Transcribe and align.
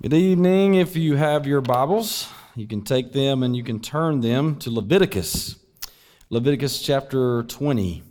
Good 0.00 0.14
evening. 0.14 0.76
If 0.76 0.96
you 0.96 1.16
have 1.16 1.46
your 1.46 1.60
Bibles, 1.60 2.30
you 2.56 2.66
can 2.66 2.80
take 2.80 3.12
them 3.12 3.42
and 3.42 3.54
you 3.54 3.62
can 3.62 3.78
turn 3.78 4.22
them 4.22 4.56
to 4.60 4.70
Leviticus, 4.70 5.56
Leviticus 6.30 6.80
chapter 6.80 7.42
20. 7.42 8.02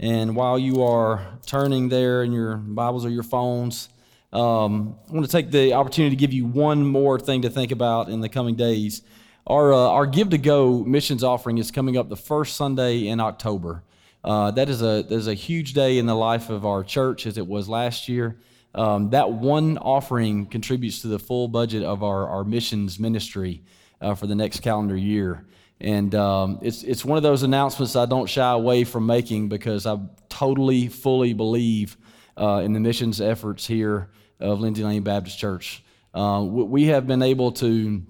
And 0.00 0.34
while 0.34 0.58
you 0.58 0.82
are 0.82 1.24
turning 1.46 1.88
there 1.88 2.24
in 2.24 2.32
your 2.32 2.56
Bibles 2.56 3.06
or 3.06 3.10
your 3.10 3.22
phones, 3.22 3.88
um, 4.32 4.96
I 5.08 5.12
want 5.12 5.24
to 5.24 5.30
take 5.30 5.52
the 5.52 5.74
opportunity 5.74 6.16
to 6.16 6.18
give 6.18 6.32
you 6.32 6.46
one 6.46 6.84
more 6.84 7.20
thing 7.20 7.42
to 7.42 7.50
think 7.50 7.70
about 7.70 8.08
in 8.08 8.20
the 8.20 8.28
coming 8.28 8.56
days. 8.56 9.02
Our, 9.46 9.72
uh, 9.72 9.76
our 9.76 10.06
Give 10.06 10.30
to 10.30 10.38
Go 10.38 10.82
missions 10.82 11.22
offering 11.22 11.58
is 11.58 11.70
coming 11.70 11.96
up 11.96 12.08
the 12.08 12.16
first 12.16 12.56
Sunday 12.56 13.06
in 13.06 13.20
October. 13.20 13.84
Uh, 14.24 14.50
that 14.50 14.68
is 14.68 14.82
a, 14.82 15.04
that 15.04 15.12
is 15.12 15.28
a 15.28 15.34
huge 15.34 15.74
day 15.74 15.98
in 15.98 16.06
the 16.06 16.16
life 16.16 16.50
of 16.50 16.66
our 16.66 16.82
church 16.82 17.24
as 17.24 17.38
it 17.38 17.46
was 17.46 17.68
last 17.68 18.08
year 18.08 18.36
um, 18.76 19.10
that 19.10 19.32
one 19.32 19.78
offering 19.78 20.46
contributes 20.46 21.00
to 21.00 21.08
the 21.08 21.18
full 21.18 21.48
budget 21.48 21.82
of 21.82 22.02
our, 22.02 22.28
our 22.28 22.44
missions 22.44 23.00
ministry 23.00 23.62
uh, 24.00 24.14
for 24.14 24.26
the 24.26 24.34
next 24.34 24.60
calendar 24.60 24.96
year. 24.96 25.46
And 25.80 26.14
um, 26.14 26.58
it's, 26.62 26.82
it's 26.82 27.04
one 27.04 27.16
of 27.16 27.22
those 27.22 27.42
announcements 27.42 27.96
I 27.96 28.06
don't 28.06 28.28
shy 28.28 28.52
away 28.52 28.84
from 28.84 29.06
making 29.06 29.48
because 29.48 29.86
I 29.86 29.98
totally, 30.28 30.88
fully 30.88 31.32
believe 31.32 31.96
uh, 32.38 32.62
in 32.64 32.74
the 32.74 32.80
missions 32.80 33.20
efforts 33.20 33.66
here 33.66 34.10
of 34.40 34.60
Lindsay 34.60 34.84
Lane 34.84 35.02
Baptist 35.02 35.38
Church. 35.38 35.82
Uh, 36.14 36.44
we 36.46 36.84
have 36.86 37.06
been 37.06 37.22
able 37.22 37.52
to 37.52 38.02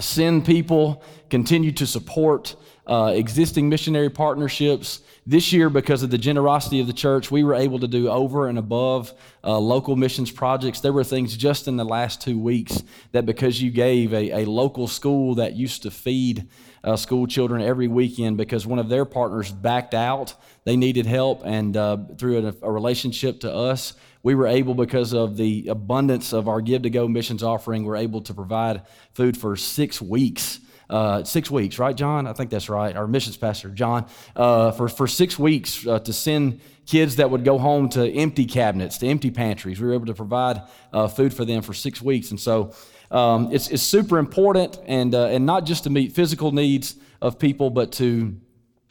send 0.00 0.44
people, 0.44 1.02
continue 1.30 1.72
to 1.72 1.86
support 1.86 2.56
uh, 2.86 3.12
existing 3.14 3.68
missionary 3.68 4.10
partnerships. 4.10 5.00
This 5.24 5.52
year, 5.52 5.70
because 5.70 6.02
of 6.02 6.10
the 6.10 6.18
generosity 6.18 6.80
of 6.80 6.88
the 6.88 6.92
church, 6.92 7.30
we 7.30 7.44
were 7.44 7.54
able 7.54 7.78
to 7.78 7.86
do 7.86 8.08
over 8.08 8.48
and 8.48 8.58
above 8.58 9.12
uh, 9.44 9.56
local 9.58 9.94
missions 9.94 10.32
projects. 10.32 10.80
There 10.80 10.92
were 10.92 11.04
things 11.04 11.36
just 11.36 11.68
in 11.68 11.76
the 11.76 11.84
last 11.84 12.20
two 12.20 12.38
weeks 12.38 12.82
that, 13.12 13.24
because 13.24 13.62
you 13.62 13.70
gave 13.70 14.12
a, 14.12 14.42
a 14.42 14.44
local 14.46 14.88
school 14.88 15.36
that 15.36 15.54
used 15.54 15.82
to 15.84 15.90
feed 15.90 16.48
uh, 16.82 16.96
school 16.96 17.28
children 17.28 17.62
every 17.62 17.86
weekend 17.86 18.36
because 18.36 18.66
one 18.66 18.80
of 18.80 18.88
their 18.88 19.04
partners 19.04 19.52
backed 19.52 19.94
out, 19.94 20.34
they 20.64 20.76
needed 20.76 21.06
help, 21.06 21.42
and 21.44 21.76
uh, 21.76 21.96
through 22.18 22.48
a, 22.48 22.66
a 22.66 22.70
relationship 22.70 23.40
to 23.40 23.52
us, 23.52 23.94
we 24.24 24.34
were 24.34 24.46
able, 24.46 24.74
because 24.74 25.12
of 25.12 25.36
the 25.36 25.68
abundance 25.68 26.32
of 26.32 26.48
our 26.48 26.60
Give 26.60 26.82
to 26.82 26.90
Go 26.90 27.06
missions 27.08 27.42
offering, 27.42 27.84
we're 27.84 27.96
able 27.96 28.20
to 28.22 28.34
provide 28.34 28.82
food 29.14 29.36
for 29.36 29.56
six 29.56 30.02
weeks 30.02 30.60
uh, 30.92 31.24
six 31.24 31.50
weeks, 31.50 31.78
right, 31.78 31.96
John? 31.96 32.26
I 32.26 32.34
think 32.34 32.50
that's 32.50 32.68
right. 32.68 32.94
Our 32.94 33.06
missions 33.06 33.36
pastor, 33.36 33.70
John, 33.70 34.06
uh, 34.36 34.72
for, 34.72 34.88
for 34.88 35.06
six 35.06 35.38
weeks 35.38 35.86
uh, 35.86 35.98
to 36.00 36.12
send 36.12 36.60
kids 36.86 37.16
that 37.16 37.30
would 37.30 37.44
go 37.44 37.58
home 37.58 37.88
to 37.88 38.12
empty 38.12 38.44
cabinets, 38.44 38.98
to 38.98 39.06
empty 39.06 39.30
pantries. 39.30 39.80
We 39.80 39.86
were 39.86 39.94
able 39.94 40.06
to 40.06 40.14
provide 40.14 40.62
uh, 40.92 41.08
food 41.08 41.32
for 41.32 41.44
them 41.44 41.62
for 41.62 41.72
six 41.72 42.02
weeks. 42.02 42.30
And 42.30 42.38
so 42.38 42.74
um, 43.10 43.48
it's, 43.52 43.68
it's 43.68 43.82
super 43.82 44.18
important, 44.18 44.78
and, 44.86 45.14
uh, 45.14 45.26
and 45.26 45.46
not 45.46 45.64
just 45.64 45.84
to 45.84 45.90
meet 45.90 46.12
physical 46.12 46.52
needs 46.52 46.96
of 47.20 47.38
people, 47.38 47.70
but 47.70 47.92
to, 47.92 48.36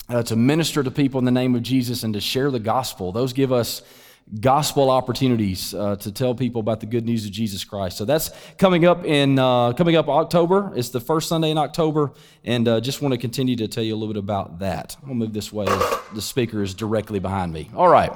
uh, 0.10 0.24
to 0.24 0.36
minister 0.36 0.84
to 0.84 0.92
people 0.92 1.20
in 1.20 1.26
the 1.26 1.32
name 1.32 1.54
of 1.56 1.62
Jesus 1.62 2.04
and 2.04 2.14
to 2.14 2.22
share 2.22 2.50
the 2.50 2.60
gospel. 2.60 3.12
Those 3.12 3.34
give 3.34 3.52
us 3.52 3.82
gospel 4.40 4.90
opportunities 4.90 5.74
uh, 5.74 5.96
to 5.98 6.12
tell 6.12 6.34
people 6.34 6.62
about 6.62 6.80
the 6.80 6.86
good 6.86 7.06
news 7.06 7.26
of 7.26 7.32
Jesus 7.32 7.64
Christ. 7.64 7.98
So 7.98 8.06
that's 8.06 8.32
coming 8.58 8.86
up 8.86 9.04
in 9.06 9.38
uh, 9.38 9.74
coming 9.74 9.96
up 9.96 10.08
October. 10.08 10.72
It's 10.76 10.90
the 10.90 11.02
first 11.02 11.28
Sunday 11.28 11.52
in 11.52 11.58
October, 11.58 12.14
and 12.46 12.68
uh, 12.68 12.80
just 12.80 13.02
want 13.02 13.14
to 13.14 13.18
continue 13.18 13.56
to 13.58 13.68
tell 13.68 13.84
you 13.84 13.94
a 13.94 13.98
little 13.98 14.14
bit 14.14 14.20
about 14.20 14.60
that. 14.60 14.96
I'll 15.06 15.14
move 15.14 15.34
this 15.34 15.52
way. 15.52 15.66
The 16.14 16.22
speaker 16.22 16.64
is 16.64 16.74
directly 16.74 17.20
behind 17.20 17.52
me. 17.52 17.70
All 17.76 17.90
right. 17.90 18.12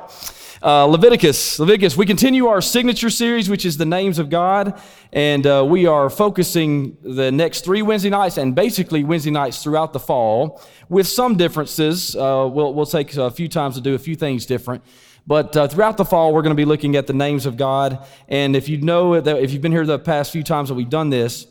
Uh, 0.64 0.86
Leviticus, 0.86 1.60
Leviticus. 1.60 1.98
We 1.98 2.06
continue 2.06 2.48
our 2.48 2.62
signature 2.62 3.10
series, 3.10 3.50
which 3.50 3.66
is 3.66 3.76
the 3.76 3.86
names 3.86 4.18
of 4.18 4.30
God, 4.30 4.82
and 5.12 5.46
uh, 5.46 5.66
we 5.68 5.86
are 5.86 6.10
focusing 6.10 6.98
the 7.02 7.30
next 7.30 7.66
three 7.66 7.82
Wednesday 7.82 8.10
nights 8.10 8.38
and 8.38 8.56
basically 8.56 9.04
Wednesday 9.04 9.32
nights 9.32 9.62
throughout 9.62 9.92
the 9.92 10.00
fall, 10.00 10.62
with 10.88 11.08
some 11.08 11.36
differences. 11.36 12.16
Uh, 12.16 12.50
we'll 12.50 12.74
we'll 12.74 12.86
take 12.86 13.16
a 13.18 13.30
few 13.30 13.50
times 13.50 13.76
to 13.76 13.82
do 13.82 13.96
a 13.96 14.00
few 14.00 14.16
things 14.16 14.46
different. 14.46 14.82
But 15.28 15.58
uh, 15.58 15.68
throughout 15.68 15.98
the 15.98 16.06
fall, 16.06 16.34
we're 16.34 16.44
going 16.44 16.56
to 16.56 16.56
be 16.56 16.66
looking 16.66 16.96
at 16.96 17.08
the 17.08 17.14
names 17.14 17.46
of 17.46 17.58
God. 17.58 18.06
And 18.28 18.56
if 18.56 18.70
you 18.70 18.78
know 18.78 19.20
that, 19.20 19.38
if 19.40 19.52
you've 19.52 19.62
been 19.62 19.72
here 19.72 19.86
the 19.86 19.98
past 19.98 20.32
few 20.32 20.44
times 20.44 20.70
that 20.70 20.76
we've 20.76 20.90
done 20.90 21.10
this, 21.10 21.48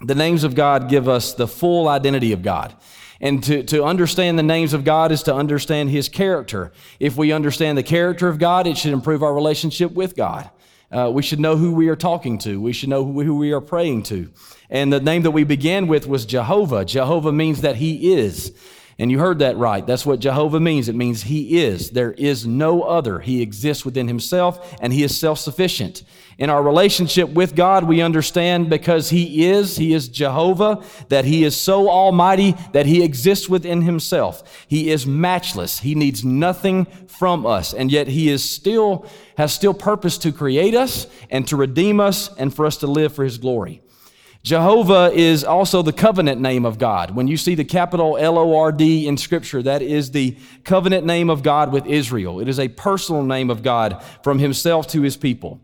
the 0.00 0.14
names 0.14 0.44
of 0.44 0.54
God 0.54 0.88
give 0.88 1.08
us 1.08 1.34
the 1.34 1.48
full 1.48 1.88
identity 1.88 2.32
of 2.32 2.42
God. 2.42 2.76
And 3.20 3.42
to, 3.44 3.62
to 3.64 3.84
understand 3.84 4.38
the 4.38 4.44
names 4.44 4.74
of 4.74 4.84
God 4.84 5.10
is 5.10 5.24
to 5.24 5.34
understand 5.34 5.90
His 5.90 6.08
character. 6.08 6.70
If 7.00 7.16
we 7.16 7.32
understand 7.32 7.76
the 7.76 7.82
character 7.82 8.28
of 8.28 8.38
God, 8.38 8.66
it 8.66 8.76
should 8.76 8.92
improve 8.92 9.22
our 9.22 9.34
relationship 9.34 9.92
with 9.92 10.14
God. 10.14 10.50
Uh, 10.90 11.10
we 11.12 11.22
should 11.22 11.40
know 11.40 11.56
who 11.56 11.72
we 11.72 11.88
are 11.88 11.96
talking 11.96 12.38
to. 12.38 12.60
We 12.60 12.72
should 12.72 12.88
know 12.88 13.04
who, 13.04 13.22
who 13.22 13.36
we 13.36 13.52
are 13.52 13.60
praying 13.60 14.04
to. 14.04 14.30
And 14.70 14.92
the 14.92 15.00
name 15.00 15.22
that 15.22 15.32
we 15.32 15.44
began 15.44 15.86
with 15.86 16.06
was 16.06 16.24
Jehovah. 16.26 16.84
Jehovah 16.84 17.32
means 17.32 17.62
that 17.62 17.76
He 17.76 18.12
is. 18.14 18.52
And 19.00 19.12
you 19.12 19.20
heard 19.20 19.38
that 19.38 19.56
right. 19.56 19.86
That's 19.86 20.04
what 20.04 20.18
Jehovah 20.18 20.58
means. 20.58 20.88
It 20.88 20.96
means 20.96 21.22
He 21.22 21.60
is. 21.60 21.90
There 21.90 22.12
is 22.12 22.46
no 22.46 22.82
other. 22.82 23.20
He 23.20 23.42
exists 23.42 23.84
within 23.84 24.08
Himself 24.08 24.76
and 24.80 24.92
He 24.92 25.04
is 25.04 25.16
self 25.16 25.38
sufficient. 25.38 26.02
In 26.36 26.50
our 26.50 26.62
relationship 26.62 27.30
with 27.30 27.54
God, 27.54 27.84
we 27.84 28.00
understand 28.00 28.68
because 28.68 29.10
He 29.10 29.46
is, 29.46 29.76
He 29.76 29.94
is 29.94 30.08
Jehovah, 30.08 30.82
that 31.10 31.24
He 31.24 31.44
is 31.44 31.56
so 31.56 31.88
almighty 31.88 32.56
that 32.72 32.86
He 32.86 33.04
exists 33.04 33.48
within 33.48 33.82
Himself. 33.82 34.66
He 34.66 34.90
is 34.90 35.06
matchless. 35.06 35.78
He 35.78 35.94
needs 35.94 36.24
nothing 36.24 36.86
from 37.06 37.46
us. 37.46 37.74
And 37.74 37.92
yet 37.92 38.08
He 38.08 38.28
is 38.28 38.42
still, 38.42 39.06
has 39.36 39.52
still 39.52 39.74
purpose 39.74 40.18
to 40.18 40.32
create 40.32 40.74
us 40.74 41.06
and 41.30 41.46
to 41.46 41.56
redeem 41.56 42.00
us 42.00 42.34
and 42.36 42.52
for 42.52 42.66
us 42.66 42.78
to 42.78 42.88
live 42.88 43.14
for 43.14 43.22
His 43.22 43.38
glory. 43.38 43.80
Jehovah 44.42 45.10
is 45.12 45.44
also 45.44 45.82
the 45.82 45.92
covenant 45.92 46.40
name 46.40 46.64
of 46.64 46.78
God. 46.78 47.10
When 47.10 47.28
you 47.28 47.36
see 47.36 47.54
the 47.54 47.64
capital 47.64 48.16
L 48.16 48.38
O 48.38 48.56
R 48.56 48.72
D 48.72 49.06
in 49.06 49.16
Scripture, 49.16 49.62
that 49.62 49.82
is 49.82 50.12
the 50.12 50.36
covenant 50.64 51.04
name 51.04 51.28
of 51.28 51.42
God 51.42 51.72
with 51.72 51.86
Israel. 51.86 52.40
It 52.40 52.48
is 52.48 52.58
a 52.58 52.68
personal 52.68 53.22
name 53.22 53.50
of 53.50 53.62
God 53.62 54.02
from 54.22 54.38
Himself 54.38 54.86
to 54.88 55.02
His 55.02 55.16
people. 55.16 55.60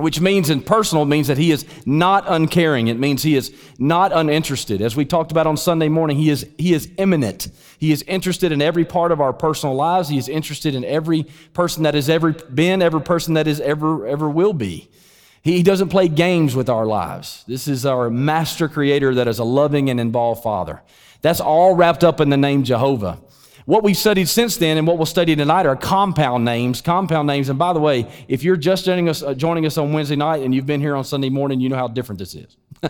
Which 0.00 0.18
means 0.18 0.48
in 0.48 0.62
personal 0.62 1.04
means 1.04 1.26
that 1.26 1.36
he 1.36 1.50
is 1.50 1.66
not 1.84 2.24
uncaring. 2.26 2.88
It 2.88 2.98
means 2.98 3.22
he 3.22 3.36
is 3.36 3.54
not 3.78 4.12
uninterested. 4.14 4.80
As 4.80 4.96
we 4.96 5.04
talked 5.04 5.30
about 5.30 5.46
on 5.46 5.58
Sunday 5.58 5.88
morning, 5.88 6.16
he 6.16 6.30
is, 6.30 6.48
he 6.56 6.72
is 6.72 6.90
immanent. 6.96 7.48
He 7.78 7.92
is 7.92 8.02
interested 8.04 8.50
in 8.50 8.62
every 8.62 8.86
part 8.86 9.12
of 9.12 9.20
our 9.20 9.34
personal 9.34 9.74
lives. 9.74 10.08
He 10.08 10.16
is 10.16 10.26
interested 10.26 10.74
in 10.74 10.86
every 10.86 11.26
person 11.52 11.82
that 11.82 11.92
has 11.92 12.08
ever 12.08 12.32
been, 12.32 12.80
every 12.80 13.02
person 13.02 13.34
that 13.34 13.46
is 13.46 13.60
ever, 13.60 14.06
ever 14.06 14.30
will 14.30 14.54
be. 14.54 14.88
He 15.42 15.62
doesn't 15.62 15.88
play 15.88 16.08
games 16.08 16.54
with 16.54 16.68
our 16.68 16.84
lives. 16.84 17.44
This 17.48 17.66
is 17.66 17.86
our 17.86 18.10
master 18.10 18.68
creator 18.68 19.14
that 19.14 19.26
is 19.26 19.38
a 19.38 19.44
loving 19.44 19.88
and 19.88 19.98
involved 19.98 20.42
father. 20.42 20.82
That's 21.22 21.40
all 21.40 21.74
wrapped 21.74 22.04
up 22.04 22.20
in 22.20 22.28
the 22.28 22.36
name 22.36 22.62
Jehovah. 22.62 23.18
What 23.64 23.82
we've 23.82 23.96
studied 23.96 24.28
since 24.28 24.56
then 24.56 24.78
and 24.78 24.86
what 24.86 24.96
we'll 24.96 25.06
study 25.06 25.36
tonight 25.36 25.64
are 25.64 25.76
compound 25.76 26.44
names. 26.44 26.82
Compound 26.82 27.26
names. 27.26 27.48
And 27.48 27.58
by 27.58 27.72
the 27.72 27.80
way, 27.80 28.06
if 28.28 28.42
you're 28.42 28.56
just 28.56 28.84
joining 28.84 29.08
us, 29.08 29.22
uh, 29.22 29.32
joining 29.32 29.64
us 29.64 29.78
on 29.78 29.92
Wednesday 29.92 30.16
night 30.16 30.42
and 30.42 30.54
you've 30.54 30.66
been 30.66 30.80
here 30.80 30.96
on 30.96 31.04
Sunday 31.04 31.28
morning, 31.28 31.60
you 31.60 31.68
know 31.68 31.76
how 31.76 31.88
different 31.88 32.18
this 32.18 32.34
is. 32.34 32.56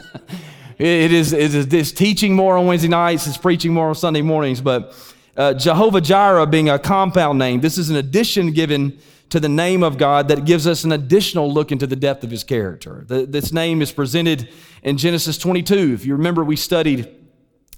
it, 0.79 1.13
is 1.13 1.33
it 1.33 1.55
is 1.55 1.69
this 1.69 1.93
teaching 1.93 2.35
more 2.35 2.57
on 2.57 2.67
Wednesday 2.67 2.89
nights, 2.89 3.27
it's 3.27 3.37
preaching 3.37 3.75
more 3.75 3.89
on 3.89 3.95
Sunday 3.95 4.23
mornings. 4.23 4.61
But 4.61 4.97
uh, 5.37 5.55
Jehovah 5.55 6.01
Jireh 6.01 6.47
being 6.47 6.69
a 6.71 6.79
compound 6.79 7.39
name, 7.39 7.61
this 7.61 7.77
is 7.77 7.91
an 7.91 7.97
addition 7.97 8.53
given 8.53 8.99
to 9.31 9.41
the 9.41 9.49
name 9.49 9.83
of 9.83 9.97
God 9.97 10.29
that 10.29 10.45
gives 10.45 10.67
us 10.67 10.85
an 10.85 10.93
additional 10.93 11.53
look 11.53 11.73
into 11.73 11.87
the 11.87 11.97
depth 11.97 12.25
of 12.25 12.31
his 12.31 12.45
character. 12.45 13.05
The, 13.07 13.27
this 13.27 13.53
name 13.53 13.81
is 13.81 13.93
presented 13.93 14.49
in 14.83 14.99
Genesis 14.99 15.39
22. 15.39 15.95
If 15.95 16.05
you 16.05 16.15
remember, 16.15 16.45
we 16.45 16.57
studied 16.57 17.17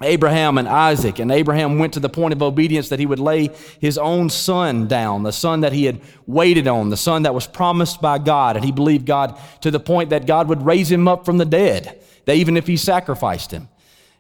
Abraham 0.00 0.58
and 0.58 0.66
Isaac, 0.66 1.18
and 1.18 1.30
Abraham 1.30 1.78
went 1.78 1.92
to 1.94 2.00
the 2.00 2.08
point 2.08 2.32
of 2.32 2.42
obedience 2.42 2.88
that 2.88 2.98
he 2.98 3.06
would 3.06 3.18
lay 3.18 3.50
his 3.80 3.98
own 3.98 4.30
son 4.30 4.88
down, 4.88 5.22
the 5.22 5.32
son 5.32 5.60
that 5.60 5.72
he 5.72 5.84
had 5.84 6.00
waited 6.26 6.66
on, 6.66 6.88
the 6.88 6.96
son 6.96 7.22
that 7.22 7.34
was 7.34 7.46
promised 7.46 8.00
by 8.00 8.18
God, 8.18 8.56
and 8.56 8.64
he 8.64 8.72
believed 8.72 9.06
God 9.06 9.38
to 9.60 9.71
the 9.71 9.78
point 9.78 10.10
that 10.10 10.27
God 10.27 10.48
would 10.48 10.65
raise 10.65 10.91
him 10.91 11.06
up 11.06 11.24
from 11.24 11.38
the 11.38 11.44
dead, 11.44 12.03
that 12.24 12.36
even 12.36 12.56
if 12.56 12.66
he 12.66 12.77
sacrificed 12.77 13.50
him. 13.50 13.68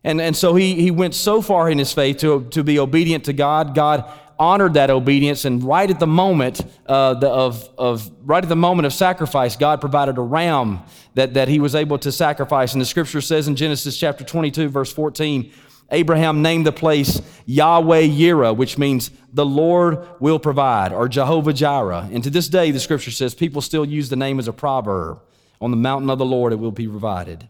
And, 0.04 0.20
and 0.20 0.36
so 0.36 0.54
he, 0.54 0.74
he 0.74 0.90
went 0.90 1.14
so 1.14 1.40
far 1.40 1.70
in 1.70 1.78
his 1.78 1.92
faith 1.92 2.18
to, 2.18 2.48
to 2.50 2.64
be 2.64 2.78
obedient 2.78 3.24
to 3.24 3.32
God. 3.32 3.74
God 3.74 4.10
honored 4.42 4.74
that 4.74 4.90
obedience, 4.90 5.44
and 5.44 5.62
right 5.62 5.88
at 5.88 6.00
the 6.00 6.06
moment 6.06 6.60
uh, 6.86 7.14
the, 7.14 7.28
of, 7.30 7.70
of 7.78 8.10
right 8.24 8.42
at 8.42 8.48
the 8.48 8.56
moment 8.56 8.86
of 8.86 8.92
sacrifice, 8.92 9.54
God 9.54 9.80
provided 9.80 10.18
a 10.18 10.20
ram 10.20 10.80
that, 11.14 11.34
that 11.34 11.46
he 11.46 11.60
was 11.60 11.76
able 11.76 11.96
to 11.98 12.10
sacrifice. 12.10 12.72
And 12.72 12.80
the 12.80 12.86
scripture 12.86 13.20
says 13.20 13.46
in 13.46 13.54
Genesis 13.54 13.96
chapter 13.96 14.24
22, 14.24 14.68
verse 14.68 14.92
14, 14.92 15.52
Abraham 15.92 16.42
named 16.42 16.66
the 16.66 16.72
place 16.72 17.22
Yahweh 17.46 18.02
Yireh, 18.02 18.56
which 18.56 18.78
means 18.78 19.12
the 19.32 19.46
Lord 19.46 20.04
will 20.18 20.40
provide, 20.40 20.92
or 20.92 21.06
Jehovah 21.06 21.52
Jireh. 21.52 22.08
And 22.10 22.24
to 22.24 22.30
this 22.30 22.48
day, 22.48 22.72
the 22.72 22.80
scripture 22.80 23.12
says 23.12 23.36
people 23.36 23.62
still 23.62 23.84
use 23.84 24.08
the 24.08 24.16
name 24.16 24.40
as 24.40 24.48
a 24.48 24.52
proverb. 24.52 25.20
On 25.60 25.70
the 25.70 25.76
mountain 25.76 26.10
of 26.10 26.18
the 26.18 26.24
Lord, 26.24 26.52
it 26.52 26.56
will 26.56 26.72
be 26.72 26.88
provided. 26.88 27.48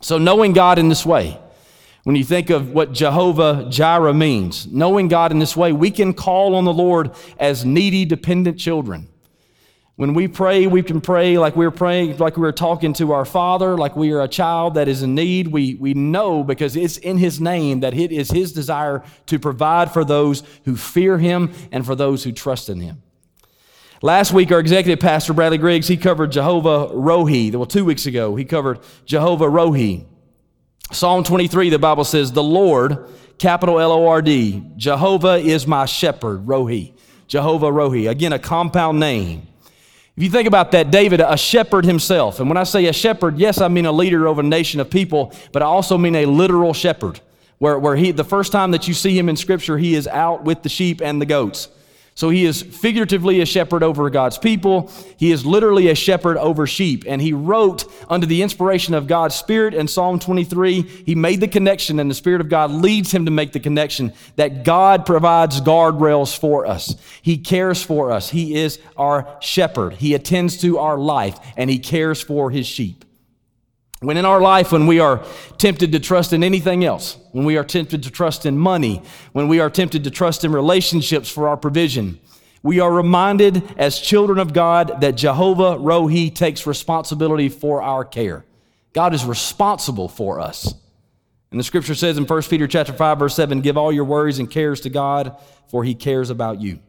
So, 0.00 0.18
knowing 0.18 0.52
God 0.52 0.80
in 0.80 0.88
this 0.88 1.06
way, 1.06 1.38
when 2.04 2.16
you 2.16 2.24
think 2.24 2.50
of 2.50 2.72
what 2.72 2.92
Jehovah 2.92 3.66
Jireh 3.70 4.14
means, 4.14 4.66
knowing 4.66 5.08
God 5.08 5.30
in 5.30 5.38
this 5.38 5.56
way, 5.56 5.72
we 5.72 5.90
can 5.90 6.14
call 6.14 6.56
on 6.56 6.64
the 6.64 6.72
Lord 6.72 7.12
as 7.38 7.64
needy, 7.64 8.04
dependent 8.04 8.58
children. 8.58 9.08
When 9.96 10.14
we 10.14 10.26
pray, 10.26 10.66
we 10.66 10.82
can 10.82 11.00
pray 11.00 11.38
like 11.38 11.54
we're 11.54 11.70
praying, 11.70 12.16
like 12.16 12.36
we're 12.36 12.50
talking 12.50 12.92
to 12.94 13.12
our 13.12 13.24
Father, 13.24 13.76
like 13.76 13.94
we 13.94 14.10
are 14.12 14.22
a 14.22 14.26
child 14.26 14.74
that 14.74 14.88
is 14.88 15.02
in 15.02 15.14
need. 15.14 15.48
We, 15.48 15.74
we 15.74 15.94
know 15.94 16.42
because 16.42 16.74
it's 16.74 16.96
in 16.96 17.18
His 17.18 17.40
name 17.40 17.80
that 17.80 17.94
it 17.94 18.10
is 18.10 18.30
His 18.30 18.52
desire 18.52 19.04
to 19.26 19.38
provide 19.38 19.92
for 19.92 20.04
those 20.04 20.42
who 20.64 20.76
fear 20.76 21.18
Him 21.18 21.52
and 21.70 21.86
for 21.86 21.94
those 21.94 22.24
who 22.24 22.32
trust 22.32 22.68
in 22.68 22.80
Him. 22.80 23.02
Last 24.00 24.32
week, 24.32 24.50
our 24.50 24.58
executive 24.58 24.98
pastor, 24.98 25.34
Bradley 25.34 25.58
Griggs, 25.58 25.86
he 25.86 25.96
covered 25.96 26.32
Jehovah 26.32 26.88
Rohi. 26.88 27.54
Well, 27.54 27.66
two 27.66 27.84
weeks 27.84 28.06
ago, 28.06 28.34
he 28.34 28.44
covered 28.44 28.80
Jehovah 29.04 29.44
Rohi. 29.44 30.06
Psalm 30.90 31.24
23, 31.24 31.70
the 31.70 31.78
Bible 31.78 32.04
says, 32.04 32.32
The 32.32 32.42
Lord, 32.42 33.08
capital 33.38 33.78
L 33.80 33.92
O 33.92 34.06
R 34.06 34.20
D, 34.20 34.62
Jehovah 34.76 35.36
is 35.36 35.66
my 35.66 35.86
shepherd, 35.86 36.46
Rohi. 36.46 36.92
Jehovah 37.28 37.70
Rohi. 37.70 38.10
Again, 38.10 38.32
a 38.32 38.38
compound 38.38 39.00
name. 39.00 39.46
If 40.16 40.22
you 40.22 40.28
think 40.28 40.46
about 40.46 40.72
that, 40.72 40.90
David, 40.90 41.20
a 41.20 41.38
shepherd 41.38 41.86
himself. 41.86 42.40
And 42.40 42.48
when 42.50 42.58
I 42.58 42.64
say 42.64 42.84
a 42.86 42.92
shepherd, 42.92 43.38
yes, 43.38 43.62
I 43.62 43.68
mean 43.68 43.86
a 43.86 43.92
leader 43.92 44.28
over 44.28 44.42
a 44.42 44.44
nation 44.44 44.78
of 44.80 44.90
people, 44.90 45.32
but 45.52 45.62
I 45.62 45.64
also 45.64 45.96
mean 45.96 46.14
a 46.14 46.26
literal 46.26 46.74
shepherd, 46.74 47.20
where, 47.56 47.78
where 47.78 47.96
he, 47.96 48.10
the 48.10 48.24
first 48.24 48.52
time 48.52 48.72
that 48.72 48.86
you 48.86 48.92
see 48.92 49.18
him 49.18 49.30
in 49.30 49.36
Scripture, 49.36 49.78
he 49.78 49.94
is 49.94 50.06
out 50.06 50.44
with 50.44 50.62
the 50.62 50.68
sheep 50.68 51.00
and 51.00 51.18
the 51.20 51.24
goats. 51.24 51.68
So 52.14 52.28
he 52.28 52.44
is 52.44 52.60
figuratively 52.60 53.40
a 53.40 53.46
shepherd 53.46 53.82
over 53.82 54.08
God's 54.10 54.36
people. 54.36 54.90
He 55.16 55.32
is 55.32 55.46
literally 55.46 55.88
a 55.88 55.94
shepherd 55.94 56.36
over 56.36 56.66
sheep. 56.66 57.04
And 57.06 57.22
he 57.22 57.32
wrote 57.32 57.84
under 58.08 58.26
the 58.26 58.42
inspiration 58.42 58.92
of 58.92 59.06
God's 59.06 59.34
Spirit 59.34 59.72
in 59.72 59.88
Psalm 59.88 60.18
23. 60.18 60.82
He 60.82 61.14
made 61.14 61.40
the 61.40 61.48
connection, 61.48 61.98
and 61.98 62.10
the 62.10 62.14
Spirit 62.14 62.42
of 62.42 62.50
God 62.50 62.70
leads 62.70 63.12
him 63.12 63.24
to 63.24 63.30
make 63.30 63.52
the 63.52 63.60
connection 63.60 64.12
that 64.36 64.62
God 64.62 65.06
provides 65.06 65.60
guardrails 65.60 66.36
for 66.36 66.66
us. 66.66 66.96
He 67.22 67.38
cares 67.38 67.82
for 67.82 68.12
us. 68.12 68.28
He 68.28 68.56
is 68.56 68.78
our 68.96 69.36
shepherd. 69.40 69.94
He 69.94 70.14
attends 70.14 70.58
to 70.58 70.78
our 70.78 70.98
life, 70.98 71.38
and 71.56 71.70
he 71.70 71.78
cares 71.78 72.20
for 72.20 72.50
his 72.50 72.66
sheep. 72.66 73.06
When 74.02 74.16
in 74.16 74.24
our 74.24 74.40
life, 74.40 74.72
when 74.72 74.86
we 74.86 74.98
are 74.98 75.24
tempted 75.58 75.92
to 75.92 76.00
trust 76.00 76.32
in 76.32 76.42
anything 76.42 76.84
else, 76.84 77.16
when 77.30 77.44
we 77.44 77.56
are 77.56 77.64
tempted 77.64 78.02
to 78.02 78.10
trust 78.10 78.44
in 78.44 78.58
money, 78.58 79.00
when 79.32 79.46
we 79.46 79.60
are 79.60 79.70
tempted 79.70 80.02
to 80.04 80.10
trust 80.10 80.44
in 80.44 80.52
relationships 80.52 81.30
for 81.30 81.46
our 81.46 81.56
provision, 81.56 82.18
we 82.64 82.80
are 82.80 82.92
reminded 82.92 83.62
as 83.78 84.00
children 84.00 84.38
of 84.38 84.52
God 84.52 85.00
that 85.00 85.16
Jehovah 85.16 85.76
Rohi 85.76 86.34
takes 86.34 86.66
responsibility 86.66 87.48
for 87.48 87.80
our 87.80 88.04
care. 88.04 88.44
God 88.92 89.14
is 89.14 89.24
responsible 89.24 90.08
for 90.08 90.40
us. 90.40 90.74
And 91.52 91.60
the 91.60 91.64
scripture 91.64 91.94
says 91.94 92.18
in 92.18 92.26
1 92.26 92.42
Peter 92.42 92.66
chapter 92.66 92.92
5 92.92 93.18
verse 93.18 93.34
7, 93.36 93.60
give 93.60 93.76
all 93.76 93.92
your 93.92 94.04
worries 94.04 94.38
and 94.38 94.50
cares 94.50 94.80
to 94.80 94.90
God 94.90 95.36
for 95.68 95.84
he 95.84 95.94
cares 95.94 96.30
about 96.30 96.60
you. 96.60 96.80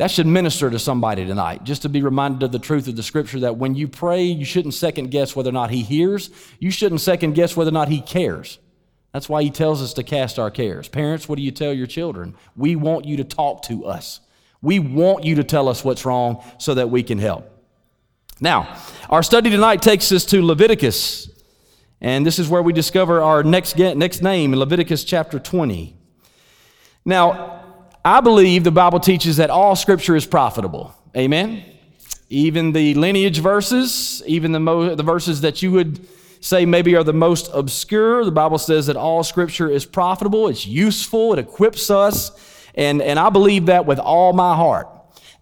That 0.00 0.10
should 0.10 0.26
minister 0.26 0.70
to 0.70 0.78
somebody 0.78 1.26
tonight, 1.26 1.64
just 1.64 1.82
to 1.82 1.90
be 1.90 2.00
reminded 2.00 2.42
of 2.42 2.52
the 2.52 2.58
truth 2.58 2.88
of 2.88 2.96
the 2.96 3.02
scripture 3.02 3.40
that 3.40 3.58
when 3.58 3.74
you 3.74 3.86
pray, 3.86 4.22
you 4.22 4.46
shouldn't 4.46 4.72
second 4.72 5.10
guess 5.10 5.36
whether 5.36 5.50
or 5.50 5.52
not 5.52 5.70
He 5.70 5.82
hears. 5.82 6.30
You 6.58 6.70
shouldn't 6.70 7.02
second 7.02 7.34
guess 7.34 7.54
whether 7.54 7.68
or 7.68 7.72
not 7.72 7.90
He 7.90 8.00
cares. 8.00 8.58
That's 9.12 9.28
why 9.28 9.42
He 9.42 9.50
tells 9.50 9.82
us 9.82 9.92
to 9.92 10.02
cast 10.02 10.38
our 10.38 10.50
cares. 10.50 10.88
Parents, 10.88 11.28
what 11.28 11.36
do 11.36 11.42
you 11.42 11.50
tell 11.50 11.74
your 11.74 11.86
children? 11.86 12.34
We 12.56 12.76
want 12.76 13.04
you 13.04 13.18
to 13.18 13.24
talk 13.24 13.60
to 13.64 13.84
us. 13.84 14.20
We 14.62 14.78
want 14.78 15.24
you 15.24 15.34
to 15.34 15.44
tell 15.44 15.68
us 15.68 15.84
what's 15.84 16.06
wrong 16.06 16.42
so 16.56 16.72
that 16.72 16.88
we 16.88 17.02
can 17.02 17.18
help. 17.18 17.50
Now, 18.40 18.74
our 19.10 19.22
study 19.22 19.50
tonight 19.50 19.82
takes 19.82 20.10
us 20.12 20.24
to 20.24 20.42
Leviticus, 20.42 21.28
and 22.00 22.24
this 22.24 22.38
is 22.38 22.48
where 22.48 22.62
we 22.62 22.72
discover 22.72 23.20
our 23.20 23.42
next, 23.42 23.76
next 23.76 24.22
name 24.22 24.54
in 24.54 24.58
Leviticus 24.60 25.04
chapter 25.04 25.38
20. 25.38 25.94
Now, 27.04 27.59
I 28.04 28.20
believe 28.20 28.64
the 28.64 28.70
Bible 28.70 29.00
teaches 29.00 29.36
that 29.36 29.50
all 29.50 29.76
scripture 29.76 30.16
is 30.16 30.26
profitable. 30.26 30.94
Amen? 31.16 31.64
Even 32.30 32.72
the 32.72 32.94
lineage 32.94 33.40
verses, 33.40 34.22
even 34.26 34.52
the, 34.52 34.60
mo- 34.60 34.94
the 34.94 35.02
verses 35.02 35.42
that 35.42 35.62
you 35.62 35.72
would 35.72 36.06
say 36.40 36.64
maybe 36.64 36.96
are 36.96 37.04
the 37.04 37.12
most 37.12 37.50
obscure, 37.52 38.24
the 38.24 38.30
Bible 38.30 38.56
says 38.56 38.86
that 38.86 38.96
all 38.96 39.22
scripture 39.22 39.68
is 39.68 39.84
profitable, 39.84 40.48
it's 40.48 40.66
useful, 40.66 41.34
it 41.34 41.38
equips 41.38 41.90
us, 41.90 42.30
and, 42.74 43.02
and 43.02 43.18
I 43.18 43.28
believe 43.28 43.66
that 43.66 43.84
with 43.84 43.98
all 43.98 44.32
my 44.32 44.56
heart. 44.56 44.88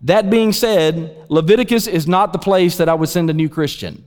That 0.03 0.31
being 0.31 0.53
said, 0.53 1.27
Leviticus 1.29 1.87
is 1.87 2.09
not 2.09 2.33
the 2.33 2.39
place 2.39 2.77
that 2.79 2.89
I 2.89 2.95
would 2.95 3.09
send 3.09 3.31
a 3.31 3.35
new 3.35 3.49
Christian. 3.49 4.05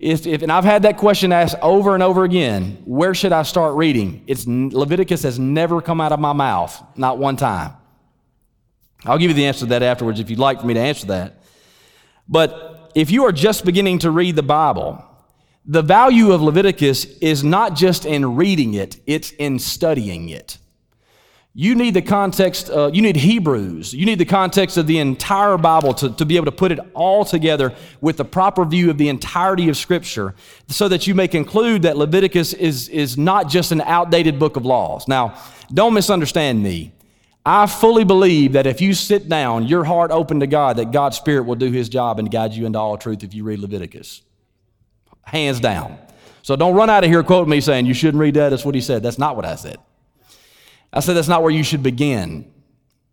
If, 0.00 0.26
if, 0.28 0.42
and 0.42 0.52
I've 0.52 0.64
had 0.64 0.82
that 0.82 0.96
question 0.96 1.32
asked 1.32 1.56
over 1.60 1.94
and 1.94 2.02
over 2.02 2.22
again 2.22 2.82
where 2.84 3.14
should 3.14 3.32
I 3.32 3.42
start 3.42 3.74
reading? 3.74 4.22
It's, 4.28 4.46
Leviticus 4.46 5.24
has 5.24 5.38
never 5.38 5.82
come 5.82 6.00
out 6.00 6.12
of 6.12 6.20
my 6.20 6.32
mouth, 6.32 6.80
not 6.96 7.18
one 7.18 7.36
time. 7.36 7.72
I'll 9.04 9.18
give 9.18 9.30
you 9.30 9.34
the 9.34 9.46
answer 9.46 9.60
to 9.60 9.66
that 9.66 9.82
afterwards 9.82 10.20
if 10.20 10.30
you'd 10.30 10.38
like 10.38 10.60
for 10.60 10.66
me 10.66 10.74
to 10.74 10.80
answer 10.80 11.06
that. 11.08 11.42
But 12.28 12.92
if 12.94 13.10
you 13.10 13.24
are 13.24 13.32
just 13.32 13.64
beginning 13.64 14.00
to 14.00 14.10
read 14.10 14.36
the 14.36 14.42
Bible, 14.42 15.04
the 15.64 15.82
value 15.82 16.32
of 16.32 16.42
Leviticus 16.42 17.04
is 17.18 17.42
not 17.42 17.74
just 17.74 18.06
in 18.06 18.36
reading 18.36 18.74
it, 18.74 19.00
it's 19.06 19.32
in 19.32 19.58
studying 19.58 20.28
it. 20.28 20.58
You 21.60 21.74
need 21.74 21.94
the 21.94 22.02
context, 22.02 22.70
uh, 22.70 22.88
you 22.94 23.02
need 23.02 23.16
Hebrews, 23.16 23.92
you 23.92 24.06
need 24.06 24.20
the 24.20 24.24
context 24.24 24.76
of 24.76 24.86
the 24.86 25.00
entire 25.00 25.58
Bible 25.58 25.92
to, 25.94 26.10
to 26.10 26.24
be 26.24 26.36
able 26.36 26.44
to 26.44 26.52
put 26.52 26.70
it 26.70 26.78
all 26.94 27.24
together 27.24 27.74
with 28.00 28.16
the 28.16 28.24
proper 28.24 28.64
view 28.64 28.90
of 28.90 28.96
the 28.96 29.08
entirety 29.08 29.68
of 29.68 29.76
Scripture 29.76 30.36
so 30.68 30.86
that 30.86 31.08
you 31.08 31.16
may 31.16 31.26
conclude 31.26 31.82
that 31.82 31.96
Leviticus 31.96 32.52
is, 32.52 32.88
is 32.90 33.18
not 33.18 33.48
just 33.48 33.72
an 33.72 33.80
outdated 33.80 34.38
book 34.38 34.54
of 34.54 34.64
laws. 34.64 35.08
Now, 35.08 35.36
don't 35.74 35.94
misunderstand 35.94 36.62
me. 36.62 36.92
I 37.44 37.66
fully 37.66 38.04
believe 38.04 38.52
that 38.52 38.68
if 38.68 38.80
you 38.80 38.94
sit 38.94 39.28
down, 39.28 39.66
your 39.66 39.82
heart 39.82 40.12
open 40.12 40.38
to 40.38 40.46
God, 40.46 40.76
that 40.76 40.92
God's 40.92 41.16
Spirit 41.16 41.42
will 41.42 41.56
do 41.56 41.72
His 41.72 41.88
job 41.88 42.20
and 42.20 42.30
guide 42.30 42.52
you 42.52 42.66
into 42.66 42.78
all 42.78 42.96
truth 42.96 43.24
if 43.24 43.34
you 43.34 43.42
read 43.42 43.58
Leviticus. 43.58 44.22
Hands 45.24 45.58
down. 45.58 45.98
So 46.42 46.54
don't 46.54 46.76
run 46.76 46.88
out 46.88 47.02
of 47.02 47.10
here 47.10 47.24
quoting 47.24 47.50
me 47.50 47.60
saying 47.60 47.86
you 47.86 47.94
shouldn't 47.94 48.20
read 48.20 48.34
that. 48.34 48.50
That's 48.50 48.64
what 48.64 48.76
he 48.76 48.80
said. 48.80 49.02
That's 49.02 49.18
not 49.18 49.34
what 49.34 49.44
I 49.44 49.56
said. 49.56 49.78
I 50.92 51.00
said 51.00 51.14
that's 51.14 51.28
not 51.28 51.42
where 51.42 51.50
you 51.50 51.62
should 51.62 51.82
begin. 51.82 52.50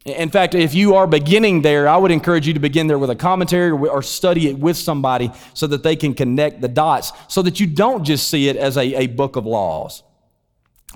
In 0.06 0.30
fact, 0.30 0.54
if 0.54 0.76
you 0.76 0.96
are 0.96 1.08
beginning 1.08 1.64
there, 1.64 1.88
I 1.88 1.98
would 1.98 2.12
encourage 2.12 2.46
you 2.46 2.54
to 2.54 2.60
begin 2.60 2.86
there 2.86 3.00
with 3.00 3.10
a 3.10 3.16
commentary 3.16 3.72
or 3.72 4.04
study 4.04 4.48
it 4.50 4.60
with 4.60 4.78
somebody 4.78 5.32
so 5.56 5.66
that 5.68 5.82
they 5.82 5.96
can 5.96 6.14
connect 6.14 6.62
the 6.62 6.68
dots 6.68 7.12
so 7.28 7.42
that 7.42 7.60
you 7.60 7.66
don't 7.66 8.04
just 8.04 8.30
see 8.30 8.48
it 8.48 8.56
as 8.56 8.78
a, 8.78 9.02
a 9.02 9.08
book 9.08 9.36
of 9.36 9.48
laws. 9.48 10.04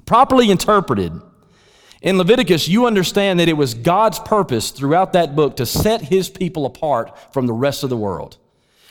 Properly 0.05 0.51
interpreted, 0.51 1.11
in 2.01 2.17
Leviticus, 2.17 2.67
you 2.67 2.85
understand 2.85 3.39
that 3.39 3.49
it 3.49 3.57
was 3.57 3.73
God's 3.73 4.19
purpose 4.19 4.71
throughout 4.71 5.13
that 5.13 5.35
book 5.35 5.57
to 5.57 5.65
set 5.65 6.01
his 6.01 6.29
people 6.29 6.65
apart 6.65 7.33
from 7.33 7.47
the 7.47 7.53
rest 7.53 7.83
of 7.83 7.89
the 7.89 7.97
world. 7.97 8.37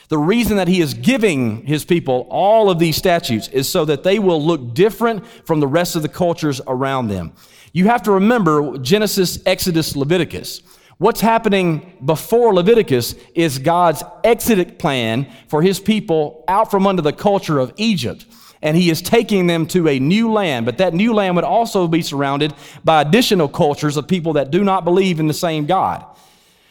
The 0.09 0.17
reason 0.17 0.57
that 0.57 0.67
he 0.67 0.81
is 0.81 0.93
giving 0.93 1.65
his 1.65 1.85
people 1.85 2.27
all 2.29 2.69
of 2.69 2.77
these 2.77 2.97
statutes 2.97 3.47
is 3.47 3.69
so 3.69 3.85
that 3.85 4.03
they 4.03 4.19
will 4.19 4.43
look 4.43 4.73
different 4.73 5.25
from 5.45 5.59
the 5.59 5.67
rest 5.67 5.95
of 5.95 6.01
the 6.01 6.09
cultures 6.09 6.59
around 6.67 7.07
them. 7.07 7.33
You 7.73 7.85
have 7.85 8.03
to 8.03 8.11
remember 8.11 8.77
Genesis, 8.77 9.39
Exodus, 9.45 9.95
Leviticus. 9.95 10.61
What's 10.97 11.21
happening 11.21 11.93
before 12.03 12.53
Leviticus 12.53 13.15
is 13.33 13.57
God's 13.59 14.03
exit 14.23 14.79
plan 14.79 15.31
for 15.47 15.61
his 15.61 15.79
people 15.79 16.43
out 16.47 16.69
from 16.69 16.85
under 16.85 17.01
the 17.01 17.13
culture 17.13 17.59
of 17.59 17.73
Egypt. 17.77 18.25
And 18.61 18.75
he 18.75 18.89
is 18.89 19.01
taking 19.01 19.47
them 19.47 19.65
to 19.67 19.87
a 19.87 19.99
new 19.99 20.29
land, 20.31 20.65
but 20.65 20.79
that 20.79 20.93
new 20.93 21.13
land 21.13 21.37
would 21.37 21.45
also 21.45 21.87
be 21.87 22.01
surrounded 22.01 22.53
by 22.83 23.01
additional 23.01 23.47
cultures 23.47 23.95
of 23.95 24.07
people 24.09 24.33
that 24.33 24.51
do 24.51 24.65
not 24.65 24.83
believe 24.83 25.21
in 25.21 25.27
the 25.27 25.33
same 25.33 25.65
God. 25.65 26.05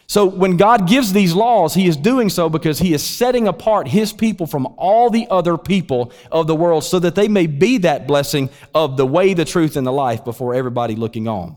So 0.09 0.25
when 0.25 0.57
God 0.57 0.89
gives 0.89 1.13
these 1.13 1.35
laws, 1.35 1.75
He 1.75 1.87
is 1.87 1.97
doing 1.97 2.31
so 2.31 2.49
because 2.49 2.79
He 2.79 2.95
is 2.95 3.05
setting 3.05 3.47
apart 3.47 3.87
His 3.89 4.11
people 4.11 4.47
from 4.47 4.67
all 4.79 5.11
the 5.11 5.27
other 5.29 5.59
people 5.59 6.13
of 6.33 6.47
the 6.47 6.57
world 6.57 6.83
so 6.85 6.99
that 6.99 7.15
they 7.15 7.29
may 7.29 7.47
be 7.47 7.77
that 7.79 8.07
blessing 8.07 8.49
of 8.75 8.97
the 8.97 9.07
way, 9.07 9.35
the 9.35 9.45
truth, 9.45 9.77
and 9.77 9.87
the 9.87 9.93
life 9.93 10.25
before 10.25 10.55
everybody 10.55 10.97
looking 10.97 11.29
on. 11.29 11.57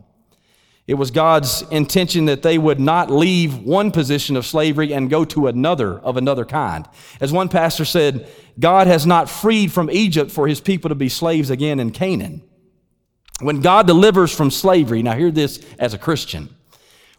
It 0.86 0.96
was 0.96 1.12
God's 1.12 1.62
intention 1.72 2.26
that 2.26 2.42
they 2.42 2.58
would 2.58 2.80
not 2.80 3.10
leave 3.10 3.60
one 3.60 3.92
position 3.92 4.36
of 4.36 4.46
slavery 4.46 4.94
and 4.94 5.10
go 5.10 5.24
to 5.26 5.48
another 5.48 6.00
of 6.00 6.18
another 6.18 6.44
kind. 6.44 6.86
As 7.22 7.32
one 7.32 7.48
pastor 7.48 7.86
said, 7.86 8.28
God 8.60 8.88
has 8.88 9.06
not 9.06 9.30
freed 9.30 9.72
from 9.72 9.90
Egypt 9.90 10.30
for 10.30 10.50
His 10.50 10.60
people 10.60 10.90
to 10.90 10.96
be 10.96 11.08
slaves 11.08 11.50
again 11.50 11.80
in 11.80 11.92
Canaan. 11.92 12.42
When 13.40 13.62
God 13.62 13.88
delivers 13.88 14.36
from 14.36 14.52
slavery, 14.52 15.02
now 15.02 15.16
hear 15.16 15.32
this 15.32 15.66
as 15.80 15.94
a 15.94 15.98
Christian. 15.98 16.54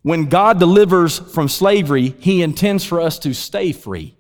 When 0.03 0.27
God 0.27 0.59
delivers 0.59 1.19
from 1.19 1.49
slavery, 1.49 2.15
He 2.19 2.43
intends 2.43 2.85
for 2.85 3.01
us 3.01 3.19
to 3.21 3.33
stay 3.33 3.73
free. 3.73 4.17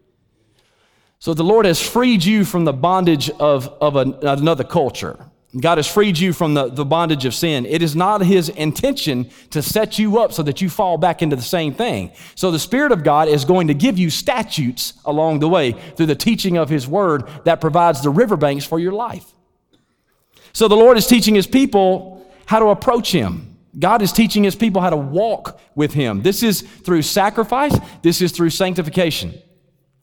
So 1.18 1.34
the 1.34 1.44
Lord 1.44 1.66
has 1.66 1.80
freed 1.80 2.24
you 2.24 2.44
from 2.44 2.64
the 2.64 2.72
bondage 2.72 3.30
of, 3.30 3.68
of 3.80 3.96
an, 3.96 4.14
another 4.22 4.64
culture. 4.64 5.18
God 5.60 5.76
has 5.76 5.86
freed 5.86 6.18
you 6.18 6.32
from 6.32 6.54
the, 6.54 6.70
the 6.70 6.84
bondage 6.84 7.26
of 7.26 7.34
sin. 7.34 7.66
It 7.66 7.82
is 7.82 7.94
not 7.94 8.22
His 8.22 8.48
intention 8.48 9.30
to 9.50 9.60
set 9.60 9.98
you 9.98 10.18
up 10.18 10.32
so 10.32 10.42
that 10.44 10.62
you 10.62 10.70
fall 10.70 10.96
back 10.96 11.20
into 11.20 11.36
the 11.36 11.42
same 11.42 11.74
thing. 11.74 12.12
So 12.34 12.50
the 12.50 12.58
Spirit 12.58 12.90
of 12.90 13.04
God 13.04 13.28
is 13.28 13.44
going 13.44 13.68
to 13.68 13.74
give 13.74 13.98
you 13.98 14.08
statutes 14.08 14.94
along 15.04 15.40
the 15.40 15.48
way 15.48 15.72
through 15.72 16.06
the 16.06 16.14
teaching 16.14 16.56
of 16.56 16.70
His 16.70 16.88
Word 16.88 17.28
that 17.44 17.60
provides 17.60 18.02
the 18.02 18.10
riverbanks 18.10 18.64
for 18.64 18.78
your 18.78 18.92
life. 18.92 19.26
So 20.54 20.68
the 20.68 20.76
Lord 20.76 20.96
is 20.96 21.06
teaching 21.06 21.34
His 21.34 21.46
people 21.46 22.26
how 22.46 22.58
to 22.58 22.66
approach 22.66 23.12
Him 23.12 23.51
God 23.78 24.02
is 24.02 24.12
teaching 24.12 24.44
his 24.44 24.54
people 24.54 24.82
how 24.82 24.90
to 24.90 24.96
walk 24.96 25.58
with 25.74 25.94
him. 25.94 26.22
This 26.22 26.42
is 26.42 26.60
through 26.60 27.02
sacrifice, 27.02 27.76
this 28.02 28.20
is 28.20 28.32
through 28.32 28.50
sanctification. 28.50 29.34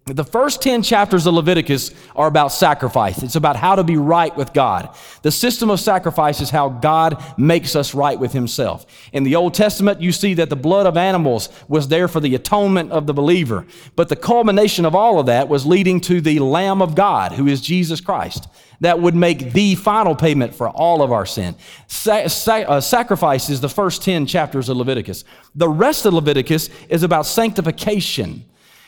The 0.06 0.24
first 0.24 0.64
10 0.64 0.82
chapters 0.82 1.28
of 1.28 1.36
Leviticus 1.36 1.92
are 2.16 2.28
about 2.28 2.52
sacrifice. 2.52 3.22
It's 3.22 3.36
about 3.36 3.56
how 3.56 3.76
to 3.76 3.84
be 3.84 3.98
right 3.98 4.36
with 4.36 4.54
God. 4.54 4.90
The 5.22 5.32
system 5.32 5.70
of 5.70 5.80
sacrifice 5.80 6.42
is 6.42 6.50
how 6.50 6.70
God 6.70 7.24
makes 7.38 7.76
us 7.76 7.94
right 7.94 8.20
with 8.20 8.34
Himself. 8.34 8.88
In 9.14 9.24
the 9.24 9.36
Old 9.36 9.54
Testament, 9.54 10.02
you 10.02 10.12
see 10.12 10.34
that 10.34 10.50
the 10.50 10.56
blood 10.56 10.88
of 10.88 10.98
animals 10.98 11.50
was 11.68 11.90
there 11.90 12.08
for 12.08 12.20
the 12.20 12.34
atonement 12.34 12.92
of 12.92 13.06
the 13.06 13.14
believer. 13.14 13.68
But 13.96 14.10
the 14.10 14.16
culmination 14.16 14.84
of 14.84 14.96
all 14.96 15.20
of 15.20 15.28
that 15.28 15.48
was 15.48 15.68
leading 15.68 16.02
to 16.02 16.22
the 16.22 16.40
Lamb 16.40 16.82
of 16.82 16.96
God, 16.96 17.34
who 17.34 17.46
is 17.46 17.62
Jesus 17.62 18.02
Christ, 18.02 18.48
that 18.80 19.00
would 19.00 19.16
make 19.16 19.54
the 19.54 19.76
final 19.76 20.16
payment 20.16 20.56
for 20.56 20.70
all 20.70 21.04
of 21.04 21.12
our 21.12 21.26
sin. 21.28 21.56
Sa- 21.86 22.28
sa- 22.28 22.54
uh, 22.56 22.82
sacrifice 22.82 23.50
is 23.50 23.62
the 23.62 23.70
first 23.70 24.02
10 24.02 24.26
chapters 24.26 24.70
of 24.70 24.78
Leviticus. 24.78 25.24
The 25.54 25.70
rest 25.70 26.08
of 26.08 26.16
Leviticus 26.16 26.70
is 26.90 27.04
about 27.04 27.28
sanctification. 27.28 28.46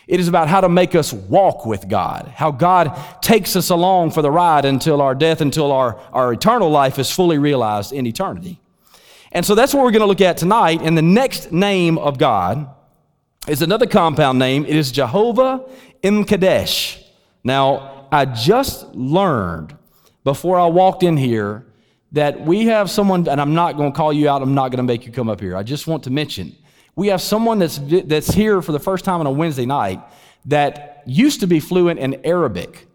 It 0.08 0.20
is 0.20 0.27
about 0.27 0.48
how 0.48 0.62
to 0.62 0.70
make 0.70 0.96
us 0.96 1.13
walk 1.13 1.65
with 1.65 1.88
God, 1.88 2.34
how 2.36 2.51
God 2.51 3.00
takes 3.22 3.55
us 3.55 3.70
along 3.70 4.12
for 4.12 4.22
the 4.22 4.31
ride 4.31 4.65
until 4.65 5.01
our 5.01 5.15
death, 5.15 5.41
until 5.41 5.72
our, 5.72 6.00
our 6.12 6.34
eternal 6.34 6.70
life 6.70 7.00
is 7.00 7.12
fully 7.12 7.38
realized 7.38 7.93
in 7.93 8.05
eternity. 8.05 8.60
And 9.31 9.46
so 9.46 9.55
that's 9.55 9.74
what 9.74 9.84
we're 9.84 9.91
going 9.91 10.01
to 10.01 10.08
look 10.08 10.22
at 10.22 10.38
tonight. 10.38 10.81
And 10.81 10.98
the 10.98 11.01
next 11.01 11.51
name 11.51 11.98
of 11.98 12.17
God 12.17 12.70
is 13.48 13.62
another 13.62 13.86
compound 13.86 14.39
name. 14.39 14.65
It 14.65 14.75
is 14.75 14.91
Jehovah 14.91 15.65
M'Kaddesh. 16.03 17.01
Now, 17.43 18.08
I 18.12 18.25
just 18.25 18.93
learned 18.93 19.75
before 20.24 20.60
I 20.60 20.67
walked 20.67 21.03
in 21.03 21.15
here 21.17 21.65
that 22.12 22.41
we 22.41 22.65
have 22.65 22.89
someone, 22.89 23.27
and 23.27 23.39
I'm 23.39 23.53
not 23.53 23.77
going 23.77 23.93
to 23.93 23.96
call 23.96 24.12
you 24.12 24.27
out, 24.27 24.41
I'm 24.41 24.53
not 24.53 24.70
going 24.70 24.77
to 24.77 24.84
make 24.84 25.05
you 25.05 25.12
come 25.12 25.29
up 25.29 25.39
here. 25.39 25.55
I 25.55 25.63
just 25.63 25.88
want 25.88 26.03
to 26.03 26.10
mention 26.10 26.55
we 26.95 27.07
have 27.07 27.21
someone 27.21 27.60
that's, 27.60 27.79
that's 28.05 28.31
here 28.33 28.62
for 28.62 28.71
the 28.71 28.79
first 28.79 29.05
time 29.05 29.19
on 29.19 29.27
a 29.27 29.31
Wednesday 29.31 29.65
night 29.65 30.01
that 30.45 31.03
used 31.05 31.39
to 31.39 31.48
be 31.48 31.60
fluent 31.60 32.00
in 32.00 32.25
Arabic. 32.25 32.88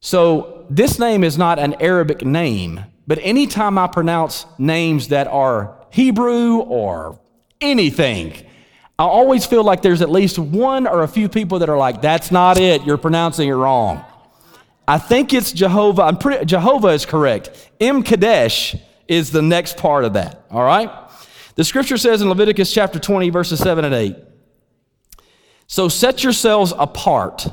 So 0.00 0.66
this 0.70 0.98
name 0.98 1.24
is 1.24 1.38
not 1.38 1.58
an 1.58 1.74
Arabic 1.80 2.24
name, 2.24 2.84
but 3.06 3.18
anytime 3.22 3.78
I 3.78 3.86
pronounce 3.86 4.46
names 4.58 5.08
that 5.08 5.26
are 5.26 5.76
Hebrew 5.90 6.58
or 6.58 7.18
anything, 7.60 8.34
I 8.98 9.04
always 9.04 9.46
feel 9.46 9.64
like 9.64 9.82
there's 9.82 10.02
at 10.02 10.10
least 10.10 10.38
one 10.38 10.86
or 10.86 11.02
a 11.02 11.08
few 11.08 11.28
people 11.28 11.60
that 11.60 11.68
are 11.68 11.78
like, 11.78 12.02
that's 12.02 12.30
not 12.30 12.58
it, 12.58 12.84
you're 12.84 12.98
pronouncing 12.98 13.48
it 13.48 13.52
wrong. 13.52 14.04
I 14.86 14.98
think 14.98 15.32
it's 15.32 15.52
Jehovah. 15.52 16.02
I'm 16.02 16.16
pretty, 16.16 16.44
Jehovah 16.46 16.88
is 16.88 17.04
correct. 17.04 17.70
M 17.80 18.02
Kadesh 18.02 18.74
is 19.06 19.30
the 19.30 19.42
next 19.42 19.76
part 19.76 20.04
of 20.04 20.14
that, 20.14 20.44
all 20.50 20.64
right? 20.64 20.90
The 21.58 21.64
scripture 21.64 21.96
says 21.96 22.22
in 22.22 22.28
Leviticus 22.28 22.72
chapter 22.72 23.00
20, 23.00 23.30
verses 23.30 23.58
7 23.58 23.84
and 23.84 23.92
8 23.92 24.14
So 25.66 25.88
set 25.88 26.22
yourselves 26.22 26.72
apart 26.78 27.48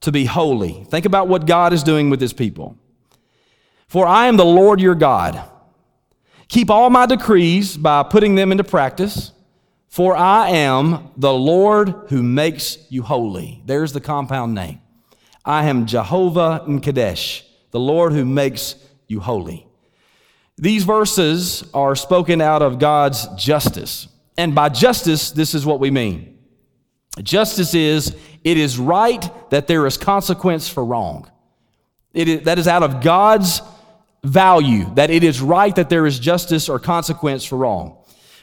to 0.00 0.10
be 0.10 0.24
holy. 0.24 0.82
Think 0.90 1.06
about 1.06 1.28
what 1.28 1.46
God 1.46 1.72
is 1.72 1.84
doing 1.84 2.10
with 2.10 2.20
his 2.20 2.32
people. 2.32 2.76
For 3.86 4.08
I 4.08 4.26
am 4.26 4.38
the 4.38 4.44
Lord 4.44 4.80
your 4.80 4.96
God. 4.96 5.40
Keep 6.48 6.68
all 6.68 6.90
my 6.90 7.06
decrees 7.06 7.76
by 7.76 8.02
putting 8.02 8.34
them 8.34 8.50
into 8.50 8.64
practice. 8.64 9.30
For 9.86 10.16
I 10.16 10.48
am 10.48 11.12
the 11.16 11.32
Lord 11.32 11.94
who 12.08 12.24
makes 12.24 12.76
you 12.88 13.04
holy. 13.04 13.62
There's 13.64 13.92
the 13.92 14.00
compound 14.00 14.56
name. 14.56 14.80
I 15.44 15.66
am 15.66 15.86
Jehovah 15.86 16.64
and 16.66 16.82
Kadesh, 16.82 17.46
the 17.70 17.78
Lord 17.78 18.12
who 18.14 18.24
makes 18.24 18.74
you 19.06 19.20
holy. 19.20 19.67
These 20.58 20.84
verses 20.84 21.64
are 21.72 21.94
spoken 21.94 22.40
out 22.40 22.62
of 22.62 22.78
God's 22.78 23.26
justice. 23.36 24.08
And 24.36 24.54
by 24.54 24.68
justice, 24.68 25.30
this 25.30 25.54
is 25.54 25.64
what 25.64 25.80
we 25.80 25.90
mean 25.90 26.34
justice 27.22 27.74
is 27.74 28.16
it 28.44 28.56
is 28.56 28.78
right 28.78 29.28
that 29.50 29.66
there 29.66 29.86
is 29.86 29.96
consequence 29.96 30.68
for 30.68 30.84
wrong. 30.84 31.28
It 32.12 32.28
is, 32.28 32.42
that 32.44 32.58
is 32.58 32.68
out 32.68 32.84
of 32.84 33.02
God's 33.02 33.60
value, 34.22 34.92
that 34.94 35.10
it 35.10 35.24
is 35.24 35.40
right 35.40 35.74
that 35.74 35.88
there 35.88 36.06
is 36.06 36.18
justice 36.18 36.68
or 36.68 36.78
consequence 36.78 37.44
for 37.44 37.56
wrong. 37.56 37.96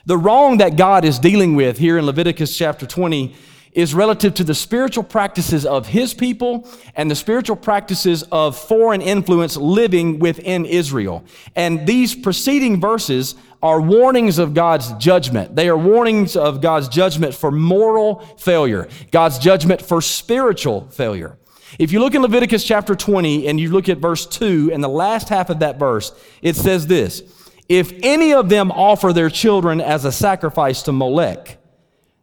The 0.06 0.18
wrong 0.18 0.58
that 0.58 0.76
God 0.76 1.06
is 1.06 1.20
dealing 1.20 1.56
with 1.56 1.78
here 1.78 1.98
in 1.98 2.06
Leviticus 2.06 2.56
chapter 2.58 2.86
20 2.86 3.36
is 3.76 3.94
relative 3.94 4.34
to 4.34 4.44
the 4.44 4.56
spiritual 4.56 5.04
practices 5.04 5.66
of 5.66 5.88
his 5.88 6.14
people 6.14 6.68
and 6.96 7.12
the 7.12 7.16
spiritual 7.16 7.58
practices 7.58 8.24
of 8.32 8.58
foreign 8.58 9.02
influence 9.02 9.58
living 9.58 10.18
within 10.18 10.66
Israel. 10.66 11.24
And 11.56 11.86
these 11.86 12.16
preceding 12.16 12.80
verses 12.80 13.36
are 13.62 13.82
warnings 13.82 14.38
of 14.38 14.54
God's 14.54 14.94
judgment. 14.94 15.56
They 15.56 15.68
are 15.68 15.78
warnings 15.78 16.38
of 16.38 16.62
God's 16.62 16.88
judgment 16.88 17.36
for 17.36 17.52
moral 17.52 18.20
failure, 18.38 18.88
God's 19.12 19.40
judgment 19.40 19.82
for 19.82 20.02
spiritual 20.02 20.88
failure. 20.90 21.38
If 21.78 21.92
you 21.92 22.00
look 22.00 22.16
in 22.16 22.22
Leviticus 22.22 22.64
chapter 22.64 22.96
20 22.96 23.48
and 23.48 23.60
you 23.60 23.72
look 23.72 23.90
at 23.90 23.98
verse 23.98 24.26
2 24.26 24.72
and 24.72 24.82
the 24.82 24.88
last 24.88 25.28
half 25.28 25.50
of 25.50 25.60
that 25.60 25.78
verse, 25.78 26.14
it 26.42 26.56
says 26.56 26.88
this 26.88 27.24
If 27.68 27.92
any 28.04 28.34
of 28.34 28.48
them 28.48 28.72
offer 28.72 29.12
their 29.12 29.30
children 29.30 29.82
as 29.82 30.06
a 30.06 30.12
sacrifice 30.14 30.84
to 30.84 30.94
Molech, 30.94 31.58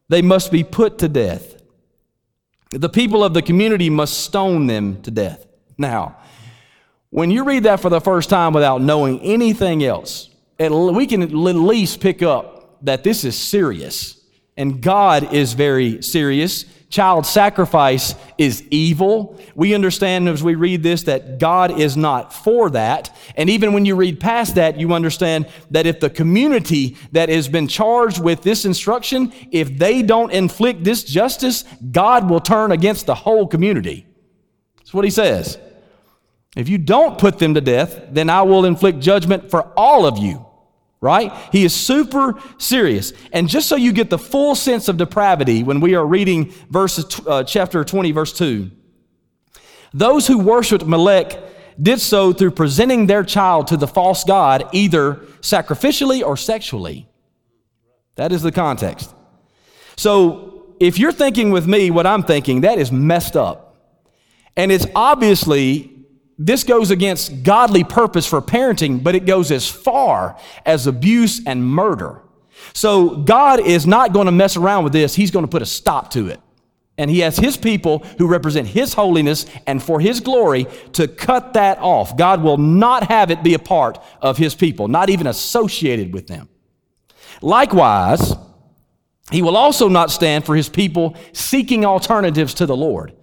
they 0.09 0.23
must 0.23 0.53
be 0.53 0.65
put 0.65 0.99
to 0.99 1.09
death. 1.09 1.57
The 2.71 2.89
people 2.89 3.23
of 3.23 3.35
the 3.35 3.43
community 3.43 3.91
must 3.91 4.21
stone 4.21 4.67
them 4.67 5.03
to 5.03 5.11
death. 5.11 5.47
Now, 5.77 6.19
when 7.11 7.31
you 7.31 7.45
read 7.45 7.65
that 7.65 7.81
for 7.81 7.91
the 7.91 8.01
first 8.01 8.31
time 8.31 8.55
without 8.55 8.81
knowing 8.81 9.21
anything 9.21 9.85
else, 9.85 10.31
we 10.59 11.07
can 11.07 11.23
at 11.23 11.33
least 11.33 12.01
pick 12.01 12.23
up 12.23 12.79
that 12.85 13.05
this 13.05 13.25
is 13.25 13.37
serious. 13.37 14.22
And 14.57 14.83
God 14.83 15.33
is 15.33 15.55
very 15.55 16.03
serious 16.03 16.67
child 16.93 17.25
sacrifice 17.25 18.15
is 18.37 18.63
evil. 18.71 19.41
We 19.55 19.75
understand 19.75 20.29
as 20.29 20.43
we 20.43 20.55
read 20.55 20.83
this 20.83 21.05
that 21.05 21.39
God 21.39 21.81
is 21.81 21.97
not 21.97 22.35
for 22.35 22.69
that. 22.71 23.17
And 23.35 23.49
even 23.49 23.73
when 23.73 23.87
you 23.87 23.97
read 23.97 24.21
past 24.21 24.57
that, 24.57 24.79
you 24.79 24.93
understand 24.93 25.49
that 25.71 25.87
if 25.87 26.01
the 26.01 26.11
community 26.11 26.99
that 27.13 27.31
has 27.31 27.49
been 27.49 27.67
charged 27.67 28.23
with 28.23 28.43
this 28.43 28.67
instruction, 28.67 29.33
if 29.51 29.79
they 29.79 30.03
don't 30.03 30.31
inflict 30.33 30.85
this 30.85 31.03
justice, 31.03 31.65
God 31.91 32.29
will 32.29 32.41
turn 32.41 32.73
against 32.73 33.07
the 33.07 33.15
whole 33.15 33.47
community. 33.47 34.07
That's 34.77 34.93
what 34.93 35.05
he 35.05 35.11
says. 35.11 35.59
If 36.55 36.69
you 36.69 36.77
don't 36.77 37.19
put 37.19 37.39
them 37.39 37.55
to 37.55 37.63
death, 37.63 38.03
then 38.11 38.29
I 38.29 38.43
will 38.43 38.67
inflict 38.67 39.01
judgment 39.01 39.51
for 39.51 39.63
all 39.79 40.05
of 40.05 40.19
you 40.19 40.45
right? 41.03 41.33
He 41.51 41.65
is 41.65 41.75
super 41.75 42.41
serious. 42.57 43.13
And 43.33 43.49
just 43.49 43.69
so 43.69 43.77
you 43.77 43.93
get 43.93 44.09
the 44.09 44.19
full 44.19 44.55
sense 44.55 44.89
of 44.89 44.97
depravity 44.97 45.63
when 45.63 45.81
we 45.81 45.95
are 45.95 46.07
reading 46.07 46.55
verses, 46.71 47.21
uh, 47.27 47.43
chapter 47.45 47.85
20, 47.85 48.13
verse 48.13 48.33
2, 48.33 48.71
those 49.93 50.27
who 50.27 50.39
worshiped 50.39 50.87
Molech 50.87 51.39
did 51.81 52.01
so 52.01 52.33
through 52.33 52.53
presenting 52.53 53.07
their 53.07 53.25
child 53.25 53.67
to 53.67 53.77
the 53.77 53.89
false 53.89 54.25
god 54.25 54.69
either 54.73 55.17
sacrificially 55.41 56.23
or 56.25 56.37
sexually. 56.37 57.09
That 58.15 58.31
is 58.31 58.43
the 58.43 58.53
context. 58.53 59.13
So 59.97 60.75
if 60.79 60.99
you're 60.99 61.13
thinking 61.13 61.51
with 61.51 61.67
me 61.67 61.91
what 61.91 62.07
I'm 62.07 62.23
thinking, 62.23 62.61
that 62.61 62.79
is 62.79 62.93
messed 62.93 63.37
up. 63.37 63.77
And 64.57 64.71
it's 64.71 64.87
obviously 64.95 65.92
this 66.39 66.65
goes 66.65 66.91
against 66.91 67.43
godly 67.43 67.85
purpose 67.85 68.27
for 68.27 68.41
parenting, 68.41 69.03
but 69.03 69.15
it 69.15 69.27
goes 69.27 69.51
as 69.51 69.69
far 69.69 70.39
as 70.65 70.87
abuse 70.87 71.41
and 71.47 71.65
murder. 71.65 72.23
So 72.73 73.17
God 73.17 73.61
is 73.61 73.87
not 73.87 74.13
going 74.13 74.27
to 74.27 74.33
mess 74.33 74.57
around 74.57 74.85
with 74.85 74.93
this. 74.93 75.15
He's 75.15 75.31
going 75.31 75.45
to 75.45 75.51
put 75.51 75.63
a 75.63 75.67
stop 75.67 76.11
to 76.13 76.29
it. 76.29 76.41
And 76.99 77.11
he 77.11 77.21
has 77.21 77.37
his 77.37 77.57
people 77.57 78.01
who 78.19 78.27
represent 78.27 78.69
his 78.69 78.95
holiness 78.95 79.47
and 79.67 79.83
for 79.83 79.99
his 79.99 80.21
glory 80.21 80.67
to 80.93 81.09
cut 81.09 81.55
that 81.55 81.79
off. 81.79 82.17
God 82.17 82.43
will 82.43 82.59
not 82.59 83.05
have 83.05 83.31
it 83.31 83.43
be 83.43 83.55
a 83.55 83.59
part 83.59 83.99
of 84.21 84.37
his 84.37 84.55
people, 84.55 84.89
not 84.89 85.11
even 85.11 85.27
associated 85.27 86.13
with 86.13 86.27
them. 86.27 86.49
Likewise, 87.41 88.35
he 89.31 89.43
will 89.43 89.57
also 89.57 89.89
not 89.89 90.11
stand 90.11 90.45
for 90.45 90.55
his 90.55 90.69
people 90.69 91.17
seeking 91.33 91.85
alternatives 91.85 92.55
to 92.55 92.67
the 92.67 92.77
Lord. 92.77 93.15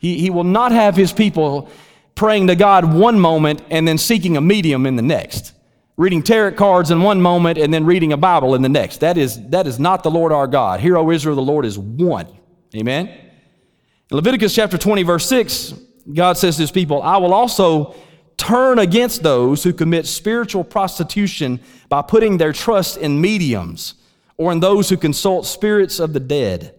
He, 0.00 0.18
he 0.18 0.30
will 0.30 0.44
not 0.44 0.72
have 0.72 0.96
his 0.96 1.12
people 1.12 1.70
praying 2.14 2.46
to 2.48 2.56
God 2.56 2.92
one 2.92 3.18
moment 3.18 3.62
and 3.70 3.86
then 3.86 3.98
seeking 3.98 4.36
a 4.36 4.40
medium 4.40 4.86
in 4.86 4.96
the 4.96 5.02
next. 5.02 5.52
Reading 5.96 6.22
tarot 6.22 6.52
cards 6.52 6.90
in 6.90 7.02
one 7.02 7.20
moment 7.20 7.58
and 7.58 7.72
then 7.72 7.84
reading 7.84 8.12
a 8.12 8.16
Bible 8.16 8.54
in 8.54 8.62
the 8.62 8.68
next. 8.68 9.00
That 9.00 9.18
is, 9.18 9.40
that 9.48 9.66
is 9.66 9.78
not 9.78 10.02
the 10.02 10.10
Lord 10.10 10.32
our 10.32 10.46
God. 10.46 10.80
Hear, 10.80 10.96
O 10.96 11.10
Israel, 11.10 11.36
the 11.36 11.42
Lord 11.42 11.64
is 11.64 11.78
one. 11.78 12.26
Amen. 12.74 13.08
In 13.08 14.16
Leviticus 14.16 14.54
chapter 14.54 14.78
20, 14.78 15.02
verse 15.02 15.26
6, 15.26 15.74
God 16.12 16.38
says 16.38 16.56
to 16.56 16.62
his 16.62 16.72
people, 16.72 17.02
I 17.02 17.18
will 17.18 17.34
also 17.34 17.94
turn 18.36 18.78
against 18.78 19.22
those 19.22 19.62
who 19.62 19.72
commit 19.72 20.06
spiritual 20.06 20.64
prostitution 20.64 21.60
by 21.88 22.02
putting 22.02 22.38
their 22.38 22.52
trust 22.52 22.96
in 22.96 23.20
mediums 23.20 23.94
or 24.36 24.50
in 24.50 24.60
those 24.60 24.88
who 24.88 24.96
consult 24.96 25.46
spirits 25.46 26.00
of 26.00 26.12
the 26.12 26.20
dead. 26.20 26.74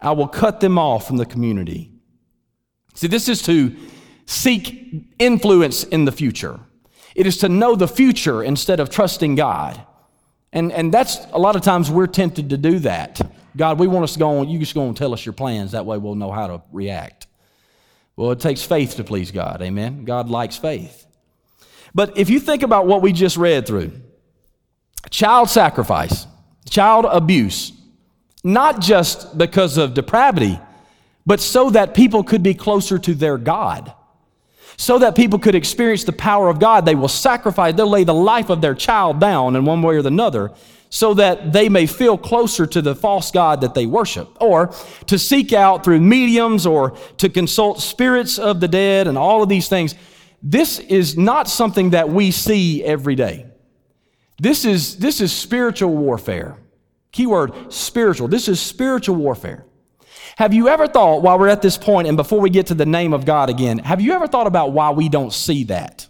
I 0.00 0.12
will 0.12 0.28
cut 0.28 0.60
them 0.60 0.78
off 0.78 1.06
from 1.06 1.16
the 1.16 1.26
community. 1.26 1.90
See, 2.94 3.08
this 3.08 3.28
is 3.28 3.42
to 3.42 3.76
seek 4.26 5.06
influence 5.18 5.84
in 5.84 6.04
the 6.04 6.12
future. 6.12 6.60
It 7.14 7.26
is 7.26 7.38
to 7.38 7.48
know 7.48 7.76
the 7.76 7.88
future 7.88 8.42
instead 8.42 8.78
of 8.78 8.90
trusting 8.90 9.36
God. 9.36 9.80
And, 10.52 10.72
and 10.72 10.92
that's 10.92 11.18
a 11.32 11.38
lot 11.38 11.56
of 11.56 11.62
times 11.62 11.90
we're 11.90 12.06
tempted 12.06 12.50
to 12.50 12.56
do 12.56 12.78
that. 12.80 13.20
God, 13.56 13.78
we 13.78 13.86
want 13.86 14.04
us 14.04 14.12
to 14.14 14.18
go 14.18 14.38
on, 14.38 14.48
you 14.48 14.58
just 14.58 14.74
go 14.74 14.86
and 14.86 14.96
tell 14.96 15.14
us 15.14 15.24
your 15.24 15.32
plans. 15.32 15.72
That 15.72 15.86
way 15.86 15.96
we'll 15.96 16.14
know 16.14 16.30
how 16.30 16.46
to 16.46 16.62
react. 16.72 17.26
Well, 18.16 18.32
it 18.32 18.40
takes 18.40 18.62
faith 18.62 18.96
to 18.96 19.04
please 19.04 19.30
God. 19.30 19.62
Amen. 19.62 20.04
God 20.04 20.28
likes 20.28 20.56
faith. 20.56 21.06
But 21.94 22.18
if 22.18 22.28
you 22.28 22.40
think 22.40 22.62
about 22.62 22.86
what 22.86 23.00
we 23.02 23.12
just 23.12 23.36
read 23.36 23.66
through 23.66 23.92
child 25.10 25.48
sacrifice, 25.48 26.26
child 26.68 27.06
abuse, 27.08 27.72
not 28.44 28.80
just 28.80 29.36
because 29.38 29.78
of 29.78 29.94
depravity, 29.94 30.58
but 31.24 31.40
so 31.40 31.70
that 31.70 31.94
people 31.94 32.22
could 32.22 32.42
be 32.42 32.54
closer 32.54 32.98
to 32.98 33.14
their 33.14 33.38
God. 33.38 33.92
So 34.78 34.98
that 34.98 35.14
people 35.16 35.38
could 35.38 35.54
experience 35.54 36.04
the 36.04 36.12
power 36.12 36.48
of 36.48 36.58
God, 36.58 36.84
they 36.84 36.94
will 36.94 37.08
sacrifice, 37.08 37.74
they'll 37.74 37.88
lay 37.88 38.04
the 38.04 38.14
life 38.14 38.50
of 38.50 38.60
their 38.60 38.74
child 38.74 39.20
down 39.20 39.56
in 39.56 39.64
one 39.64 39.80
way 39.80 39.96
or 39.96 40.06
another 40.06 40.52
so 40.88 41.14
that 41.14 41.52
they 41.52 41.68
may 41.68 41.86
feel 41.86 42.16
closer 42.16 42.66
to 42.66 42.80
the 42.80 42.94
false 42.94 43.30
God 43.30 43.60
that 43.60 43.74
they 43.74 43.86
worship, 43.86 44.28
or 44.40 44.72
to 45.06 45.18
seek 45.18 45.52
out 45.52 45.84
through 45.84 46.00
mediums 46.00 46.66
or 46.66 46.96
to 47.18 47.28
consult 47.28 47.80
spirits 47.80 48.38
of 48.38 48.60
the 48.60 48.68
dead 48.68 49.06
and 49.06 49.18
all 49.18 49.42
of 49.42 49.48
these 49.48 49.68
things. 49.68 49.94
This 50.42 50.78
is 50.78 51.16
not 51.16 51.48
something 51.48 51.90
that 51.90 52.08
we 52.08 52.30
see 52.30 52.84
every 52.84 53.14
day. 53.14 53.46
This 54.38 54.64
is, 54.64 54.98
this 54.98 55.20
is 55.20 55.32
spiritual 55.32 55.94
warfare. 55.94 56.56
Keyword 57.10 57.72
spiritual. 57.72 58.28
This 58.28 58.48
is 58.48 58.60
spiritual 58.60 59.16
warfare. 59.16 59.64
Have 60.36 60.52
you 60.52 60.68
ever 60.68 60.86
thought, 60.86 61.22
while 61.22 61.38
we're 61.38 61.48
at 61.48 61.62
this 61.62 61.78
point 61.78 62.06
and 62.08 62.16
before 62.16 62.40
we 62.40 62.50
get 62.50 62.66
to 62.66 62.74
the 62.74 62.84
name 62.84 63.14
of 63.14 63.24
God 63.24 63.48
again, 63.48 63.78
have 63.78 64.02
you 64.02 64.12
ever 64.12 64.26
thought 64.26 64.46
about 64.46 64.72
why 64.72 64.90
we 64.90 65.08
don't 65.08 65.32
see 65.32 65.64
that? 65.64 66.06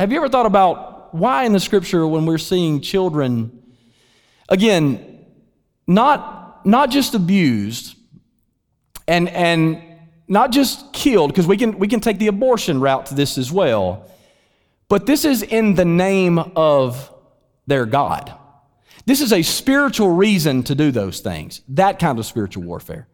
Have 0.00 0.10
you 0.10 0.18
ever 0.18 0.28
thought 0.28 0.46
about 0.46 1.14
why 1.14 1.44
in 1.44 1.52
the 1.52 1.60
scripture 1.60 2.04
when 2.08 2.26
we're 2.26 2.38
seeing 2.38 2.80
children, 2.80 3.62
again, 4.48 5.26
not, 5.86 6.66
not 6.66 6.90
just 6.90 7.14
abused 7.14 7.96
and, 9.06 9.28
and 9.28 9.80
not 10.26 10.50
just 10.50 10.92
killed, 10.92 11.30
because 11.30 11.46
we 11.46 11.56
can, 11.56 11.78
we 11.78 11.86
can 11.86 12.00
take 12.00 12.18
the 12.18 12.26
abortion 12.26 12.80
route 12.80 13.06
to 13.06 13.14
this 13.14 13.38
as 13.38 13.52
well, 13.52 14.10
but 14.88 15.06
this 15.06 15.24
is 15.24 15.44
in 15.44 15.74
the 15.74 15.84
name 15.84 16.40
of 16.56 17.14
their 17.68 17.86
God. 17.86 18.36
This 19.08 19.22
is 19.22 19.32
a 19.32 19.40
spiritual 19.40 20.10
reason 20.10 20.62
to 20.64 20.74
do 20.74 20.90
those 20.90 21.20
things, 21.20 21.62
that 21.68 21.98
kind 21.98 22.18
of 22.18 22.26
spiritual 22.26 22.64
warfare 22.64 23.08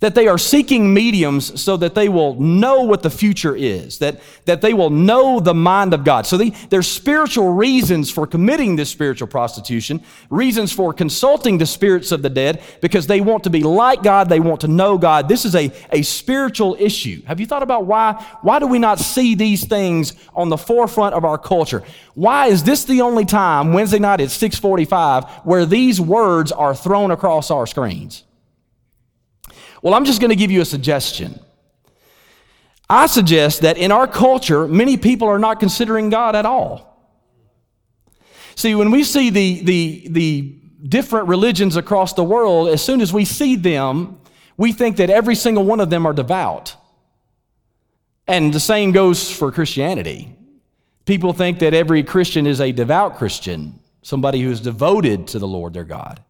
that 0.00 0.14
they 0.14 0.26
are 0.26 0.38
seeking 0.38 0.92
mediums 0.92 1.60
so 1.60 1.76
that 1.76 1.94
they 1.94 2.08
will 2.08 2.34
know 2.40 2.82
what 2.82 3.02
the 3.02 3.10
future 3.10 3.54
is, 3.54 3.98
that, 3.98 4.20
that 4.46 4.62
they 4.62 4.72
will 4.72 4.90
know 4.90 5.40
the 5.40 5.54
mind 5.54 5.94
of 5.94 6.04
God. 6.04 6.26
So 6.26 6.36
they, 6.36 6.50
there's 6.70 6.88
spiritual 6.88 7.52
reasons 7.52 8.10
for 8.10 8.26
committing 8.26 8.76
this 8.76 8.90
spiritual 8.90 9.28
prostitution, 9.28 10.02
reasons 10.30 10.72
for 10.72 10.92
consulting 10.92 11.58
the 11.58 11.66
spirits 11.66 12.12
of 12.12 12.22
the 12.22 12.30
dead, 12.30 12.62
because 12.80 13.06
they 13.06 13.20
want 13.20 13.44
to 13.44 13.50
be 13.50 13.62
like 13.62 14.02
God, 14.02 14.28
they 14.28 14.40
want 14.40 14.62
to 14.62 14.68
know 14.68 14.96
God. 14.96 15.28
This 15.28 15.44
is 15.44 15.54
a, 15.54 15.70
a 15.92 16.02
spiritual 16.02 16.76
issue. 16.78 17.22
Have 17.26 17.38
you 17.38 17.46
thought 17.46 17.62
about 17.62 17.84
why? 17.84 18.12
Why 18.40 18.58
do 18.58 18.66
we 18.66 18.78
not 18.78 18.98
see 18.98 19.34
these 19.34 19.66
things 19.66 20.14
on 20.34 20.48
the 20.48 20.56
forefront 20.56 21.14
of 21.14 21.24
our 21.24 21.38
culture? 21.38 21.84
Why 22.14 22.46
is 22.46 22.64
this 22.64 22.84
the 22.84 23.02
only 23.02 23.26
time, 23.26 23.72
Wednesday 23.72 23.98
night 23.98 24.20
at 24.20 24.30
645, 24.30 25.24
where 25.44 25.66
these 25.66 26.00
words 26.00 26.52
are 26.52 26.74
thrown 26.74 27.10
across 27.10 27.50
our 27.50 27.66
screens? 27.66 28.24
Well, 29.82 29.94
I'm 29.94 30.04
just 30.04 30.20
going 30.20 30.30
to 30.30 30.36
give 30.36 30.50
you 30.50 30.60
a 30.60 30.64
suggestion. 30.64 31.40
I 32.88 33.06
suggest 33.06 33.62
that 33.62 33.78
in 33.78 33.92
our 33.92 34.06
culture, 34.06 34.66
many 34.66 34.96
people 34.96 35.28
are 35.28 35.38
not 35.38 35.60
considering 35.60 36.10
God 36.10 36.34
at 36.34 36.44
all. 36.44 36.90
See, 38.56 38.74
when 38.74 38.90
we 38.90 39.04
see 39.04 39.30
the, 39.30 39.62
the, 39.62 40.08
the 40.10 40.58
different 40.88 41.28
religions 41.28 41.76
across 41.76 42.14
the 42.14 42.24
world, 42.24 42.68
as 42.68 42.84
soon 42.84 43.00
as 43.00 43.12
we 43.12 43.24
see 43.24 43.56
them, 43.56 44.20
we 44.56 44.72
think 44.72 44.96
that 44.96 45.08
every 45.08 45.34
single 45.34 45.64
one 45.64 45.80
of 45.80 45.88
them 45.88 46.04
are 46.04 46.12
devout. 46.12 46.76
And 48.26 48.52
the 48.52 48.60
same 48.60 48.92
goes 48.92 49.30
for 49.30 49.50
Christianity. 49.50 50.36
People 51.06 51.32
think 51.32 51.60
that 51.60 51.74
every 51.74 52.02
Christian 52.02 52.46
is 52.46 52.60
a 52.60 52.70
devout 52.70 53.16
Christian, 53.16 53.80
somebody 54.02 54.40
who 54.40 54.50
is 54.50 54.60
devoted 54.60 55.28
to 55.28 55.38
the 55.38 55.48
Lord 55.48 55.72
their 55.74 55.84
God. 55.84 56.22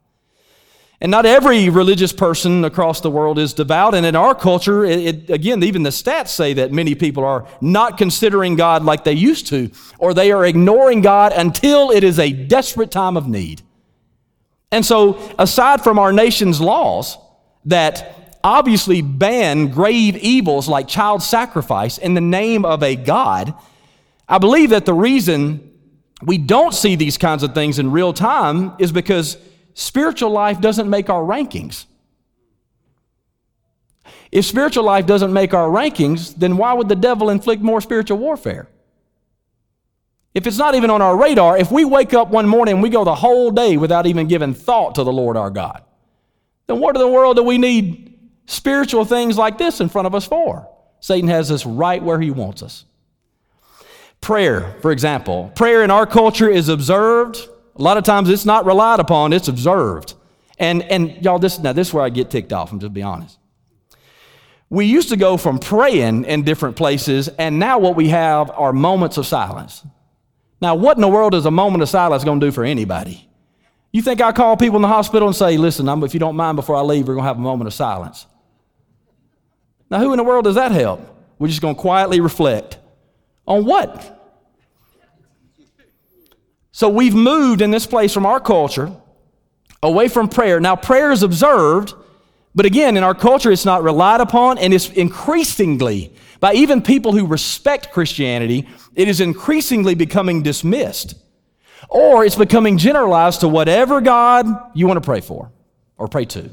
And 1.03 1.11
not 1.11 1.25
every 1.25 1.71
religious 1.71 2.13
person 2.13 2.63
across 2.65 3.01
the 3.01 3.11
world 3.11 3.39
is 3.39 3.55
devout. 3.55 3.95
And 3.95 4.05
in 4.05 4.15
our 4.15 4.35
culture, 4.35 4.85
it, 4.85 4.99
it, 4.99 5.31
again, 5.31 5.63
even 5.63 5.83
the 5.83 5.91
stats 5.91 6.29
say 6.29 6.53
that 6.55 6.73
many 6.73 6.95
people 6.95 7.25
are 7.25 7.47
not 7.63 7.97
considering 7.97 8.55
God 8.55 8.85
like 8.85 9.05
they 9.05 9.15
used 9.15 9.47
to, 9.47 9.71
or 9.99 10.13
they 10.13 10.31
are 10.31 10.45
ignoring 10.45 11.01
God 11.01 11.33
until 11.33 11.91
it 11.91 12.05
is 12.05 12.19
a 12.19 12.31
desperate 12.33 12.91
time 12.91 13.17
of 13.17 13.27
need. 13.27 13.63
And 14.71 14.85
so, 14.85 15.19
aside 15.39 15.83
from 15.83 15.99
our 15.99 16.13
nation's 16.13 16.61
laws 16.61 17.17
that 17.65 18.39
obviously 18.45 19.01
ban 19.01 19.69
grave 19.69 20.17
evils 20.17 20.69
like 20.69 20.87
child 20.87 21.23
sacrifice 21.23 21.97
in 21.99 22.13
the 22.15 22.21
name 22.21 22.65
of 22.67 22.83
a 22.83 22.95
God, 22.95 23.55
I 24.29 24.37
believe 24.37 24.71
that 24.71 24.85
the 24.85 24.95
reason 24.95 25.67
we 26.23 26.37
don't 26.37 26.75
see 26.75 26.95
these 26.95 27.17
kinds 27.17 27.43
of 27.43 27.55
things 27.55 27.79
in 27.79 27.91
real 27.91 28.13
time 28.13 28.75
is 28.79 28.93
because 28.93 29.39
spiritual 29.75 30.31
life 30.31 30.61
doesn't 30.61 30.89
make 30.89 31.11
our 31.11 31.23
rankings. 31.23 31.87
If 34.33 34.45
spiritual 34.45 34.85
life 34.85 35.07
doesn't 35.07 35.33
make 35.33 35.55
our 35.55 35.69
rankings, 35.69 36.35
then 36.37 36.57
why 36.57 36.73
would 36.73 36.89
the 36.89 36.97
devil 36.97 37.31
inflict 37.31 37.63
more 37.63 37.81
spiritual 37.81 38.19
warfare? 38.19 38.69
If 40.33 40.47
it's 40.47 40.59
not 40.59 40.77
even 40.77 40.91
on 40.91 41.03
our 41.03 41.17
radar, 41.17 41.59
if 41.59 41.73
we 41.73 41.85
wake 41.85 42.15
up 42.15 42.29
one 42.29 42.47
morning 42.47 42.75
and 42.75 42.83
we 42.83 42.89
go 42.89 43.05
the 43.05 43.15
whole 43.15 43.51
day 43.51 43.77
without 43.77 44.07
even 44.07 44.29
giving 44.29 44.55
thought 44.55 44.95
to 44.95 45.05
the 45.05 45.13
Lord 45.13 45.37
our 45.37 45.51
God, 45.51 45.83
then 46.69 46.79
what 46.79 46.95
in 46.95 47.03
the 47.03 47.09
world 47.09 47.37
do 47.37 47.43
we 47.43 47.59
need 47.59 48.17
spiritual 48.47 49.05
things 49.05 49.37
like 49.37 49.59
this 49.59 49.81
in 49.81 49.89
front 49.89 50.07
of 50.07 50.15
us 50.15 50.25
for? 50.25 50.69
Satan 51.01 51.29
has 51.29 51.51
us 51.51 51.67
right 51.67 52.01
where 52.01 52.21
he 52.21 52.31
wants 52.31 52.63
us. 52.63 52.85
Prayer, 54.21 54.77
for 54.83 54.93
example. 54.93 55.51
Prayer 55.57 55.83
in 55.83 55.91
our 55.91 56.07
culture 56.07 56.49
is 56.49 56.69
observed 56.69 57.49
a 57.81 57.83
lot 57.83 57.97
of 57.97 58.05
times 58.05 58.29
it's 58.29 58.45
not 58.45 58.67
relied 58.67 59.01
upon, 59.01 59.33
it's 59.33 59.49
observed. 59.49 60.15
And, 60.59 60.83
and 60.83 61.25
y'all, 61.25 61.39
this, 61.39 61.59
now 61.59 61.73
this 61.73 61.89
is 61.89 61.95
where 61.95 62.05
I 62.05 62.11
get 62.11 62.31
ticked 62.31 62.53
off, 62.53 62.71
I'm 62.71 62.79
just 62.79 62.93
be 62.93 63.03
honest. 63.03 63.39
We 64.69 64.85
used 64.85 65.09
to 65.09 65.17
go 65.17 65.39
from 65.39 65.59
praying 65.59 66.27
in 66.27 66.45
different 66.45 66.77
places, 66.77 67.29
and 67.29 67.59
now 67.59 67.79
what 67.79 67.97
we 67.97 68.09
have 68.09 68.51
are 68.51 68.73
moments 68.73 69.17
of 69.17 69.27
silence. 69.27 69.83
Now, 70.61 70.75
what 70.75 70.99
in 70.99 71.01
the 71.01 71.09
world 71.09 71.35
is 71.35 71.47
a 71.47 71.51
moment 71.51 71.83
of 71.83 71.89
silence 71.89 72.23
going 72.23 72.39
to 72.39 72.47
do 72.47 72.53
for 72.53 72.65
anybody? 72.65 73.27
You 73.93 74.03
think 74.03 74.21
I 74.21 74.31
call 74.31 74.59
people 74.59 74.77
in 74.77 74.83
the 74.83 74.89
hospital 74.89 75.27
and 75.27 75.35
say, 75.35 75.57
listen, 75.57 75.89
I'm, 75.89 76.05
if 76.05 76.13
you 76.13 76.21
don't 76.21 76.37
mind, 76.37 76.57
before 76.57 76.77
I 76.77 76.83
leave, 76.83 77.09
we're 77.09 77.15
going 77.15 77.25
to 77.25 77.29
have 77.29 77.39
a 77.39 77.41
moment 77.41 77.67
of 77.67 77.75
silence. 77.75 78.27
Now, 79.91 80.01
who 80.01 80.13
in 80.13 80.19
the 80.19 80.23
world 80.23 80.45
does 80.45 80.55
that 80.57 80.71
help? 80.71 81.01
We're 81.39 81.49
just 81.49 81.63
going 81.63 81.75
to 81.75 81.81
quietly 81.81 82.21
reflect. 82.21 82.79
On 83.47 83.65
what? 83.65 84.20
So 86.81 86.89
we've 86.89 87.15
moved 87.15 87.61
in 87.61 87.71
this 87.71 87.85
place 87.85 88.15
from 88.15 88.25
our 88.25 88.41
culture 88.41 88.91
away 89.83 90.09
from 90.09 90.31
prayer. 90.31 90.59
Now, 90.61 90.77
prayer 90.77 91.13
is 91.13 91.23
observed, 91.23 91.93
but 92.55 92.65
again, 92.65 92.97
in 92.97 93.03
our 93.03 93.15
culture, 93.15 93.53
it's 93.53 93.67
not 93.67 93.83
relied 93.83 94.23
upon, 94.23 94.57
and 94.57 94.73
it's 94.73 94.89
increasingly, 94.89 96.15
by 96.41 96.55
even 96.55 96.81
people 96.81 97.13
who 97.13 97.27
respect 97.27 97.93
Christianity, 97.93 98.67
it 98.95 99.09
is 99.09 99.21
increasingly 99.21 99.95
becoming 99.95 100.43
dismissed. 100.43 101.17
Or 101.91 102.25
it's 102.25 102.37
becoming 102.37 102.79
generalized 102.79 103.41
to 103.41 103.49
whatever 103.49 104.01
God 104.01 104.47
you 104.73 104.87
want 104.87 104.97
to 104.97 105.07
pray 105.07 105.21
for 105.21 105.53
or 105.99 106.09
pray 106.09 106.25
to. 106.25 106.49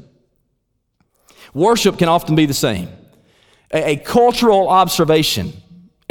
Worship 1.54 1.96
can 1.96 2.10
often 2.10 2.34
be 2.34 2.44
the 2.44 2.52
same 2.52 2.90
a, 3.72 3.92
a 3.92 3.96
cultural 3.96 4.68
observation 4.68 5.54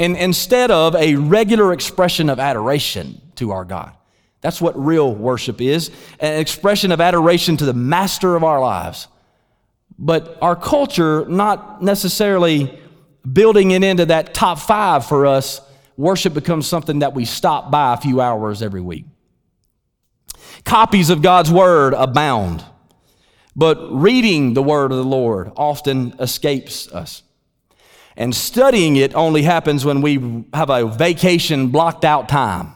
instead 0.00 0.72
of 0.72 0.96
a 0.96 1.14
regular 1.14 1.72
expression 1.72 2.28
of 2.28 2.40
adoration 2.40 3.22
to 3.36 3.52
our 3.52 3.64
God. 3.64 3.94
That's 4.40 4.60
what 4.60 4.78
real 4.78 5.12
worship 5.14 5.60
is 5.60 5.90
an 6.20 6.38
expression 6.40 6.92
of 6.92 7.00
adoration 7.00 7.56
to 7.56 7.64
the 7.64 7.74
master 7.74 8.36
of 8.36 8.44
our 8.44 8.60
lives. 8.60 9.08
But 9.98 10.38
our 10.40 10.54
culture, 10.54 11.26
not 11.28 11.82
necessarily 11.82 12.78
building 13.30 13.72
it 13.72 13.82
into 13.82 14.06
that 14.06 14.32
top 14.32 14.60
five 14.60 15.06
for 15.06 15.26
us, 15.26 15.60
worship 15.96 16.34
becomes 16.34 16.68
something 16.68 17.00
that 17.00 17.14
we 17.14 17.24
stop 17.24 17.70
by 17.70 17.94
a 17.94 17.96
few 17.96 18.20
hours 18.20 18.62
every 18.62 18.80
week. 18.80 19.06
Copies 20.64 21.10
of 21.10 21.20
God's 21.20 21.50
Word 21.50 21.94
abound, 21.94 22.64
but 23.56 23.76
reading 23.90 24.54
the 24.54 24.62
Word 24.62 24.92
of 24.92 24.98
the 24.98 25.04
Lord 25.04 25.50
often 25.56 26.14
escapes 26.20 26.86
us. 26.92 27.24
And 28.16 28.34
studying 28.34 28.96
it 28.96 29.14
only 29.14 29.42
happens 29.42 29.84
when 29.84 30.00
we 30.00 30.44
have 30.52 30.70
a 30.70 30.86
vacation 30.86 31.68
blocked 31.68 32.04
out 32.04 32.28
time. 32.28 32.72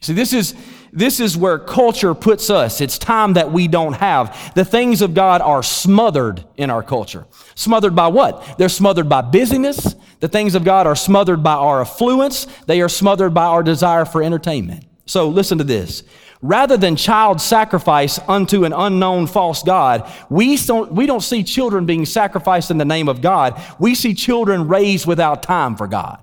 See, 0.00 0.12
this 0.12 0.32
is, 0.32 0.54
this 0.92 1.18
is 1.18 1.36
where 1.36 1.58
culture 1.58 2.14
puts 2.14 2.50
us. 2.50 2.80
It's 2.80 2.98
time 2.98 3.34
that 3.34 3.52
we 3.52 3.66
don't 3.66 3.94
have. 3.94 4.54
The 4.54 4.64
things 4.64 5.02
of 5.02 5.12
God 5.12 5.40
are 5.40 5.62
smothered 5.62 6.44
in 6.56 6.70
our 6.70 6.82
culture. 6.82 7.26
Smothered 7.56 7.96
by 7.96 8.06
what? 8.08 8.58
They're 8.58 8.68
smothered 8.68 9.08
by 9.08 9.22
busyness. 9.22 9.96
The 10.20 10.28
things 10.28 10.54
of 10.54 10.64
God 10.64 10.86
are 10.86 10.96
smothered 10.96 11.42
by 11.42 11.54
our 11.54 11.80
affluence. 11.80 12.46
They 12.66 12.80
are 12.80 12.88
smothered 12.88 13.34
by 13.34 13.46
our 13.46 13.62
desire 13.62 14.04
for 14.04 14.22
entertainment. 14.22 14.84
So 15.06 15.28
listen 15.28 15.58
to 15.58 15.64
this. 15.64 16.04
Rather 16.40 16.76
than 16.76 16.94
child 16.94 17.40
sacrifice 17.40 18.20
unto 18.28 18.64
an 18.64 18.72
unknown 18.72 19.26
false 19.26 19.64
God, 19.64 20.08
we 20.30 20.56
don't, 20.56 20.92
we 20.92 21.06
don't 21.06 21.22
see 21.22 21.42
children 21.42 21.86
being 21.86 22.06
sacrificed 22.06 22.70
in 22.70 22.78
the 22.78 22.84
name 22.84 23.08
of 23.08 23.20
God. 23.20 23.60
We 23.80 23.96
see 23.96 24.14
children 24.14 24.68
raised 24.68 25.06
without 25.06 25.42
time 25.42 25.74
for 25.74 25.88
God. 25.88 26.22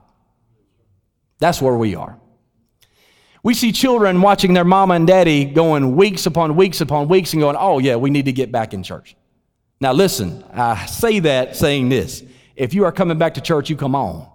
That's 1.39 1.61
where 1.61 1.75
we 1.75 1.95
are. 1.95 2.17
We 3.45 3.53
see 3.53 3.71
children 3.71 4.23
watching 4.23 4.55
their 4.55 4.65
mama 4.65 4.95
and 4.95 5.05
daddy 5.05 5.45
going 5.45 5.95
weeks 5.95 6.25
upon 6.25 6.55
weeks 6.55 6.81
upon 6.81 7.07
weeks 7.07 7.31
and 7.33 7.39
going, 7.43 7.55
oh, 7.55 7.77
yeah, 7.77 7.95
we 7.95 8.09
need 8.09 8.25
to 8.25 8.31
get 8.31 8.51
back 8.51 8.73
in 8.73 8.81
church. 8.81 9.15
Now, 9.79 9.93
listen, 9.93 10.43
I 10.51 10.87
say 10.87 11.19
that 11.19 11.55
saying 11.55 11.89
this. 11.89 12.23
If 12.55 12.73
you 12.73 12.85
are 12.85 12.91
coming 12.91 13.19
back 13.19 13.35
to 13.35 13.41
church, 13.41 13.69
you 13.69 13.75
come 13.77 13.93
on. 13.93 14.27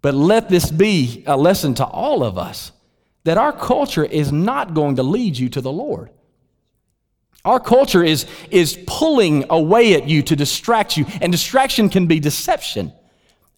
But 0.00 0.14
let 0.14 0.48
this 0.48 0.70
be 0.70 1.22
a 1.26 1.36
lesson 1.36 1.74
to 1.74 1.84
all 1.84 2.24
of 2.24 2.38
us 2.38 2.72
that 3.24 3.36
our 3.36 3.52
culture 3.52 4.06
is 4.06 4.32
not 4.32 4.72
going 4.72 4.96
to 4.96 5.02
lead 5.02 5.36
you 5.36 5.50
to 5.50 5.60
the 5.60 5.70
Lord. 5.70 6.08
Our 7.44 7.60
culture 7.60 8.02
is, 8.02 8.24
is 8.50 8.82
pulling 8.86 9.44
away 9.50 9.92
at 9.92 10.08
you 10.08 10.22
to 10.22 10.34
distract 10.34 10.96
you, 10.96 11.04
and 11.20 11.30
distraction 11.30 11.90
can 11.90 12.06
be 12.06 12.18
deception. 12.18 12.94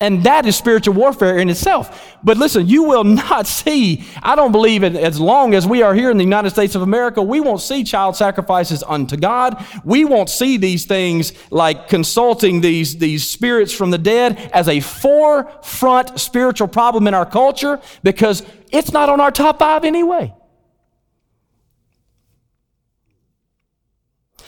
And 0.02 0.24
that 0.24 0.46
is 0.46 0.56
spiritual 0.56 0.94
warfare 0.94 1.36
in 1.38 1.50
itself. 1.50 2.16
But 2.24 2.38
listen, 2.38 2.66
you 2.66 2.84
will 2.84 3.04
not 3.04 3.46
see, 3.46 4.04
I 4.22 4.34
don't 4.34 4.50
believe 4.50 4.82
it, 4.82 4.96
as 4.96 5.20
long 5.20 5.54
as 5.54 5.66
we 5.66 5.82
are 5.82 5.94
here 5.94 6.10
in 6.10 6.16
the 6.16 6.24
United 6.24 6.50
States 6.50 6.74
of 6.74 6.80
America, 6.80 7.22
we 7.22 7.38
won't 7.38 7.60
see 7.60 7.84
child 7.84 8.16
sacrifices 8.16 8.82
unto 8.82 9.18
God. 9.18 9.62
We 9.84 10.06
won't 10.06 10.30
see 10.30 10.56
these 10.56 10.86
things 10.86 11.34
like 11.50 11.88
consulting 11.88 12.62
these, 12.62 12.96
these 12.96 13.28
spirits 13.28 13.74
from 13.74 13.90
the 13.90 13.98
dead 13.98 14.38
as 14.54 14.68
a 14.68 14.80
forefront 14.80 16.18
spiritual 16.18 16.68
problem 16.68 17.06
in 17.06 17.12
our 17.12 17.26
culture 17.26 17.78
because 18.02 18.42
it's 18.72 18.92
not 18.92 19.10
on 19.10 19.20
our 19.20 19.30
top 19.30 19.58
five 19.58 19.84
anyway. 19.84 20.32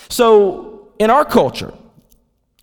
So, 0.09 0.93
in 0.99 1.11
our 1.11 1.25
culture, 1.25 1.73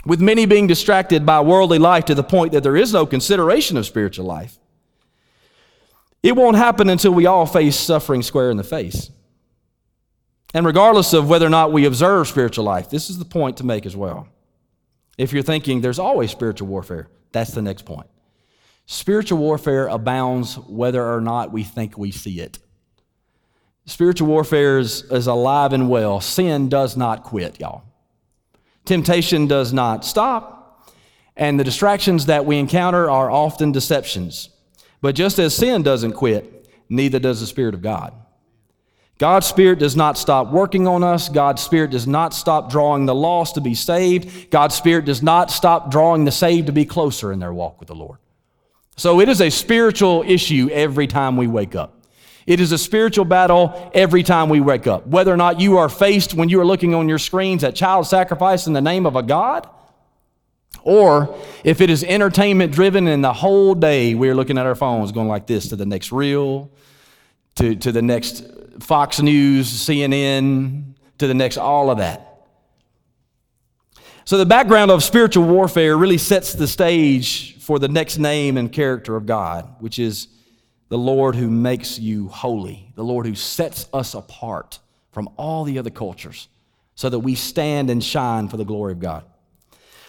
with 0.09 0.19
many 0.19 0.47
being 0.47 0.65
distracted 0.65 1.23
by 1.23 1.39
worldly 1.39 1.77
life 1.77 2.05
to 2.05 2.15
the 2.15 2.23
point 2.23 2.51
that 2.51 2.63
there 2.63 2.75
is 2.75 2.91
no 2.91 3.05
consideration 3.05 3.77
of 3.77 3.85
spiritual 3.85 4.25
life. 4.25 4.57
It 6.23 6.35
won't 6.35 6.57
happen 6.57 6.89
until 6.89 7.13
we 7.13 7.27
all 7.27 7.45
face 7.45 7.75
suffering 7.77 8.23
square 8.23 8.49
in 8.49 8.57
the 8.57 8.63
face. 8.63 9.11
And 10.51 10.65
regardless 10.65 11.13
of 11.13 11.29
whether 11.29 11.45
or 11.45 11.51
not 11.51 11.71
we 11.71 11.85
observe 11.85 12.27
spiritual 12.27 12.65
life, 12.65 12.89
this 12.89 13.11
is 13.11 13.19
the 13.19 13.25
point 13.25 13.57
to 13.57 13.63
make 13.63 13.85
as 13.85 13.95
well. 13.95 14.27
If 15.15 15.31
you're 15.31 15.43
thinking 15.43 15.79
there's 15.79 15.99
always 15.99 16.31
spiritual 16.31 16.69
warfare, 16.69 17.07
that's 17.31 17.51
the 17.51 17.61
next 17.61 17.85
point. 17.85 18.07
Spiritual 18.87 19.37
warfare 19.37 19.85
abounds 19.87 20.57
whether 20.57 21.05
or 21.05 21.21
not 21.21 21.51
we 21.51 21.63
think 21.63 21.99
we 21.99 22.09
see 22.09 22.39
it. 22.39 22.57
Spiritual 23.85 24.27
warfare 24.27 24.79
is, 24.79 25.03
is 25.11 25.27
alive 25.27 25.71
and 25.71 25.87
well. 25.87 26.19
Sin 26.19 26.67
does 26.67 26.97
not 26.97 27.23
quit, 27.23 27.59
y'all. 27.59 27.83
Temptation 28.89 29.45
does 29.45 29.71
not 29.71 30.03
stop, 30.03 30.83
and 31.37 31.59
the 31.59 31.63
distractions 31.63 32.25
that 32.25 32.47
we 32.47 32.57
encounter 32.57 33.07
are 33.07 33.29
often 33.29 33.71
deceptions. 33.71 34.49
But 34.99 35.13
just 35.13 35.37
as 35.37 35.53
sin 35.53 35.83
doesn't 35.83 36.13
quit, 36.13 36.67
neither 36.89 37.19
does 37.19 37.39
the 37.39 37.45
Spirit 37.45 37.75
of 37.75 37.83
God. 37.83 38.15
God's 39.19 39.45
Spirit 39.45 39.77
does 39.77 39.95
not 39.95 40.17
stop 40.17 40.51
working 40.51 40.87
on 40.87 41.03
us. 41.03 41.29
God's 41.29 41.61
Spirit 41.61 41.91
does 41.91 42.07
not 42.07 42.33
stop 42.33 42.71
drawing 42.71 43.05
the 43.05 43.13
lost 43.13 43.53
to 43.53 43.61
be 43.61 43.75
saved. 43.75 44.49
God's 44.49 44.73
Spirit 44.73 45.05
does 45.05 45.21
not 45.21 45.51
stop 45.51 45.91
drawing 45.91 46.25
the 46.25 46.31
saved 46.31 46.65
to 46.65 46.73
be 46.73 46.83
closer 46.83 47.31
in 47.31 47.37
their 47.37 47.53
walk 47.53 47.79
with 47.79 47.89
the 47.89 47.95
Lord. 47.95 48.17
So 48.97 49.21
it 49.21 49.29
is 49.29 49.39
a 49.39 49.51
spiritual 49.51 50.23
issue 50.25 50.67
every 50.71 51.05
time 51.05 51.37
we 51.37 51.45
wake 51.45 51.75
up. 51.75 51.98
It 52.49 52.59
is 52.59 52.71
a 52.71 52.79
spiritual 52.79 53.25
battle 53.25 53.91
every 53.93 54.23
time 54.23 54.49
we 54.49 54.59
wake 54.59 54.87
up. 54.87 55.05
Whether 55.05 55.31
or 55.31 55.37
not 55.37 55.59
you 55.59 55.77
are 55.77 55.87
faced 55.87 56.33
when 56.33 56.49
you 56.49 56.59
are 56.59 56.65
looking 56.65 56.95
on 56.95 57.07
your 57.07 57.19
screens 57.19 57.63
at 57.63 57.75
child 57.75 58.07
sacrifice 58.07 58.65
in 58.65 58.73
the 58.73 58.81
name 58.81 59.05
of 59.05 59.15
a 59.15 59.21
God, 59.21 59.69
or 60.81 61.37
if 61.63 61.79
it 61.79 61.91
is 61.91 62.03
entertainment 62.03 62.71
driven 62.71 63.05
and 63.05 63.23
the 63.23 63.33
whole 63.33 63.75
day 63.75 64.15
we're 64.15 64.33
looking 64.33 64.57
at 64.57 64.65
our 64.65 64.73
phones 64.73 65.11
going 65.11 65.27
like 65.27 65.45
this 65.45 65.67
to 65.67 65.75
the 65.75 65.85
next 65.85 66.11
reel, 66.11 66.71
to, 67.53 67.75
to 67.75 67.91
the 67.91 68.01
next 68.01 68.43
Fox 68.79 69.21
News, 69.21 69.71
CNN, 69.71 70.95
to 71.19 71.27
the 71.27 71.35
next 71.35 71.57
all 71.57 71.91
of 71.91 71.99
that. 71.99 72.47
So 74.25 74.39
the 74.39 74.47
background 74.47 74.89
of 74.89 75.03
spiritual 75.03 75.45
warfare 75.45 75.95
really 75.95 76.17
sets 76.17 76.53
the 76.53 76.67
stage 76.67 77.59
for 77.59 77.77
the 77.77 77.87
next 77.87 78.17
name 78.17 78.57
and 78.57 78.71
character 78.71 79.15
of 79.15 79.27
God, 79.27 79.75
which 79.77 79.99
is 79.99 80.29
the 80.89 80.97
Lord 80.97 81.35
who 81.35 81.49
makes 81.49 81.97
you 81.99 82.27
holy, 82.27 82.91
the 82.95 83.03
Lord 83.03 83.25
who 83.25 83.35
sets 83.35 83.87
us 83.93 84.15
apart 84.15 84.79
from 85.11 85.29
all 85.37 85.63
the 85.63 85.79
other 85.79 85.89
cultures 85.89 86.49
so 86.95 87.09
that 87.09 87.19
we 87.19 87.35
stand 87.35 87.89
and 87.89 88.03
shine 88.03 88.47
for 88.49 88.57
the 88.57 88.65
glory 88.65 88.91
of 88.91 88.99
God. 88.99 89.23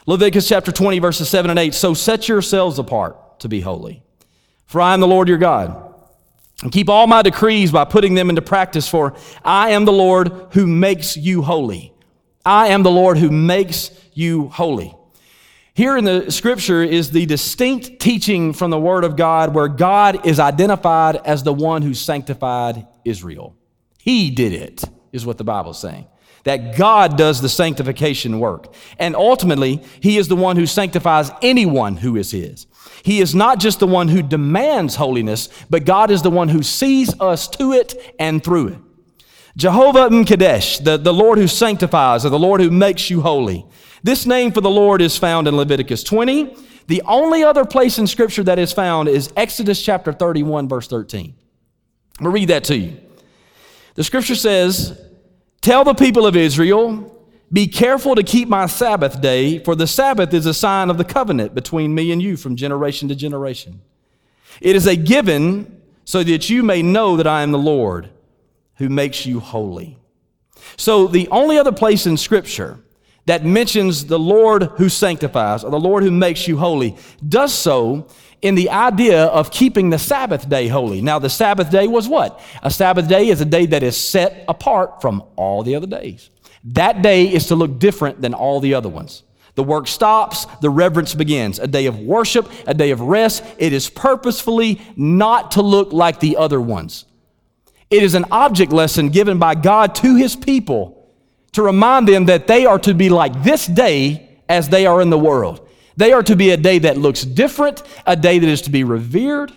Leviticus 0.06 0.48
chapter 0.48 0.72
20, 0.72 0.98
verses 0.98 1.28
7 1.28 1.50
and 1.50 1.58
8. 1.58 1.74
So 1.74 1.94
set 1.94 2.28
yourselves 2.28 2.78
apart 2.78 3.40
to 3.40 3.48
be 3.48 3.60
holy, 3.60 4.02
for 4.66 4.80
I 4.80 4.94
am 4.94 5.00
the 5.00 5.06
Lord 5.06 5.28
your 5.28 5.38
God. 5.38 5.86
And 6.62 6.72
keep 6.72 6.88
all 6.88 7.06
my 7.06 7.22
decrees 7.22 7.70
by 7.70 7.84
putting 7.84 8.14
them 8.14 8.28
into 8.28 8.42
practice, 8.42 8.88
for 8.88 9.14
I 9.44 9.70
am 9.70 9.84
the 9.84 9.92
Lord 9.92 10.32
who 10.52 10.66
makes 10.66 11.16
you 11.16 11.42
holy. 11.42 11.92
I 12.44 12.68
am 12.68 12.82
the 12.82 12.90
Lord 12.90 13.18
who 13.18 13.30
makes 13.30 13.90
you 14.14 14.48
holy. 14.48 14.94
Here 15.74 15.96
in 15.96 16.04
the 16.04 16.30
scripture 16.30 16.82
is 16.82 17.10
the 17.10 17.26
distinct 17.26 18.00
teaching 18.00 18.52
from 18.52 18.70
the 18.70 18.80
Word 18.80 19.04
of 19.04 19.16
God 19.16 19.54
where 19.54 19.68
God 19.68 20.26
is 20.26 20.40
identified 20.40 21.16
as 21.24 21.42
the 21.42 21.52
one 21.52 21.82
who 21.82 21.94
sanctified 21.94 22.86
Israel. 23.04 23.56
He 23.98 24.30
did 24.30 24.52
it, 24.52 24.82
is 25.12 25.24
what 25.24 25.38
the 25.38 25.44
Bible 25.44 25.70
is 25.70 25.78
saying. 25.78 26.06
That 26.44 26.76
God 26.76 27.16
does 27.16 27.40
the 27.40 27.48
sanctification 27.48 28.40
work. 28.40 28.72
And 28.98 29.14
ultimately, 29.14 29.82
He 30.00 30.16
is 30.18 30.26
the 30.26 30.36
one 30.36 30.56
who 30.56 30.66
sanctifies 30.66 31.30
anyone 31.42 31.96
who 31.98 32.16
is 32.16 32.30
His. 32.30 32.66
He 33.04 33.20
is 33.20 33.34
not 33.34 33.60
just 33.60 33.78
the 33.78 33.86
one 33.86 34.08
who 34.08 34.22
demands 34.22 34.96
holiness, 34.96 35.48
but 35.68 35.84
God 35.84 36.10
is 36.10 36.22
the 36.22 36.30
one 36.30 36.48
who 36.48 36.62
sees 36.62 37.18
us 37.20 37.46
to 37.48 37.72
it 37.72 38.14
and 38.18 38.42
through 38.42 38.68
it. 38.68 38.78
Jehovah 39.56 40.08
M'Kadesh, 40.08 40.82
the, 40.82 40.96
the 40.96 41.12
Lord 41.12 41.38
who 41.38 41.46
sanctifies, 41.46 42.24
or 42.24 42.30
the 42.30 42.38
Lord 42.38 42.60
who 42.60 42.70
makes 42.70 43.10
you 43.10 43.20
holy. 43.20 43.66
This 44.02 44.26
name 44.26 44.52
for 44.52 44.60
the 44.60 44.70
Lord 44.70 45.02
is 45.02 45.16
found 45.16 45.46
in 45.46 45.56
Leviticus 45.56 46.02
20. 46.02 46.56
The 46.86 47.02
only 47.06 47.44
other 47.44 47.64
place 47.64 47.98
in 47.98 48.06
Scripture 48.06 48.42
that 48.44 48.58
is 48.58 48.72
found 48.72 49.08
is 49.08 49.32
Exodus 49.36 49.80
chapter 49.82 50.12
31, 50.12 50.68
verse 50.68 50.88
13. 50.88 51.34
I'm 52.18 52.24
going 52.24 52.32
to 52.32 52.40
read 52.40 52.48
that 52.48 52.64
to 52.64 52.76
you. 52.76 53.00
The 53.94 54.04
Scripture 54.04 54.34
says, 54.34 55.00
Tell 55.60 55.84
the 55.84 55.94
people 55.94 56.26
of 56.26 56.36
Israel, 56.36 57.16
be 57.52 57.66
careful 57.66 58.14
to 58.14 58.22
keep 58.22 58.48
my 58.48 58.66
Sabbath 58.66 59.20
day, 59.20 59.58
for 59.58 59.74
the 59.74 59.86
Sabbath 59.86 60.32
is 60.32 60.46
a 60.46 60.54
sign 60.54 60.88
of 60.88 60.98
the 60.98 61.04
covenant 61.04 61.54
between 61.54 61.94
me 61.94 62.12
and 62.12 62.22
you 62.22 62.36
from 62.36 62.56
generation 62.56 63.08
to 63.08 63.14
generation. 63.14 63.82
It 64.60 64.76
is 64.76 64.86
a 64.86 64.96
given 64.96 65.80
so 66.04 66.24
that 66.24 66.48
you 66.48 66.62
may 66.62 66.82
know 66.82 67.16
that 67.16 67.26
I 67.26 67.42
am 67.42 67.52
the 67.52 67.58
Lord 67.58 68.10
who 68.76 68.88
makes 68.88 69.26
you 69.26 69.40
holy. 69.40 69.98
So, 70.76 71.06
the 71.06 71.28
only 71.28 71.58
other 71.58 71.72
place 71.72 72.06
in 72.06 72.16
Scripture 72.16 72.78
that 73.26 73.44
mentions 73.44 74.06
the 74.06 74.18
Lord 74.18 74.64
who 74.76 74.88
sanctifies 74.88 75.64
or 75.64 75.70
the 75.70 75.78
Lord 75.80 76.02
who 76.02 76.10
makes 76.10 76.48
you 76.48 76.56
holy 76.56 76.96
does 77.26 77.52
so 77.52 78.08
in 78.42 78.54
the 78.54 78.70
idea 78.70 79.24
of 79.26 79.50
keeping 79.50 79.90
the 79.90 79.98
Sabbath 79.98 80.48
day 80.48 80.68
holy. 80.68 81.02
Now, 81.02 81.18
the 81.18 81.28
Sabbath 81.28 81.70
day 81.70 81.86
was 81.86 82.08
what? 82.08 82.40
A 82.62 82.70
Sabbath 82.70 83.08
day 83.08 83.28
is 83.28 83.40
a 83.40 83.44
day 83.44 83.66
that 83.66 83.82
is 83.82 83.96
set 83.96 84.44
apart 84.48 85.02
from 85.02 85.22
all 85.36 85.62
the 85.62 85.74
other 85.74 85.86
days. 85.86 86.30
That 86.64 87.02
day 87.02 87.24
is 87.24 87.46
to 87.46 87.54
look 87.54 87.78
different 87.78 88.20
than 88.20 88.34
all 88.34 88.60
the 88.60 88.74
other 88.74 88.88
ones. 88.88 89.22
The 89.56 89.64
work 89.64 89.88
stops, 89.88 90.46
the 90.62 90.70
reverence 90.70 91.14
begins. 91.14 91.58
A 91.58 91.66
day 91.66 91.86
of 91.86 91.98
worship, 91.98 92.50
a 92.66 92.74
day 92.74 92.92
of 92.92 93.00
rest. 93.00 93.44
It 93.58 93.72
is 93.72 93.90
purposefully 93.90 94.80
not 94.96 95.52
to 95.52 95.62
look 95.62 95.92
like 95.92 96.20
the 96.20 96.36
other 96.36 96.60
ones. 96.60 97.04
It 97.90 98.02
is 98.02 98.14
an 98.14 98.24
object 98.30 98.72
lesson 98.72 99.08
given 99.08 99.38
by 99.38 99.56
God 99.56 99.94
to 99.96 100.14
his 100.14 100.36
people 100.36 100.99
to 101.52 101.62
remind 101.62 102.08
them 102.08 102.26
that 102.26 102.46
they 102.46 102.66
are 102.66 102.78
to 102.80 102.94
be 102.94 103.08
like 103.08 103.42
this 103.42 103.66
day 103.66 104.38
as 104.48 104.68
they 104.68 104.86
are 104.86 105.00
in 105.00 105.10
the 105.10 105.18
world. 105.18 105.68
They 105.96 106.12
are 106.12 106.22
to 106.22 106.36
be 106.36 106.50
a 106.50 106.56
day 106.56 106.78
that 106.80 106.96
looks 106.96 107.22
different, 107.22 107.82
a 108.06 108.16
day 108.16 108.38
that 108.38 108.48
is 108.48 108.62
to 108.62 108.70
be 108.70 108.84
revered, 108.84 109.52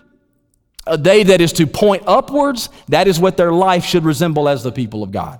a 0.86 0.97
day 0.97 1.23
that 1.23 1.41
is 1.41 1.53
to 1.53 1.67
point 1.67 2.03
upwards. 2.06 2.69
That 2.89 3.08
is 3.08 3.19
what 3.19 3.38
their 3.38 3.51
life 3.51 3.86
should 3.86 4.03
resemble 4.03 4.49
as 4.49 4.63
the 4.63 4.71
people 4.71 5.03
of 5.03 5.12
God. 5.12 5.39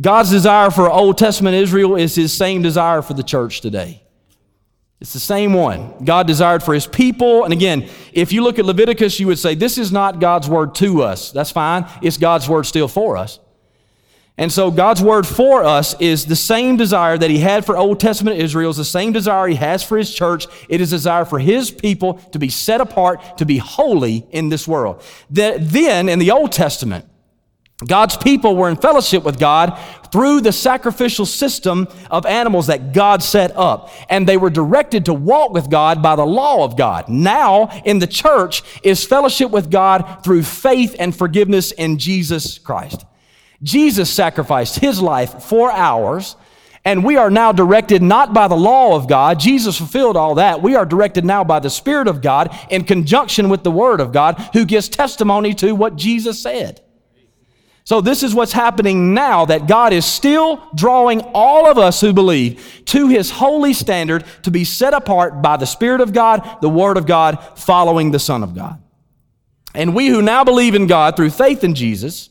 God's 0.00 0.30
desire 0.30 0.70
for 0.70 0.90
Old 0.90 1.18
Testament 1.18 1.56
Israel 1.56 1.96
is 1.96 2.14
his 2.14 2.32
same 2.32 2.62
desire 2.62 3.02
for 3.02 3.14
the 3.14 3.22
church 3.22 3.60
today. 3.60 4.02
It's 5.00 5.12
the 5.12 5.20
same 5.20 5.52
one. 5.52 6.04
God 6.04 6.26
desired 6.26 6.62
for 6.62 6.74
his 6.74 6.86
people. 6.86 7.44
And 7.44 7.52
again, 7.52 7.88
if 8.12 8.32
you 8.32 8.42
look 8.42 8.58
at 8.58 8.64
Leviticus, 8.64 9.20
you 9.20 9.28
would 9.28 9.38
say, 9.38 9.54
This 9.54 9.78
is 9.78 9.92
not 9.92 10.18
God's 10.18 10.48
word 10.48 10.74
to 10.76 11.02
us. 11.02 11.30
That's 11.30 11.52
fine. 11.52 11.86
It's 12.02 12.16
God's 12.16 12.48
word 12.48 12.66
still 12.66 12.88
for 12.88 13.16
us. 13.16 13.38
And 14.38 14.52
so 14.52 14.70
God's 14.70 15.02
word 15.02 15.26
for 15.26 15.64
us 15.64 16.00
is 16.00 16.26
the 16.26 16.36
same 16.36 16.76
desire 16.76 17.18
that 17.18 17.28
he 17.28 17.40
had 17.40 17.66
for 17.66 17.76
Old 17.76 17.98
Testament 17.98 18.38
Israel, 18.38 18.70
is 18.70 18.76
the 18.76 18.84
same 18.84 19.12
desire 19.12 19.48
he 19.48 19.56
has 19.56 19.82
for 19.82 19.98
his 19.98 20.14
church. 20.14 20.46
It 20.68 20.80
is 20.80 20.90
desire 20.90 21.24
for 21.24 21.40
his 21.40 21.72
people 21.72 22.14
to 22.32 22.38
be 22.38 22.48
set 22.48 22.80
apart, 22.80 23.38
to 23.38 23.44
be 23.44 23.58
holy 23.58 24.26
in 24.30 24.48
this 24.48 24.68
world. 24.68 25.02
Then 25.28 26.08
in 26.08 26.20
the 26.20 26.30
Old 26.30 26.52
Testament, 26.52 27.04
God's 27.86 28.16
people 28.16 28.56
were 28.56 28.68
in 28.68 28.76
fellowship 28.76 29.22
with 29.24 29.38
God 29.38 29.78
through 30.10 30.40
the 30.40 30.52
sacrificial 30.52 31.26
system 31.26 31.86
of 32.10 32.26
animals 32.26 32.66
that 32.68 32.92
God 32.92 33.22
set 33.22 33.56
up. 33.56 33.90
And 34.08 34.26
they 34.26 34.36
were 34.36 34.50
directed 34.50 35.04
to 35.04 35.14
walk 35.14 35.52
with 35.52 35.70
God 35.70 36.02
by 36.02 36.16
the 36.16 36.26
law 36.26 36.64
of 36.64 36.76
God. 36.76 37.08
Now, 37.08 37.68
in 37.84 38.00
the 38.00 38.06
church, 38.06 38.62
is 38.82 39.04
fellowship 39.04 39.50
with 39.50 39.70
God 39.70 40.24
through 40.24 40.42
faith 40.42 40.96
and 40.98 41.14
forgiveness 41.14 41.70
in 41.70 41.98
Jesus 41.98 42.58
Christ. 42.58 43.04
Jesus 43.62 44.10
sacrificed 44.10 44.78
his 44.78 45.00
life 45.00 45.42
for 45.42 45.70
ours, 45.70 46.36
and 46.84 47.04
we 47.04 47.16
are 47.16 47.30
now 47.30 47.52
directed 47.52 48.02
not 48.02 48.32
by 48.32 48.48
the 48.48 48.56
law 48.56 48.94
of 48.94 49.08
God. 49.08 49.40
Jesus 49.40 49.76
fulfilled 49.76 50.16
all 50.16 50.36
that. 50.36 50.62
We 50.62 50.76
are 50.76 50.86
directed 50.86 51.24
now 51.24 51.44
by 51.44 51.58
the 51.58 51.70
Spirit 51.70 52.08
of 52.08 52.22
God 52.22 52.56
in 52.70 52.84
conjunction 52.84 53.48
with 53.48 53.64
the 53.64 53.70
Word 53.70 54.00
of 54.00 54.12
God, 54.12 54.38
who 54.52 54.64
gives 54.64 54.88
testimony 54.88 55.54
to 55.54 55.74
what 55.74 55.96
Jesus 55.96 56.40
said. 56.40 56.80
So, 57.88 58.02
this 58.02 58.22
is 58.22 58.34
what's 58.34 58.52
happening 58.52 59.14
now 59.14 59.46
that 59.46 59.66
God 59.66 59.94
is 59.94 60.04
still 60.04 60.62
drawing 60.74 61.22
all 61.32 61.66
of 61.66 61.78
us 61.78 62.02
who 62.02 62.12
believe 62.12 62.82
to 62.84 63.08
His 63.08 63.30
holy 63.30 63.72
standard 63.72 64.24
to 64.42 64.50
be 64.50 64.64
set 64.64 64.92
apart 64.92 65.40
by 65.40 65.56
the 65.56 65.64
Spirit 65.64 66.02
of 66.02 66.12
God, 66.12 66.58
the 66.60 66.68
Word 66.68 66.98
of 66.98 67.06
God, 67.06 67.42
following 67.56 68.10
the 68.10 68.18
Son 68.18 68.42
of 68.42 68.54
God. 68.54 68.82
And 69.74 69.94
we 69.94 70.08
who 70.08 70.20
now 70.20 70.44
believe 70.44 70.74
in 70.74 70.86
God 70.86 71.16
through 71.16 71.30
faith 71.30 71.64
in 71.64 71.74
Jesus, 71.74 72.28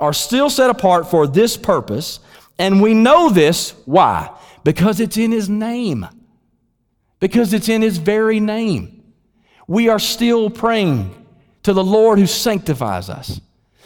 are 0.00 0.12
still 0.12 0.50
set 0.50 0.70
apart 0.70 1.10
for 1.10 1.26
this 1.26 1.56
purpose. 1.56 2.20
And 2.58 2.82
we 2.82 2.94
know 2.94 3.30
this. 3.30 3.74
Why? 3.84 4.30
Because 4.64 5.00
it's 5.00 5.16
in 5.16 5.30
His 5.30 5.48
name. 5.48 6.06
Because 7.20 7.52
it's 7.52 7.68
in 7.68 7.82
His 7.82 7.98
very 7.98 8.40
name. 8.40 9.02
We 9.68 9.88
are 9.88 9.98
still 9.98 10.50
praying 10.50 11.14
to 11.62 11.72
the 11.72 11.84
Lord 11.84 12.18
who 12.18 12.26
sanctifies 12.26 13.08
us. 13.08 13.40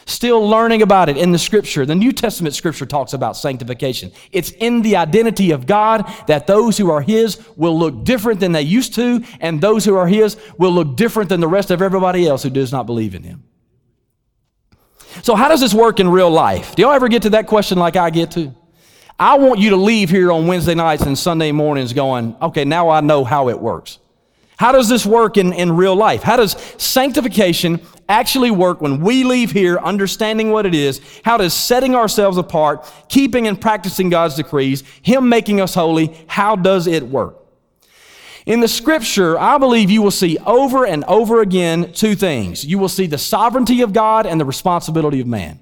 Still 0.06 0.46
learning 0.46 0.82
about 0.82 1.08
it 1.08 1.16
in 1.16 1.32
the 1.32 1.38
scripture. 1.38 1.86
The 1.86 1.94
New 1.94 2.12
Testament 2.12 2.54
scripture 2.54 2.84
talks 2.84 3.14
about 3.14 3.36
sanctification. 3.36 4.12
It's 4.32 4.50
in 4.50 4.82
the 4.82 4.96
identity 4.96 5.50
of 5.50 5.66
God 5.66 6.06
that 6.26 6.46
those 6.46 6.76
who 6.76 6.90
are 6.90 7.00
His 7.00 7.42
will 7.56 7.78
look 7.78 8.04
different 8.04 8.40
than 8.40 8.52
they 8.52 8.62
used 8.62 8.94
to, 8.94 9.24
and 9.40 9.60
those 9.60 9.84
who 9.84 9.96
are 9.96 10.06
His 10.06 10.36
will 10.58 10.72
look 10.72 10.96
different 10.96 11.30
than 11.30 11.40
the 11.40 11.48
rest 11.48 11.70
of 11.70 11.80
everybody 11.80 12.26
else 12.26 12.42
who 12.42 12.50
does 12.50 12.70
not 12.70 12.86
believe 12.86 13.14
in 13.14 13.22
Him. 13.22 13.44
So, 15.24 15.34
how 15.34 15.48
does 15.48 15.60
this 15.62 15.72
work 15.72 16.00
in 16.00 16.10
real 16.10 16.28
life? 16.28 16.74
Do 16.74 16.82
y'all 16.82 16.92
ever 16.92 17.08
get 17.08 17.22
to 17.22 17.30
that 17.30 17.46
question 17.46 17.78
like 17.78 17.96
I 17.96 18.10
get 18.10 18.32
to? 18.32 18.54
I 19.18 19.38
want 19.38 19.58
you 19.58 19.70
to 19.70 19.76
leave 19.76 20.10
here 20.10 20.30
on 20.30 20.46
Wednesday 20.46 20.74
nights 20.74 21.04
and 21.04 21.16
Sunday 21.16 21.50
mornings 21.50 21.94
going, 21.94 22.36
okay, 22.42 22.66
now 22.66 22.90
I 22.90 23.00
know 23.00 23.24
how 23.24 23.48
it 23.48 23.58
works. 23.58 24.00
How 24.58 24.70
does 24.70 24.86
this 24.86 25.06
work 25.06 25.38
in, 25.38 25.54
in 25.54 25.72
real 25.72 25.96
life? 25.96 26.22
How 26.22 26.36
does 26.36 26.52
sanctification 26.76 27.80
actually 28.06 28.50
work 28.50 28.82
when 28.82 29.00
we 29.00 29.24
leave 29.24 29.50
here 29.50 29.78
understanding 29.78 30.50
what 30.50 30.66
it 30.66 30.74
is? 30.74 31.00
How 31.24 31.38
does 31.38 31.54
setting 31.54 31.94
ourselves 31.94 32.36
apart, 32.36 32.86
keeping 33.08 33.46
and 33.46 33.58
practicing 33.58 34.10
God's 34.10 34.34
decrees, 34.34 34.82
Him 35.00 35.30
making 35.30 35.58
us 35.58 35.74
holy, 35.74 36.14
how 36.26 36.54
does 36.54 36.86
it 36.86 37.02
work? 37.02 37.43
In 38.46 38.60
the 38.60 38.68
scripture, 38.68 39.38
I 39.38 39.56
believe 39.56 39.90
you 39.90 40.02
will 40.02 40.10
see 40.10 40.36
over 40.38 40.84
and 40.84 41.02
over 41.04 41.40
again 41.40 41.92
two 41.92 42.14
things. 42.14 42.64
You 42.64 42.78
will 42.78 42.90
see 42.90 43.06
the 43.06 43.18
sovereignty 43.18 43.80
of 43.80 43.92
God 43.92 44.26
and 44.26 44.38
the 44.38 44.44
responsibility 44.44 45.20
of 45.20 45.26
man. 45.26 45.60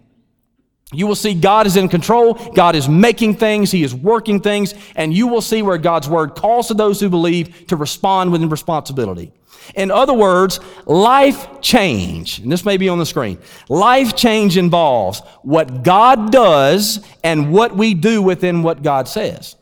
You 0.92 1.06
will 1.06 1.14
see 1.14 1.32
God 1.32 1.66
is 1.66 1.76
in 1.76 1.88
control, 1.88 2.34
God 2.34 2.74
is 2.74 2.88
making 2.88 3.36
things, 3.36 3.70
He 3.70 3.82
is 3.82 3.94
working 3.94 4.40
things, 4.40 4.74
and 4.94 5.14
you 5.14 5.26
will 5.26 5.40
see 5.40 5.62
where 5.62 5.78
God's 5.78 6.08
word 6.08 6.34
calls 6.34 6.68
to 6.68 6.74
those 6.74 7.00
who 7.00 7.08
believe 7.08 7.66
to 7.68 7.76
respond 7.76 8.30
with 8.30 8.42
responsibility. 8.50 9.32
In 9.74 9.90
other 9.90 10.12
words, 10.12 10.60
life 10.84 11.60
change, 11.60 12.40
and 12.40 12.52
this 12.52 12.64
may 12.64 12.76
be 12.76 12.88
on 12.88 12.98
the 12.98 13.06
screen. 13.06 13.38
Life 13.68 14.16
change 14.16 14.58
involves 14.58 15.20
what 15.42 15.82
God 15.82 16.30
does 16.30 17.00
and 17.24 17.52
what 17.52 17.74
we 17.74 17.94
do 17.94 18.20
within 18.20 18.62
what 18.62 18.82
God 18.82 19.08
says. 19.08 19.56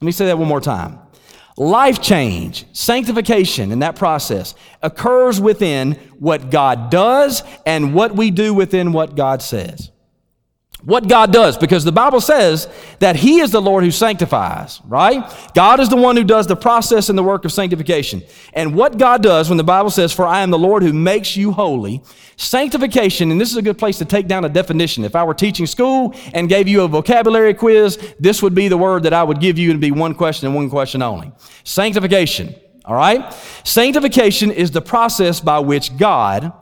Let 0.00 0.06
me 0.06 0.12
say 0.12 0.26
that 0.26 0.38
one 0.38 0.48
more 0.48 0.60
time. 0.60 0.98
Life 1.58 2.00
change, 2.00 2.66
sanctification 2.72 3.72
in 3.72 3.80
that 3.80 3.96
process 3.96 4.54
occurs 4.80 5.40
within 5.40 5.94
what 6.20 6.52
God 6.52 6.88
does 6.88 7.42
and 7.66 7.94
what 7.94 8.14
we 8.14 8.30
do 8.30 8.54
within 8.54 8.92
what 8.92 9.16
God 9.16 9.42
says. 9.42 9.90
What 10.84 11.08
God 11.08 11.32
does, 11.32 11.58
because 11.58 11.82
the 11.82 11.90
Bible 11.90 12.20
says 12.20 12.68
that 13.00 13.16
He 13.16 13.40
is 13.40 13.50
the 13.50 13.60
Lord 13.60 13.82
who 13.82 13.90
sanctifies, 13.90 14.80
right? 14.86 15.28
God 15.52 15.80
is 15.80 15.88
the 15.88 15.96
one 15.96 16.16
who 16.16 16.22
does 16.22 16.46
the 16.46 16.54
process 16.54 17.08
and 17.08 17.18
the 17.18 17.22
work 17.22 17.44
of 17.44 17.52
sanctification. 17.52 18.22
And 18.52 18.76
what 18.76 18.96
God 18.96 19.20
does 19.20 19.48
when 19.48 19.56
the 19.56 19.64
Bible 19.64 19.90
says, 19.90 20.12
For 20.12 20.24
I 20.24 20.40
am 20.40 20.50
the 20.50 20.58
Lord 20.58 20.84
who 20.84 20.92
makes 20.92 21.36
you 21.36 21.50
holy, 21.50 22.00
sanctification, 22.36 23.32
and 23.32 23.40
this 23.40 23.50
is 23.50 23.56
a 23.56 23.62
good 23.62 23.76
place 23.76 23.98
to 23.98 24.04
take 24.04 24.28
down 24.28 24.44
a 24.44 24.48
definition. 24.48 25.04
If 25.04 25.16
I 25.16 25.24
were 25.24 25.34
teaching 25.34 25.66
school 25.66 26.14
and 26.32 26.48
gave 26.48 26.68
you 26.68 26.82
a 26.82 26.88
vocabulary 26.88 27.54
quiz, 27.54 27.98
this 28.20 28.40
would 28.40 28.54
be 28.54 28.68
the 28.68 28.78
word 28.78 29.02
that 29.02 29.12
I 29.12 29.24
would 29.24 29.40
give 29.40 29.58
you 29.58 29.72
and 29.72 29.80
be 29.80 29.90
one 29.90 30.14
question 30.14 30.46
and 30.46 30.54
one 30.54 30.70
question 30.70 31.02
only. 31.02 31.32
Sanctification, 31.64 32.54
all 32.84 32.94
right? 32.94 33.32
Sanctification 33.64 34.52
is 34.52 34.70
the 34.70 34.80
process 34.80 35.40
by 35.40 35.58
which 35.58 35.96
God, 35.96 36.52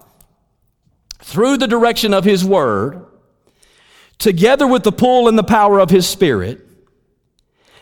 through 1.21 1.59
the 1.59 1.69
direction 1.69 2.15
of 2.15 2.25
His 2.25 2.43
Word, 2.43 3.05
together 4.19 4.67
with 4.67 4.83
the 4.83 4.93
pull 4.93 5.29
and 5.29 5.39
the 5.39 5.45
power 5.45 5.79
of 5.79 5.91
His 5.91 6.07
Spirit, 6.09 6.67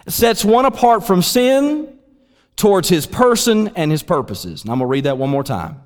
sets 0.06 0.44
one 0.44 0.64
apart 0.64 1.06
from 1.06 1.22
sin 1.22 1.98
towards 2.56 2.88
His 2.88 3.06
person 3.06 3.68
and 3.76 3.90
His 3.90 4.02
purposes. 4.02 4.62
And 4.62 4.70
I'm 4.70 4.78
going 4.78 4.88
to 4.88 4.90
read 4.90 5.04
that 5.04 5.18
one 5.18 5.30
more 5.30 5.44
time. 5.44 5.80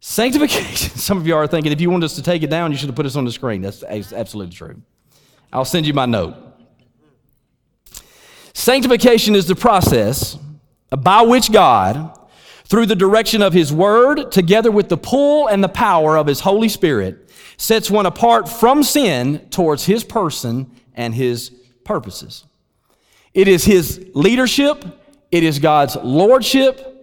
Sanctification, 0.00 0.90
some 0.98 1.18
of 1.18 1.26
you 1.26 1.34
are 1.34 1.46
thinking 1.46 1.72
if 1.72 1.80
you 1.80 1.90
want 1.90 2.04
us 2.04 2.14
to 2.16 2.22
take 2.22 2.42
it 2.42 2.50
down, 2.50 2.70
you 2.70 2.76
should 2.76 2.88
have 2.88 2.96
put 2.96 3.06
us 3.06 3.16
on 3.16 3.24
the 3.24 3.32
screen. 3.32 3.62
That's 3.62 3.82
absolutely 3.82 4.54
true. 4.54 4.82
I'll 5.52 5.64
send 5.64 5.86
you 5.86 5.94
my 5.94 6.06
note. 6.06 6.34
Sanctification 8.52 9.34
is 9.34 9.46
the 9.46 9.54
process 9.54 10.38
by 10.90 11.22
which 11.22 11.50
God, 11.50 12.18
through 12.64 12.86
the 12.86 12.96
direction 12.96 13.42
of 13.42 13.52
His 13.52 13.72
Word, 13.72 14.30
together 14.30 14.70
with 14.70 14.88
the 14.88 14.96
pull 14.96 15.48
and 15.48 15.62
the 15.62 15.68
power 15.68 16.16
of 16.16 16.26
His 16.26 16.40
Holy 16.40 16.68
Spirit, 16.68 17.23
sets 17.56 17.90
one 17.90 18.06
apart 18.06 18.48
from 18.48 18.82
sin 18.82 19.46
towards 19.50 19.84
his 19.84 20.04
person 20.04 20.70
and 20.94 21.14
his 21.14 21.50
purposes. 21.84 22.44
It 23.32 23.48
is 23.48 23.64
his 23.64 24.10
leadership, 24.14 24.84
it 25.30 25.42
is 25.42 25.58
God's 25.58 25.96
lordship 25.96 26.94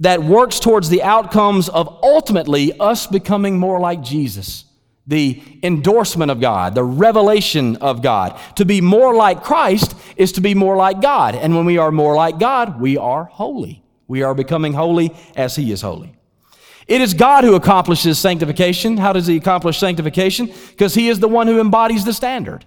that 0.00 0.22
works 0.22 0.58
towards 0.58 0.88
the 0.88 1.02
outcomes 1.02 1.68
of 1.68 1.88
ultimately 2.02 2.78
us 2.78 3.06
becoming 3.06 3.58
more 3.58 3.80
like 3.80 4.02
Jesus. 4.02 4.64
The 5.06 5.42
endorsement 5.62 6.30
of 6.30 6.40
God, 6.40 6.74
the 6.74 6.84
revelation 6.84 7.76
of 7.76 8.02
God. 8.02 8.38
To 8.56 8.64
be 8.64 8.80
more 8.80 9.14
like 9.14 9.42
Christ 9.42 9.94
is 10.16 10.32
to 10.32 10.40
be 10.40 10.54
more 10.54 10.76
like 10.76 11.00
God. 11.00 11.34
And 11.34 11.56
when 11.56 11.66
we 11.66 11.78
are 11.78 11.90
more 11.90 12.14
like 12.14 12.38
God, 12.38 12.80
we 12.80 12.96
are 12.96 13.24
holy. 13.24 13.82
We 14.06 14.22
are 14.22 14.34
becoming 14.34 14.74
holy 14.74 15.14
as 15.34 15.56
He 15.56 15.72
is 15.72 15.82
holy. 15.82 16.14
It 16.88 17.00
is 17.00 17.14
God 17.14 17.44
who 17.44 17.54
accomplishes 17.54 18.18
sanctification. 18.18 18.96
How 18.96 19.12
does 19.12 19.26
He 19.26 19.36
accomplish 19.36 19.78
sanctification? 19.78 20.46
Because 20.70 20.94
He 20.94 21.08
is 21.08 21.20
the 21.20 21.28
one 21.28 21.46
who 21.46 21.60
embodies 21.60 22.04
the 22.04 22.12
standard. 22.12 22.64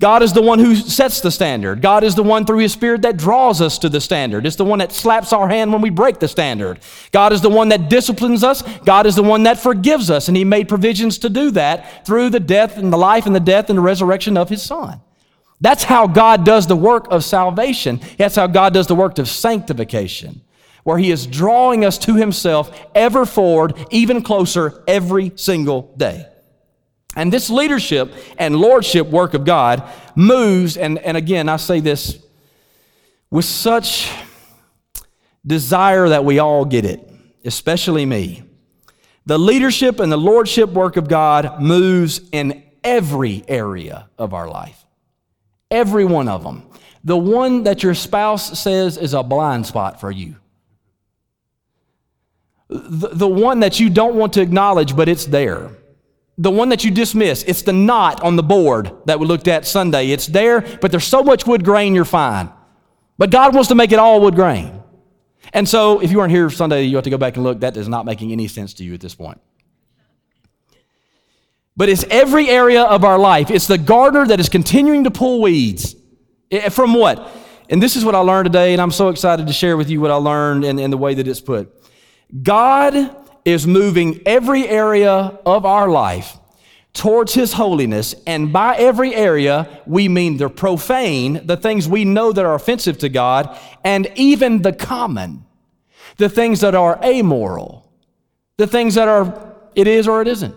God 0.00 0.22
is 0.22 0.32
the 0.32 0.42
one 0.42 0.58
who 0.58 0.74
sets 0.74 1.20
the 1.20 1.30
standard. 1.30 1.80
God 1.80 2.02
is 2.02 2.14
the 2.14 2.22
one 2.22 2.44
through 2.44 2.58
His 2.58 2.72
Spirit 2.72 3.02
that 3.02 3.16
draws 3.16 3.60
us 3.60 3.78
to 3.78 3.88
the 3.88 4.00
standard. 4.00 4.46
It's 4.46 4.56
the 4.56 4.64
one 4.64 4.80
that 4.80 4.92
slaps 4.92 5.32
our 5.32 5.48
hand 5.48 5.72
when 5.72 5.80
we 5.80 5.90
break 5.90 6.18
the 6.18 6.28
standard. 6.28 6.80
God 7.12 7.32
is 7.32 7.40
the 7.40 7.50
one 7.50 7.68
that 7.68 7.88
disciplines 7.88 8.42
us. 8.42 8.62
God 8.84 9.06
is 9.06 9.14
the 9.14 9.22
one 9.22 9.44
that 9.44 9.58
forgives 9.58 10.10
us. 10.10 10.28
And 10.28 10.36
He 10.36 10.44
made 10.44 10.68
provisions 10.68 11.18
to 11.18 11.28
do 11.28 11.50
that 11.52 12.04
through 12.06 12.30
the 12.30 12.40
death 12.40 12.78
and 12.78 12.92
the 12.92 12.96
life 12.96 13.26
and 13.26 13.34
the 13.34 13.40
death 13.40 13.70
and 13.70 13.78
the 13.78 13.82
resurrection 13.82 14.36
of 14.36 14.48
His 14.48 14.62
Son. 14.62 15.00
That's 15.60 15.84
how 15.84 16.08
God 16.08 16.44
does 16.44 16.66
the 16.66 16.74
work 16.74 17.06
of 17.12 17.22
salvation. 17.22 18.00
That's 18.18 18.34
how 18.34 18.48
God 18.48 18.74
does 18.74 18.88
the 18.88 18.96
work 18.96 19.18
of 19.18 19.28
sanctification 19.28 20.40
where 20.84 20.98
He 20.98 21.10
is 21.10 21.26
drawing 21.26 21.84
us 21.84 21.98
to 21.98 22.14
Himself 22.14 22.78
ever 22.94 23.24
forward, 23.24 23.74
even 23.90 24.22
closer 24.22 24.82
every 24.86 25.32
single 25.36 25.94
day. 25.96 26.26
And 27.14 27.32
this 27.32 27.50
leadership 27.50 28.12
and 28.38 28.56
lordship 28.56 29.06
work 29.06 29.34
of 29.34 29.44
God 29.44 29.88
moves, 30.16 30.76
and, 30.76 30.98
and 30.98 31.16
again, 31.16 31.48
I 31.48 31.56
say 31.56 31.80
this 31.80 32.18
with 33.30 33.44
such 33.44 34.10
desire 35.46 36.08
that 36.08 36.24
we 36.24 36.38
all 36.38 36.64
get 36.64 36.84
it, 36.84 37.06
especially 37.44 38.06
me. 38.06 38.42
The 39.26 39.38
leadership 39.38 40.00
and 40.00 40.10
the 40.10 40.16
lordship 40.16 40.70
work 40.70 40.96
of 40.96 41.08
God 41.08 41.60
moves 41.62 42.20
in 42.32 42.62
every 42.82 43.44
area 43.46 44.08
of 44.18 44.34
our 44.34 44.48
life, 44.48 44.84
every 45.70 46.04
one 46.04 46.28
of 46.28 46.42
them. 46.42 46.68
The 47.04 47.16
one 47.16 47.64
that 47.64 47.82
your 47.82 47.94
spouse 47.94 48.58
says 48.60 48.96
is 48.96 49.12
a 49.12 49.22
blind 49.22 49.66
spot 49.66 50.00
for 50.00 50.10
you 50.10 50.36
the, 52.72 53.08
the 53.08 53.28
one 53.28 53.60
that 53.60 53.78
you 53.80 53.90
don't 53.90 54.14
want 54.14 54.32
to 54.34 54.40
acknowledge, 54.40 54.96
but 54.96 55.08
it's 55.08 55.26
there. 55.26 55.70
the 56.38 56.50
one 56.50 56.70
that 56.70 56.82
you 56.82 56.90
dismiss. 56.90 57.42
It's 57.44 57.62
the 57.62 57.72
knot 57.72 58.22
on 58.22 58.36
the 58.36 58.42
board 58.42 58.92
that 59.04 59.20
we 59.20 59.26
looked 59.26 59.48
at 59.48 59.66
Sunday. 59.66 60.08
It's 60.10 60.26
there, 60.26 60.60
but 60.80 60.90
there's 60.90 61.04
so 61.04 61.22
much 61.22 61.46
wood 61.46 61.64
grain, 61.64 61.94
you're 61.94 62.04
fine. 62.04 62.50
But 63.18 63.30
God 63.30 63.54
wants 63.54 63.68
to 63.68 63.74
make 63.74 63.92
it 63.92 63.98
all 63.98 64.20
wood 64.20 64.34
grain. 64.34 64.82
And 65.52 65.68
so, 65.68 66.00
if 66.00 66.10
you 66.10 66.18
weren't 66.18 66.32
here 66.32 66.48
Sunday, 66.50 66.84
you 66.84 66.96
have 66.96 67.04
to 67.04 67.10
go 67.10 67.18
back 67.18 67.36
and 67.36 67.44
look. 67.44 67.60
That 67.60 67.76
is 67.76 67.88
not 67.88 68.06
making 68.06 68.32
any 68.32 68.48
sense 68.48 68.74
to 68.74 68.84
you 68.84 68.94
at 68.94 69.00
this 69.00 69.14
point. 69.14 69.40
But 71.76 71.88
it's 71.88 72.04
every 72.10 72.48
area 72.48 72.82
of 72.82 73.04
our 73.04 73.18
life. 73.18 73.50
It's 73.50 73.66
the 73.66 73.78
gardener 73.78 74.26
that 74.26 74.40
is 74.40 74.48
continuing 74.48 75.04
to 75.04 75.10
pull 75.10 75.42
weeds. 75.42 75.94
Eh, 76.50 76.68
from 76.70 76.94
what? 76.94 77.30
And 77.68 77.82
this 77.82 77.96
is 77.96 78.04
what 78.04 78.14
I 78.14 78.18
learned 78.18 78.46
today, 78.46 78.72
and 78.72 78.80
I'm 78.80 78.90
so 78.90 79.08
excited 79.08 79.46
to 79.46 79.52
share 79.52 79.76
with 79.76 79.90
you 79.90 80.00
what 80.00 80.10
I 80.10 80.16
learned 80.16 80.64
and, 80.64 80.78
and 80.80 80.92
the 80.92 80.98
way 80.98 81.14
that 81.14 81.26
it's 81.26 81.40
put. 81.40 81.72
God 82.40 83.16
is 83.44 83.66
moving 83.66 84.20
every 84.24 84.66
area 84.68 85.38
of 85.44 85.66
our 85.66 85.88
life 85.88 86.38
towards 86.94 87.34
His 87.34 87.54
holiness, 87.54 88.14
and 88.26 88.52
by 88.52 88.76
every 88.76 89.14
area, 89.14 89.82
we 89.86 90.08
mean 90.08 90.36
the 90.36 90.48
profane, 90.48 91.46
the 91.46 91.56
things 91.56 91.88
we 91.88 92.04
know 92.04 92.32
that 92.32 92.44
are 92.44 92.54
offensive 92.54 92.98
to 92.98 93.08
God, 93.08 93.58
and 93.82 94.10
even 94.14 94.62
the 94.62 94.72
common, 94.72 95.44
the 96.18 96.28
things 96.28 96.60
that 96.60 96.74
are 96.74 97.02
amoral, 97.02 97.90
the 98.58 98.66
things 98.66 98.94
that 98.94 99.08
are, 99.08 99.54
it 99.74 99.86
is 99.86 100.06
or 100.06 100.20
it 100.20 100.28
isn't. 100.28 100.54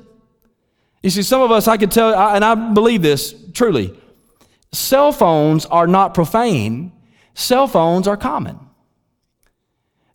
You 1.02 1.10
see, 1.10 1.24
some 1.24 1.42
of 1.42 1.52
us, 1.52 1.68
I 1.68 1.78
could 1.78 1.92
tell, 1.92 2.14
and 2.14 2.44
I 2.44 2.56
believe 2.74 3.02
this 3.02 3.34
truly, 3.54 3.98
cell 4.74 5.14
phones 5.14 5.66
are 5.68 5.88
not 5.88 6.14
profane, 6.14 6.92
cell 7.34 7.68
phones 7.68 8.08
are 8.08 8.18
common. 8.18 8.60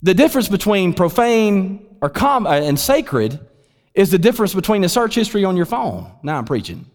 The 0.02 0.14
difference 0.14 0.48
between 0.48 0.94
profane 0.94 1.86
or 2.00 2.08
com- 2.08 2.46
uh, 2.46 2.52
and 2.52 2.78
sacred 2.78 3.38
is 3.94 4.10
the 4.10 4.18
difference 4.18 4.54
between 4.54 4.82
the 4.82 4.88
search 4.88 5.14
history 5.14 5.44
on 5.44 5.56
your 5.56 5.66
phone. 5.66 6.10
Now 6.22 6.38
I'm 6.38 6.44
preaching. 6.44 6.86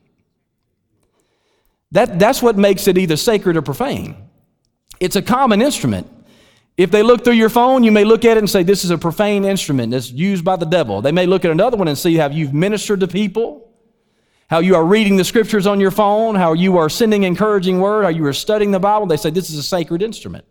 That, 1.91 2.19
that's 2.19 2.41
what 2.41 2.57
makes 2.57 2.87
it 2.87 2.97
either 2.97 3.15
sacred 3.15 3.57
or 3.57 3.61
profane. 3.61 4.15
It's 4.99 5.15
a 5.15 5.21
common 5.21 5.61
instrument. 5.61 6.07
If 6.77 6.91
they 6.91 7.03
look 7.03 7.23
through 7.23 7.33
your 7.33 7.49
phone, 7.49 7.83
you 7.83 7.91
may 7.91 8.03
look 8.03 8.25
at 8.25 8.35
it 8.35 8.39
and 8.39 8.49
say, 8.49 8.63
This 8.63 8.83
is 8.83 8.91
a 8.91 8.97
profane 8.97 9.45
instrument 9.45 9.91
that's 9.91 10.11
used 10.11 10.43
by 10.43 10.55
the 10.57 10.65
devil. 10.65 11.01
They 11.01 11.11
may 11.11 11.25
look 11.25 11.45
at 11.45 11.51
another 11.51 11.77
one 11.77 11.87
and 11.87 11.97
see 11.97 12.15
how 12.15 12.29
you've 12.29 12.53
ministered 12.53 12.99
to 13.01 13.07
people, 13.07 13.69
how 14.49 14.59
you 14.59 14.75
are 14.75 14.83
reading 14.83 15.15
the 15.15 15.23
scriptures 15.23 15.67
on 15.67 15.79
your 15.79 15.91
phone, 15.91 16.35
how 16.35 16.53
you 16.53 16.77
are 16.77 16.89
sending 16.89 17.23
encouraging 17.23 17.79
word, 17.79 18.03
how 18.03 18.09
you 18.09 18.25
are 18.25 18.33
studying 18.33 18.71
the 18.71 18.79
Bible. 18.79 19.05
They 19.05 19.17
say, 19.17 19.29
This 19.29 19.49
is 19.49 19.57
a 19.57 19.63
sacred 19.63 20.01
instrument. 20.01 20.43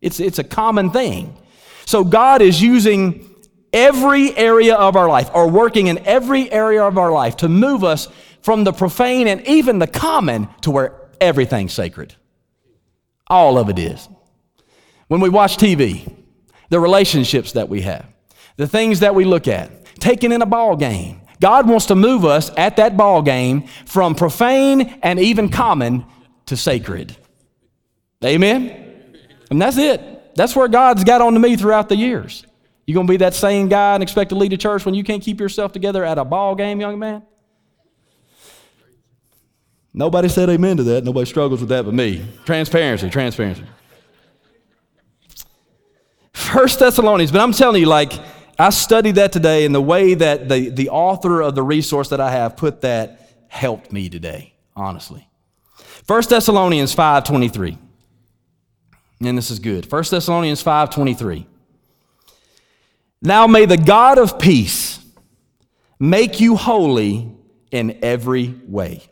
It's, 0.00 0.18
it's 0.18 0.38
a 0.38 0.44
common 0.44 0.90
thing. 0.90 1.36
So 1.86 2.04
God 2.04 2.42
is 2.42 2.60
using 2.60 3.34
every 3.72 4.36
area 4.36 4.74
of 4.74 4.96
our 4.96 5.08
life 5.08 5.30
or 5.32 5.48
working 5.48 5.86
in 5.86 5.98
every 6.06 6.50
area 6.50 6.82
of 6.82 6.98
our 6.98 7.12
life 7.12 7.36
to 7.38 7.48
move 7.48 7.84
us 7.84 8.08
from 8.42 8.64
the 8.64 8.72
profane 8.72 9.28
and 9.28 9.46
even 9.46 9.78
the 9.78 9.86
common 9.86 10.48
to 10.62 10.70
where 10.70 10.94
everything's 11.20 11.72
sacred. 11.72 12.14
All 13.28 13.58
of 13.58 13.68
it 13.68 13.78
is. 13.78 14.08
When 15.08 15.20
we 15.20 15.28
watch 15.28 15.56
TV, 15.56 16.12
the 16.68 16.80
relationships 16.80 17.52
that 17.52 17.68
we 17.68 17.82
have, 17.82 18.06
the 18.56 18.66
things 18.66 19.00
that 19.00 19.14
we 19.14 19.24
look 19.24 19.48
at, 19.48 19.70
taking 20.00 20.32
in 20.32 20.42
a 20.42 20.46
ball 20.46 20.76
game. 20.76 21.20
God 21.40 21.68
wants 21.68 21.86
to 21.86 21.94
move 21.94 22.24
us 22.24 22.50
at 22.56 22.76
that 22.76 22.96
ball 22.96 23.22
game 23.22 23.66
from 23.84 24.14
profane 24.14 24.98
and 25.02 25.18
even 25.18 25.48
common 25.48 26.04
to 26.46 26.56
sacred. 26.56 27.16
Amen? 28.24 28.94
And 29.50 29.60
that's 29.60 29.76
it. 29.76 30.15
That's 30.36 30.54
where 30.54 30.68
God's 30.68 31.02
got 31.02 31.20
on 31.20 31.32
to 31.32 31.40
me 31.40 31.56
throughout 31.56 31.88
the 31.88 31.96
years. 31.96 32.44
You 32.86 32.94
gonna 32.94 33.08
be 33.08 33.16
that 33.16 33.34
same 33.34 33.68
guy 33.68 33.94
and 33.94 34.02
expect 34.02 34.30
to 34.30 34.36
lead 34.36 34.52
a 34.52 34.56
church 34.56 34.84
when 34.84 34.94
you 34.94 35.02
can't 35.02 35.22
keep 35.22 35.40
yourself 35.40 35.72
together 35.72 36.04
at 36.04 36.18
a 36.18 36.24
ball 36.24 36.54
game, 36.54 36.80
young 36.80 36.98
man? 36.98 37.22
Nobody 39.92 40.28
said 40.28 40.50
amen 40.50 40.76
to 40.76 40.82
that. 40.84 41.04
Nobody 41.04 41.24
struggles 41.26 41.60
with 41.60 41.70
that 41.70 41.84
but 41.84 41.94
me. 41.94 42.24
Transparency, 42.44 43.08
transparency. 43.08 43.64
First 46.34 46.78
Thessalonians, 46.78 47.32
but 47.32 47.40
I'm 47.40 47.52
telling 47.52 47.80
you, 47.80 47.88
like, 47.88 48.12
I 48.58 48.70
studied 48.70 49.16
that 49.16 49.32
today, 49.32 49.64
and 49.64 49.74
the 49.74 49.80
way 49.80 50.14
that 50.14 50.48
the, 50.48 50.68
the 50.68 50.90
author 50.90 51.40
of 51.40 51.54
the 51.54 51.62
resource 51.62 52.10
that 52.10 52.20
I 52.20 52.30
have 52.30 52.56
put 52.56 52.82
that 52.82 53.44
helped 53.48 53.90
me 53.90 54.08
today, 54.08 54.54
honestly. 54.76 55.28
First 56.04 56.30
Thessalonians 56.30 56.94
5.23. 56.94 57.78
And 59.20 59.36
this 59.36 59.50
is 59.50 59.58
good. 59.58 59.86
First 59.86 60.10
Thessalonians 60.10 60.62
5.23. 60.62 61.46
Now 63.22 63.46
may 63.46 63.66
the 63.66 63.78
God 63.78 64.18
of 64.18 64.38
peace 64.38 65.00
make 65.98 66.40
you 66.40 66.56
holy 66.56 67.32
in 67.70 67.98
every 68.02 68.54
way. 68.66 69.02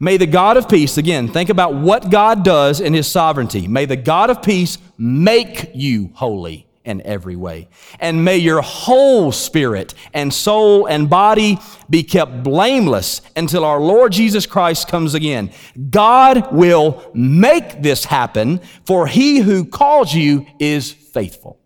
May 0.00 0.16
the 0.16 0.26
God 0.26 0.56
of 0.56 0.68
peace, 0.68 0.98
again, 0.98 1.28
think 1.28 1.50
about 1.50 1.74
what 1.74 2.10
God 2.10 2.44
does 2.44 2.80
in 2.80 2.94
his 2.94 3.06
sovereignty. 3.06 3.68
May 3.68 3.84
the 3.84 3.96
God 3.96 4.30
of 4.30 4.42
peace 4.42 4.78
make 4.98 5.70
you 5.74 6.10
holy 6.14 6.66
in 6.84 7.00
every 7.02 7.36
way. 7.36 7.68
And 7.98 8.24
may 8.24 8.36
your 8.36 8.60
whole 8.60 9.32
spirit 9.32 9.94
and 10.12 10.32
soul 10.32 10.86
and 10.86 11.08
body 11.08 11.58
be 11.88 12.02
kept 12.02 12.42
blameless 12.42 13.22
until 13.36 13.64
our 13.64 13.80
Lord 13.80 14.12
Jesus 14.12 14.46
Christ 14.46 14.88
comes 14.88 15.14
again. 15.14 15.50
God 15.90 16.52
will 16.52 17.10
make 17.14 17.82
this 17.82 18.04
happen, 18.04 18.60
for 18.84 19.06
he 19.06 19.38
who 19.38 19.64
calls 19.64 20.14
you 20.14 20.46
is 20.58 20.92
faithful. 20.92 21.58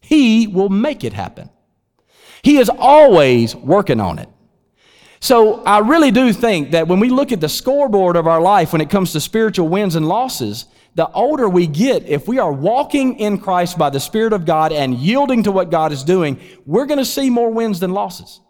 He 0.00 0.46
will 0.46 0.70
make 0.70 1.04
it 1.04 1.12
happen. 1.12 1.50
He 2.42 2.56
is 2.56 2.70
always 2.70 3.54
working 3.54 4.00
on 4.00 4.18
it. 4.18 4.28
So 5.20 5.62
I 5.64 5.80
really 5.80 6.10
do 6.10 6.32
think 6.32 6.70
that 6.70 6.86
when 6.86 7.00
we 7.00 7.08
look 7.08 7.32
at 7.32 7.40
the 7.40 7.48
scoreboard 7.48 8.16
of 8.16 8.26
our 8.26 8.40
life 8.40 8.72
when 8.72 8.80
it 8.80 8.88
comes 8.88 9.12
to 9.12 9.20
spiritual 9.20 9.68
wins 9.68 9.96
and 9.96 10.06
losses, 10.06 10.66
the 10.98 11.08
older 11.12 11.48
we 11.48 11.68
get, 11.68 12.08
if 12.08 12.26
we 12.26 12.40
are 12.40 12.52
walking 12.52 13.20
in 13.20 13.38
Christ 13.38 13.78
by 13.78 13.88
the 13.88 14.00
Spirit 14.00 14.32
of 14.32 14.44
God 14.44 14.72
and 14.72 14.96
yielding 14.96 15.44
to 15.44 15.52
what 15.52 15.70
God 15.70 15.92
is 15.92 16.02
doing, 16.02 16.40
we're 16.66 16.86
going 16.86 16.98
to 16.98 17.04
see 17.04 17.30
more 17.30 17.52
wins 17.52 17.78
than 17.78 17.92
losses. 17.92 18.40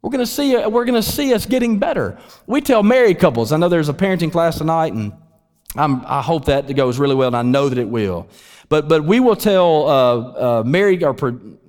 We're 0.00 0.08
going 0.08 0.24
to 0.24 0.32
see 0.32 0.56
we're 0.56 0.86
going 0.86 0.94
to 0.94 1.02
see 1.02 1.34
us 1.34 1.44
getting 1.44 1.78
better. 1.78 2.18
We 2.46 2.62
tell 2.62 2.82
married 2.82 3.18
couples. 3.18 3.52
I 3.52 3.58
know 3.58 3.68
there's 3.68 3.90
a 3.90 3.92
parenting 3.92 4.32
class 4.32 4.56
tonight, 4.56 4.94
and 4.94 5.12
I'm, 5.76 6.06
i 6.06 6.22
hope 6.22 6.46
that 6.46 6.74
goes 6.74 6.98
really 6.98 7.14
well, 7.14 7.26
and 7.26 7.36
I 7.36 7.42
know 7.42 7.68
that 7.68 7.76
it 7.76 7.88
will. 7.90 8.28
But, 8.70 8.88
but 8.88 9.04
we 9.04 9.20
will 9.20 9.36
tell 9.36 9.88
uh, 9.90 10.60
uh, 10.60 10.62
married 10.64 11.02
or 11.02 11.12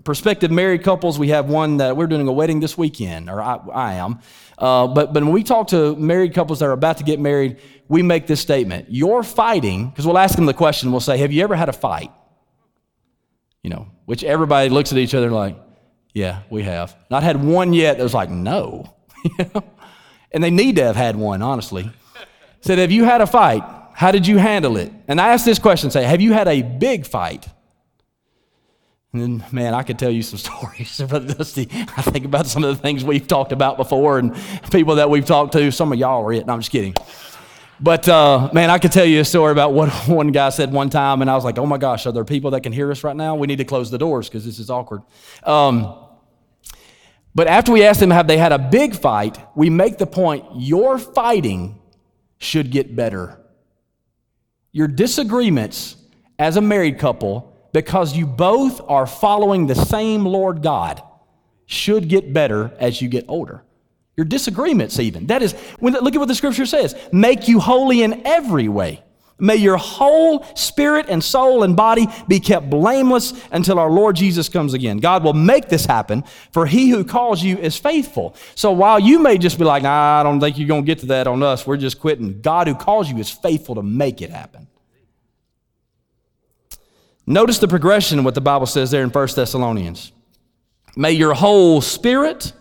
prospective 0.04 0.52
married 0.52 0.84
couples, 0.84 1.20
we 1.20 1.30
have 1.30 1.50
one 1.50 1.78
that 1.78 1.98
we're 1.98 2.08
doing 2.08 2.28
a 2.28 2.32
wedding 2.32 2.60
this 2.60 2.78
weekend, 2.78 3.30
or 3.30 3.42
I, 3.42 3.56
I 3.74 3.94
am. 3.96 4.20
Uh, 4.58 4.88
but, 4.88 5.14
but 5.14 5.24
when 5.24 5.32
we 5.32 5.44
talk 5.44 5.68
to 5.70 5.96
married 5.96 6.34
couples 6.34 6.60
that 6.60 6.66
are 6.66 6.74
about 6.74 6.98
to 6.98 7.04
get 7.04 7.20
married, 7.20 7.58
we 7.88 8.02
make 8.02 8.28
this 8.28 8.40
statement 8.40 8.88
You're 8.90 9.24
fighting, 9.24 9.90
because 9.90 10.06
we'll 10.06 10.18
ask 10.18 10.36
them 10.36 10.46
the 10.46 10.54
question, 10.54 10.92
we'll 10.92 11.00
say, 11.00 11.18
Have 11.18 11.32
you 11.32 11.44
ever 11.44 11.56
had 11.56 11.70
a 11.70 11.74
fight? 11.74 12.12
You 13.64 13.70
know, 13.70 13.88
which 14.06 14.24
everybody 14.24 14.70
looks 14.70 14.92
at 14.92 14.98
each 14.98 15.14
other 15.14 15.30
like, 15.30 15.58
Yeah, 16.14 16.42
we 16.50 16.64
have. 16.64 16.96
Not 17.10 17.24
had 17.24 17.44
one 17.44 17.74
yet 17.74 17.98
that 17.98 18.04
was 18.04 18.14
like, 18.14 18.30
No. 18.30 18.94
and 20.32 20.44
they 20.44 20.52
need 20.52 20.78
to 20.78 20.84
have 20.84 20.96
had 20.96 21.16
one, 21.16 21.42
honestly. 21.42 21.90
Said, 22.62 22.78
Have 22.78 22.92
you 22.92 23.04
had 23.04 23.22
a 23.22 23.28
fight? 23.28 23.64
How 23.94 24.12
did 24.12 24.26
you 24.26 24.38
handle 24.38 24.78
it? 24.78 24.94
And 25.10 25.20
I 25.20 25.30
ask 25.30 25.44
this 25.44 25.60
question 25.60 25.92
say, 25.92 26.04
Have 26.04 26.22
you 26.22 26.34
had 26.34 26.48
a 26.48 26.62
big 26.62 27.06
fight? 27.06 27.48
And 29.12 29.22
then, 29.22 29.46
man, 29.52 29.74
I 29.74 29.84
could 29.84 29.98
tell 29.98 30.12
you 30.12 30.22
some 30.22 30.38
stories, 30.40 31.02
Brother 31.08 31.34
Dusty. 31.34 31.68
I 31.72 32.02
think 32.02 32.26
about 32.26 32.48
some 32.48 32.64
of 32.64 32.76
the 32.76 32.82
things 32.82 33.04
we've 33.04 33.28
talked 33.28 33.52
about 33.52 33.78
before 33.78 34.20
and 34.20 34.36
people 34.72 34.96
that 34.96 35.10
we've 35.10 35.26
talked 35.26 35.54
to. 35.54 35.72
Some 35.72 35.92
of 35.92 36.00
y'all 36.00 36.26
are 36.26 36.34
it. 36.34 36.46
No, 36.46 36.54
I'm 36.54 36.60
just 36.60 36.72
kidding. 36.72 36.94
But 37.82 38.10
uh, 38.10 38.50
man, 38.54 38.70
I 38.70 38.78
could 38.78 38.92
tell 38.92 39.06
you 39.06 39.22
a 39.22 39.26
story 39.26 39.52
about 39.52 39.74
what 39.74 39.90
one 40.08 40.32
guy 40.32 40.50
said 40.50 40.72
one 40.72 40.90
time, 40.90 41.22
and 41.22 41.32
I 41.32 41.36
was 41.36 41.46
like, 41.46 41.58
"Oh 41.58 41.66
my 41.66 41.78
gosh, 41.78 42.06
are 42.06 42.12
there 42.12 42.26
people 42.26 42.52
that 42.52 42.62
can 42.62 42.74
hear 42.74 42.92
us 42.92 43.04
right 43.04 43.16
now? 43.16 43.36
We 43.36 43.48
need 43.48 43.60
to 43.60 43.66
close 43.66 43.90
the 43.90 43.98
doors 43.98 44.28
because 44.28 44.46
this 44.46 44.60
is 44.60 44.70
awkward." 44.70 45.02
Um, 45.44 45.96
but 47.34 47.48
after 47.48 47.72
we 47.72 47.84
asked 47.84 48.02
them 48.02 48.12
have 48.12 48.28
they 48.28 48.38
had 48.38 48.52
a 48.52 48.60
big 48.60 48.96
fight, 48.96 49.38
we 49.56 49.70
make 49.70 49.98
the 49.98 50.08
point: 50.08 50.44
your 50.56 51.00
fighting 51.00 51.80
should 52.38 52.70
get 52.70 52.96
better 52.96 53.40
your 54.72 54.88
disagreements 54.88 55.96
as 56.38 56.58
a 56.58 56.62
married 56.62 57.00
couple, 57.00 57.49
because 57.72 58.16
you 58.16 58.26
both 58.26 58.82
are 58.88 59.06
following 59.06 59.68
the 59.68 59.76
same 59.76 60.26
Lord 60.26 60.62
God, 60.62 61.02
should 61.66 62.10
get 62.10 62.34
better 62.34 62.74
as 62.80 63.02
you 63.02 63.08
get 63.08 63.26
older. 63.28 63.62
Your 64.18 64.26
disagreements, 64.26 65.00
even. 65.00 65.28
That 65.28 65.42
is, 65.44 65.54
when, 65.80 65.94
look 65.94 66.16
at 66.16 66.20
what 66.20 66.28
the 66.28 66.36
scripture 66.36 66.66
says 66.66 66.96
make 67.12 67.48
you 67.48 67.60
holy 67.60 68.02
in 68.02 68.26
every 68.26 68.68
way. 68.68 69.04
May 69.40 69.56
your 69.56 69.78
whole 69.78 70.44
spirit 70.56 71.06
and 71.08 71.24
soul 71.24 71.64
and 71.64 71.76
body 71.76 72.08
be 72.28 72.40
kept 72.42 72.70
blameless 72.70 73.34
until 73.52 73.80
our 73.80 73.90
Lord 73.90 74.18
Jesus 74.18 74.50
comes 74.50 74.74
again. 74.74 74.98
God 74.98 75.24
will 75.24 75.34
make 75.34 75.70
this 75.70 75.86
happen, 75.86 76.26
for 76.52 76.66
he 76.66 76.90
who 76.90 77.06
calls 77.06 77.42
you 77.42 77.58
is 77.58 77.78
faithful. 77.78 78.36
So 78.56 78.74
while 78.74 79.00
you 79.00 79.20
may 79.20 79.38
just 79.38 79.58
be 79.58 79.64
like, 79.64 79.84
nah, 79.84 80.20
I 80.20 80.24
don't 80.24 80.42
think 80.42 80.58
you're 80.58 80.68
going 80.68 80.84
to 80.84 80.86
get 80.86 81.00
to 81.00 81.06
that 81.08 81.28
on 81.28 81.42
us, 81.42 81.66
we're 81.66 81.78
just 81.78 82.02
quitting. 82.02 82.42
God 82.42 82.68
who 82.68 82.76
calls 82.76 83.10
you 83.10 83.18
is 83.18 83.30
faithful 83.30 83.76
to 83.76 83.84
make 83.84 84.22
it 84.22 84.30
happen. 84.30 84.68
Notice 87.30 87.60
the 87.60 87.68
progression 87.68 88.18
of 88.18 88.26
what 88.26 88.34
the 88.34 88.42
Bible 88.42 88.66
says 88.66 88.90
there 88.90 89.04
in 89.04 89.12
1 89.12 89.28
Thessalonians. 89.36 90.12
May 90.96 91.12
your 91.12 91.36
whole 91.36 91.80
spirit 91.80 92.54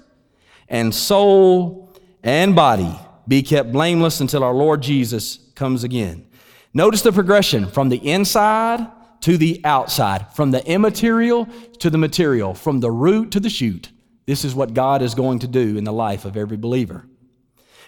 and 0.68 0.94
soul 0.94 1.96
and 2.22 2.54
body 2.54 2.94
be 3.26 3.42
kept 3.42 3.72
blameless 3.72 4.20
until 4.20 4.44
our 4.44 4.52
Lord 4.52 4.82
Jesus 4.82 5.38
comes 5.54 5.84
again. 5.84 6.26
Notice 6.74 7.00
the 7.00 7.12
progression 7.12 7.66
from 7.66 7.88
the 7.88 7.96
inside 7.96 8.86
to 9.22 9.38
the 9.38 9.62
outside, 9.64 10.34
from 10.34 10.50
the 10.50 10.62
immaterial 10.66 11.46
to 11.78 11.88
the 11.88 11.96
material, 11.96 12.52
from 12.52 12.80
the 12.80 12.90
root 12.90 13.32
to 13.32 13.40
the 13.40 13.48
shoot. 13.48 13.90
This 14.26 14.44
is 14.44 14.54
what 14.54 14.74
God 14.74 15.00
is 15.00 15.14
going 15.14 15.38
to 15.38 15.48
do 15.48 15.78
in 15.78 15.84
the 15.84 15.94
life 15.94 16.26
of 16.26 16.36
every 16.36 16.58
believer. 16.58 17.06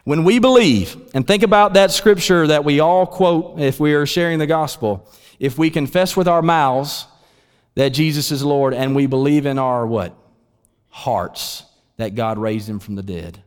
When 0.04 0.24
we 0.24 0.38
believe, 0.38 0.96
and 1.12 1.26
think 1.26 1.42
about 1.42 1.74
that 1.74 1.90
scripture 1.90 2.46
that 2.46 2.64
we 2.64 2.80
all 2.80 3.06
quote 3.06 3.60
if 3.60 3.78
we 3.78 3.92
are 3.92 4.06
sharing 4.06 4.38
the 4.38 4.46
gospel, 4.46 5.06
if 5.40 5.58
we 5.58 5.70
confess 5.70 6.16
with 6.16 6.28
our 6.28 6.42
mouths 6.42 7.06
that 7.74 7.88
Jesus 7.88 8.30
is 8.30 8.44
Lord 8.44 8.74
and 8.74 8.94
we 8.94 9.06
believe 9.06 9.46
in 9.46 9.58
our 9.58 9.86
what? 9.86 10.14
Hearts 10.90 11.64
that 11.96 12.14
God 12.14 12.38
raised 12.38 12.68
him 12.68 12.78
from 12.78 12.94
the 12.94 13.02
dead. 13.02 13.42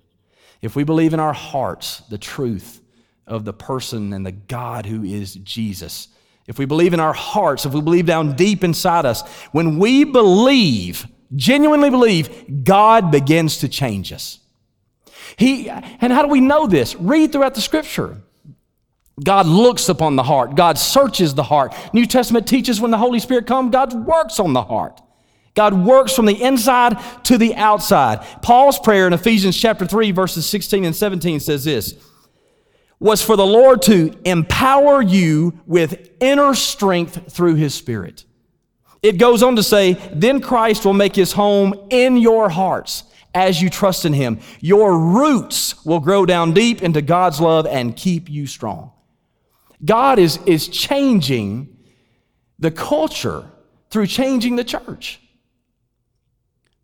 If 0.62 0.76
we 0.76 0.84
believe 0.84 1.14
in 1.14 1.20
our 1.20 1.34
hearts 1.34 2.00
the 2.10 2.18
truth 2.18 2.82
of 3.28 3.46
the 3.46 3.54
person 3.54 4.12
and 4.12 4.26
the 4.26 4.32
God 4.32 4.86
who 4.86 5.04
is 5.04 5.36
Jesus, 5.36 6.08
if 6.48 6.58
we 6.58 6.66
believe 6.66 6.94
in 6.94 7.00
our 7.00 7.14
hearts, 7.14 7.66
if 7.66 7.74
we 7.74 7.82
believe 7.82 8.08
down 8.08 8.36
deep 8.36 8.64
inside 8.64 9.06
us, 9.06 9.22
when 9.52 9.78
we 9.78 10.04
believe, 10.04 11.06
genuinely 11.36 11.90
believe, 11.90 12.64
God 12.64 13.12
begins 13.12 13.60
to 13.60 13.70
change 13.70 14.12
us. 14.12 14.40
He, 15.38 15.70
and 15.70 16.12
how 16.12 16.24
do 16.24 16.28
we 16.28 16.42
know 16.42 16.66
this? 16.68 16.96
Read 16.96 17.32
throughout 17.32 17.56
the 17.56 17.62
scripture. 17.62 18.18
God 19.22 19.46
looks 19.46 19.90
upon 19.90 20.16
the 20.16 20.24
heart. 20.24 20.56
God 20.56 20.78
searches 20.78 21.36
the 21.36 21.44
heart. 21.44 21.76
New 21.94 22.06
Testament 22.06 22.48
teaches 22.48 22.82
when 22.82 22.92
the 22.92 22.98
Holy 22.98 23.20
Spirit 23.20 23.46
comes, 23.46 23.72
God 23.72 23.94
works 23.94 24.40
on 24.40 24.54
the 24.54 24.64
heart. 24.64 25.02
God 25.56 25.74
works 25.86 26.16
from 26.16 26.26
the 26.26 26.42
inside 26.42 26.98
to 27.26 27.38
the 27.38 27.54
outside. 27.56 28.22
Paul's 28.42 28.80
prayer 28.80 29.06
in 29.06 29.14
Ephesians 29.14 29.56
chapter 29.56 29.86
3 29.86 30.12
verses 30.12 30.48
16 30.48 30.84
and 30.86 30.96
17 30.96 31.40
says 31.40 31.64
this 31.64 31.96
was 33.00 33.22
for 33.22 33.36
the 33.36 33.46
Lord 33.46 33.82
to 33.82 34.18
empower 34.24 35.02
you 35.02 35.60
with 35.66 36.10
inner 36.22 36.56
strength 36.56 37.34
through 37.34 37.56
his 37.56 37.74
spirit. 37.74 38.24
It 39.02 39.18
goes 39.18 39.44
on 39.44 39.58
to 39.58 39.64
say, 39.64 39.94
then 40.14 40.40
Christ 40.40 40.86
will 40.86 40.94
make 40.94 41.14
his 41.14 41.34
home 41.34 41.88
in 41.90 42.16
your 42.16 42.48
hearts 42.48 43.04
as 43.36 43.62
you 43.62 43.70
trust 43.70 44.06
in 44.06 44.14
him. 44.14 44.40
Your 44.62 44.98
roots 44.98 45.84
will 45.86 46.00
grow 46.00 46.26
down 46.26 46.54
deep 46.54 46.82
into 46.82 47.02
God's 47.02 47.42
love 47.42 47.68
and 47.68 47.94
keep 47.94 48.30
you 48.30 48.48
strong. 48.48 48.93
God 49.84 50.20
is, 50.20 50.40
is 50.46 50.68
changing 50.68 51.78
the 52.60 52.72
culture 52.72 53.50
through 53.90 54.08
changing 54.08 54.56
the 54.56 54.64
church. 54.64 55.20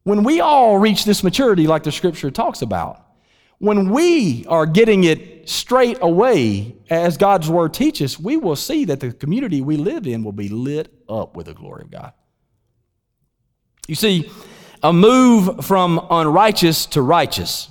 When 0.04 0.24
we 0.24 0.41
all 0.41 0.78
reach 0.78 1.06
this 1.06 1.24
maturity, 1.24 1.68
like 1.68 1.84
the 1.84 1.91
scripture 1.91 2.32
talks 2.32 2.62
about, 2.62 3.06
when 3.60 3.89
we 3.89 4.45
are 4.47 4.66
getting 4.66 5.04
it 5.04 5.50
straight 5.50 5.97
away, 6.02 6.76
as 6.89 7.18
God's 7.18 7.50
word 7.50 7.74
teaches, 7.74 8.18
we 8.18 8.38
will 8.38 8.56
see 8.56 8.86
that 8.86 9.00
the 9.02 9.12
community 9.12 9.62
we 9.62 9.78
live 9.78 10.08
in 10.08 10.24
will 10.24 10.32
be 10.32 10.50
lit 10.50 10.93
up 11.10 11.36
with 11.36 11.47
the 11.47 11.54
glory 11.54 11.84
of 11.84 11.91
God. 11.91 12.14
You 13.88 13.95
see, 13.95 14.32
a 14.82 14.93
move 14.93 15.66
from 15.66 16.06
unrighteous 16.10 16.86
to 16.88 17.02
righteous. 17.02 17.70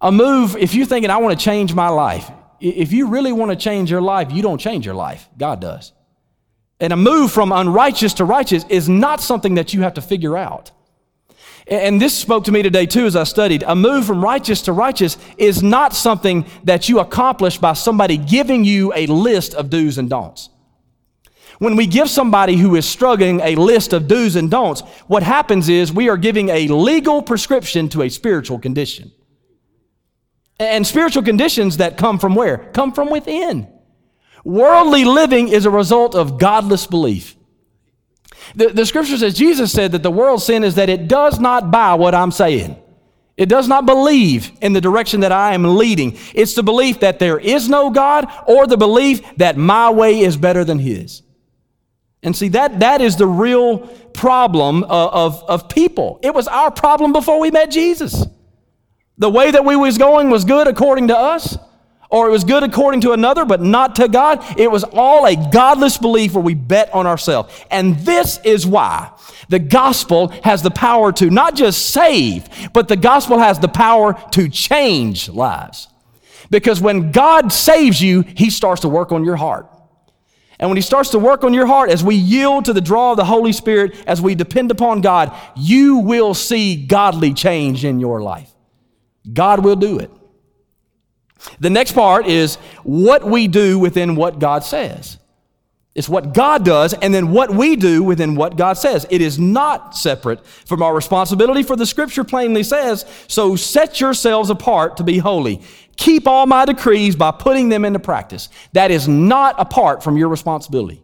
A 0.00 0.12
move, 0.12 0.56
if 0.56 0.74
you're 0.74 0.86
thinking, 0.86 1.10
I 1.10 1.16
want 1.16 1.38
to 1.38 1.44
change 1.44 1.74
my 1.74 1.88
life, 1.88 2.30
if 2.60 2.92
you 2.92 3.08
really 3.08 3.32
want 3.32 3.50
to 3.50 3.56
change 3.56 3.90
your 3.90 4.02
life, 4.02 4.30
you 4.32 4.42
don't 4.42 4.58
change 4.58 4.84
your 4.84 4.94
life. 4.94 5.28
God 5.36 5.60
does. 5.60 5.92
And 6.78 6.92
a 6.92 6.96
move 6.96 7.30
from 7.30 7.52
unrighteous 7.52 8.14
to 8.14 8.24
righteous 8.24 8.64
is 8.68 8.88
not 8.88 9.20
something 9.20 9.54
that 9.54 9.74
you 9.74 9.82
have 9.82 9.94
to 9.94 10.02
figure 10.02 10.36
out. 10.36 10.70
And 11.66 12.00
this 12.00 12.16
spoke 12.16 12.44
to 12.44 12.52
me 12.52 12.62
today 12.62 12.86
too 12.86 13.06
as 13.06 13.14
I 13.14 13.24
studied. 13.24 13.62
A 13.66 13.76
move 13.76 14.06
from 14.06 14.24
righteous 14.24 14.62
to 14.62 14.72
righteous 14.72 15.16
is 15.36 15.62
not 15.62 15.94
something 15.94 16.46
that 16.64 16.88
you 16.88 16.98
accomplish 16.98 17.58
by 17.58 17.74
somebody 17.74 18.16
giving 18.16 18.64
you 18.64 18.92
a 18.94 19.06
list 19.06 19.54
of 19.54 19.70
do's 19.70 19.98
and 19.98 20.08
don'ts. 20.10 20.48
When 21.58 21.76
we 21.76 21.86
give 21.86 22.08
somebody 22.08 22.56
who 22.56 22.74
is 22.74 22.86
struggling 22.86 23.40
a 23.40 23.54
list 23.54 23.92
of 23.92 24.08
do's 24.08 24.34
and 24.34 24.50
don'ts, 24.50 24.80
what 25.06 25.22
happens 25.22 25.68
is 25.68 25.92
we 25.92 26.08
are 26.08 26.16
giving 26.16 26.48
a 26.48 26.68
legal 26.68 27.20
prescription 27.20 27.90
to 27.90 28.02
a 28.02 28.08
spiritual 28.08 28.58
condition. 28.58 29.12
And 30.60 30.86
spiritual 30.86 31.22
conditions 31.22 31.78
that 31.78 31.96
come 31.96 32.18
from 32.18 32.34
where? 32.34 32.58
Come 32.74 32.92
from 32.92 33.10
within. 33.10 33.66
Worldly 34.44 35.04
living 35.04 35.48
is 35.48 35.64
a 35.64 35.70
result 35.70 36.14
of 36.14 36.38
godless 36.38 36.86
belief. 36.86 37.34
The, 38.54 38.68
the 38.68 38.84
scripture 38.84 39.16
says, 39.16 39.34
Jesus 39.34 39.72
said 39.72 39.92
that 39.92 40.02
the 40.02 40.10
world's 40.10 40.44
sin 40.44 40.62
is 40.62 40.74
that 40.74 40.90
it 40.90 41.08
does 41.08 41.40
not 41.40 41.70
buy 41.70 41.94
what 41.94 42.14
I'm 42.14 42.30
saying. 42.30 42.76
It 43.38 43.48
does 43.48 43.68
not 43.68 43.86
believe 43.86 44.52
in 44.60 44.74
the 44.74 44.82
direction 44.82 45.20
that 45.20 45.32
I 45.32 45.54
am 45.54 45.62
leading. 45.62 46.18
It's 46.34 46.54
the 46.54 46.62
belief 46.62 47.00
that 47.00 47.18
there 47.18 47.38
is 47.38 47.70
no 47.70 47.88
God 47.88 48.30
or 48.46 48.66
the 48.66 48.76
belief 48.76 49.22
that 49.38 49.56
my 49.56 49.88
way 49.88 50.20
is 50.20 50.36
better 50.36 50.62
than 50.62 50.78
His. 50.78 51.22
And 52.22 52.36
see, 52.36 52.48
that, 52.48 52.80
that 52.80 53.00
is 53.00 53.16
the 53.16 53.26
real 53.26 53.78
problem 54.12 54.84
of, 54.84 54.92
of, 54.92 55.44
of 55.48 55.68
people. 55.70 56.20
It 56.22 56.34
was 56.34 56.48
our 56.48 56.70
problem 56.70 57.14
before 57.14 57.40
we 57.40 57.50
met 57.50 57.70
Jesus. 57.70 58.26
The 59.20 59.30
way 59.30 59.50
that 59.50 59.64
we 59.64 59.76
was 59.76 59.98
going 59.98 60.30
was 60.30 60.44
good 60.44 60.66
according 60.66 61.08
to 61.08 61.16
us 61.16 61.56
or 62.10 62.26
it 62.26 62.32
was 62.32 62.42
good 62.42 62.62
according 62.62 63.02
to 63.02 63.12
another, 63.12 63.44
but 63.44 63.60
not 63.60 63.94
to 63.96 64.08
God. 64.08 64.42
It 64.58 64.70
was 64.70 64.82
all 64.82 65.26
a 65.26 65.36
godless 65.36 65.96
belief 65.96 66.34
where 66.34 66.42
we 66.42 66.54
bet 66.54 66.92
on 66.92 67.06
ourselves. 67.06 67.54
And 67.70 67.96
this 68.00 68.40
is 68.44 68.66
why 68.66 69.12
the 69.48 69.58
gospel 69.58 70.28
has 70.42 70.62
the 70.62 70.70
power 70.70 71.12
to 71.12 71.30
not 71.30 71.54
just 71.54 71.90
save, 71.90 72.48
but 72.72 72.88
the 72.88 72.96
gospel 72.96 73.38
has 73.38 73.60
the 73.60 73.68
power 73.68 74.14
to 74.32 74.48
change 74.48 75.28
lives. 75.28 75.86
Because 76.50 76.80
when 76.80 77.12
God 77.12 77.52
saves 77.52 78.02
you, 78.02 78.22
He 78.22 78.50
starts 78.50 78.80
to 78.80 78.88
work 78.88 79.12
on 79.12 79.22
your 79.22 79.36
heart. 79.36 79.68
And 80.58 80.68
when 80.68 80.76
He 80.76 80.82
starts 80.82 81.10
to 81.10 81.18
work 81.18 81.44
on 81.44 81.54
your 81.54 81.66
heart, 81.66 81.90
as 81.90 82.02
we 82.02 82.16
yield 82.16 82.64
to 82.64 82.72
the 82.72 82.80
draw 82.80 83.12
of 83.12 83.18
the 83.18 83.24
Holy 83.24 83.52
Spirit, 83.52 84.02
as 84.06 84.20
we 84.20 84.34
depend 84.34 84.70
upon 84.70 85.00
God, 85.00 85.32
you 85.56 85.98
will 85.98 86.34
see 86.34 86.86
godly 86.86 87.34
change 87.34 87.84
in 87.84 88.00
your 88.00 88.20
life. 88.20 88.50
God 89.32 89.64
will 89.64 89.76
do 89.76 89.98
it. 89.98 90.10
The 91.58 91.70
next 91.70 91.92
part 91.92 92.26
is 92.26 92.56
what 92.82 93.24
we 93.24 93.48
do 93.48 93.78
within 93.78 94.16
what 94.16 94.38
God 94.38 94.64
says. 94.64 95.18
It's 95.94 96.08
what 96.08 96.32
God 96.34 96.64
does 96.64 96.94
and 96.94 97.12
then 97.12 97.32
what 97.32 97.50
we 97.50 97.74
do 97.74 98.02
within 98.02 98.36
what 98.36 98.56
God 98.56 98.74
says. 98.74 99.06
It 99.10 99.20
is 99.20 99.38
not 99.38 99.96
separate 99.96 100.46
from 100.46 100.82
our 100.82 100.94
responsibility, 100.94 101.62
for 101.62 101.74
the 101.76 101.86
scripture 101.86 102.22
plainly 102.22 102.62
says, 102.62 103.04
So 103.26 103.56
set 103.56 104.00
yourselves 104.00 104.50
apart 104.50 104.96
to 104.98 105.04
be 105.04 105.18
holy. 105.18 105.62
Keep 105.96 106.28
all 106.28 106.46
my 106.46 106.64
decrees 106.64 107.16
by 107.16 107.32
putting 107.32 107.68
them 107.68 107.84
into 107.84 107.98
practice. 107.98 108.48
That 108.72 108.90
is 108.90 109.08
not 109.08 109.56
apart 109.58 110.02
from 110.02 110.16
your 110.16 110.28
responsibility. 110.28 111.02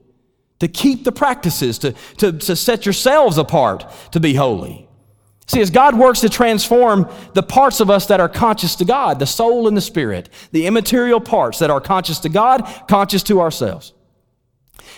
To 0.61 0.69
keep 0.69 1.05
the 1.05 1.13
practices, 1.13 1.79
to, 1.81 1.93
to, 2.19 2.33
to 2.33 2.57
set 2.57 2.87
yourselves 2.87 3.37
apart 3.37 3.85
to 4.13 4.21
be 4.21 4.35
holy. 4.35 4.86
See, 5.47 5.61
as 5.61 5.71
God 5.71 5.97
works 5.97 6.21
to 6.23 6.29
transform 6.29 7.09
the 7.35 7.43
parts 7.43 7.79
of 7.81 7.89
us 7.89 8.07
that 8.07 8.19
are 8.19 8.29
conscious 8.29 8.75
to 8.77 8.85
God, 8.85 9.21
the 9.21 9.27
soul 9.27 9.69
and 9.69 9.77
the 9.77 9.81
spirit, 9.81 10.29
the 10.51 10.67
immaterial 10.67 11.21
parts 11.21 11.61
that 11.61 11.71
are 11.71 11.81
conscious 11.81 12.19
to 12.21 12.29
God, 12.29 12.67
conscious 12.89 13.23
to 13.25 13.41
ourselves, 13.41 13.93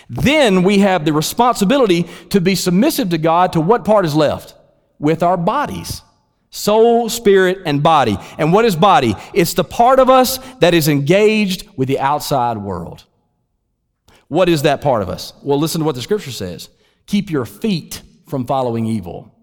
then 0.09 0.63
we 0.63 0.79
have 0.79 1.05
the 1.05 1.13
responsibility 1.13 2.07
to 2.31 2.41
be 2.41 2.55
submissive 2.55 3.09
to 3.09 3.19
God 3.19 3.53
to 3.53 3.61
what 3.61 3.85
part 3.85 4.05
is 4.05 4.15
left? 4.15 4.55
With 4.97 5.21
our 5.21 5.37
bodies. 5.37 6.01
Soul, 6.49 7.09
spirit, 7.09 7.59
and 7.67 7.83
body. 7.83 8.17
And 8.39 8.51
what 8.51 8.65
is 8.65 8.75
body? 8.75 9.13
It's 9.35 9.53
the 9.53 9.63
part 9.63 9.99
of 9.99 10.09
us 10.09 10.39
that 10.61 10.73
is 10.73 10.87
engaged 10.87 11.69
with 11.77 11.87
the 11.87 11.99
outside 11.99 12.57
world. 12.57 13.03
What 14.29 14.49
is 14.49 14.63
that 14.63 14.81
part 14.81 15.03
of 15.03 15.09
us? 15.09 15.33
Well, 15.43 15.59
listen 15.59 15.79
to 15.79 15.85
what 15.85 15.95
the 15.95 16.01
scripture 16.01 16.31
says. 16.31 16.69
Keep 17.05 17.29
your 17.29 17.45
feet 17.45 18.01
from 18.27 18.47
following 18.47 18.87
evil. 18.87 19.35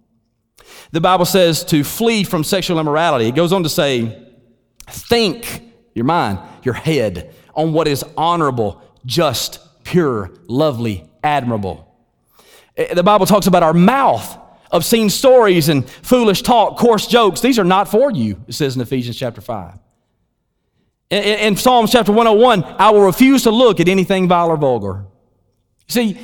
The 0.93 1.01
Bible 1.01 1.25
says 1.25 1.65
to 1.67 1.85
flee 1.85 2.25
from 2.25 2.45
sexual 2.45 2.79
immorality. 2.79 3.27
It 3.27 3.35
goes 3.35 3.53
on 3.53 3.63
to 3.63 3.69
say, 3.69 4.23
think 4.89 5.63
your 5.95 6.05
mind, 6.05 6.39
your 6.63 6.75
head 6.75 7.35
on 7.55 7.73
what 7.73 7.89
is 7.89 8.05
honorable, 8.17 8.83
just, 9.05 9.59
pure, 9.85 10.31
lovely, 10.47 11.09
admirable. 11.23 11.95
Eh, 12.77 12.95
the 12.95 13.03
Bible 13.03 13.27
talks 13.27 13.47
about 13.47 13.63
our 13.63 13.73
mouth, 13.73 14.39
obscene 14.71 15.11
stories 15.11 15.69
and 15.69 15.89
foolish 15.89 16.43
talk, 16.43 16.77
coarse 16.77 17.07
jokes. 17.07 17.41
These 17.41 17.59
are 17.59 17.65
not 17.65 17.89
for 17.89 18.11
you, 18.11 18.43
it 18.47 18.53
says 18.53 18.77
in 18.77 18.83
Ephesians 18.83 19.17
chapter 19.17 19.41
5. 19.41 19.79
In, 21.11 21.23
in 21.23 21.57
Psalms 21.57 21.93
chapter 21.93 22.13
101, 22.13 22.65
I 22.79 22.91
will 22.91 23.03
refuse 23.03 23.45
to 23.45 23.51
look 23.51 23.81
at 23.81 23.89
anything 23.89 24.29
vile 24.29 24.49
or 24.49 24.57
vulgar. 24.57 25.07
See, 25.89 26.19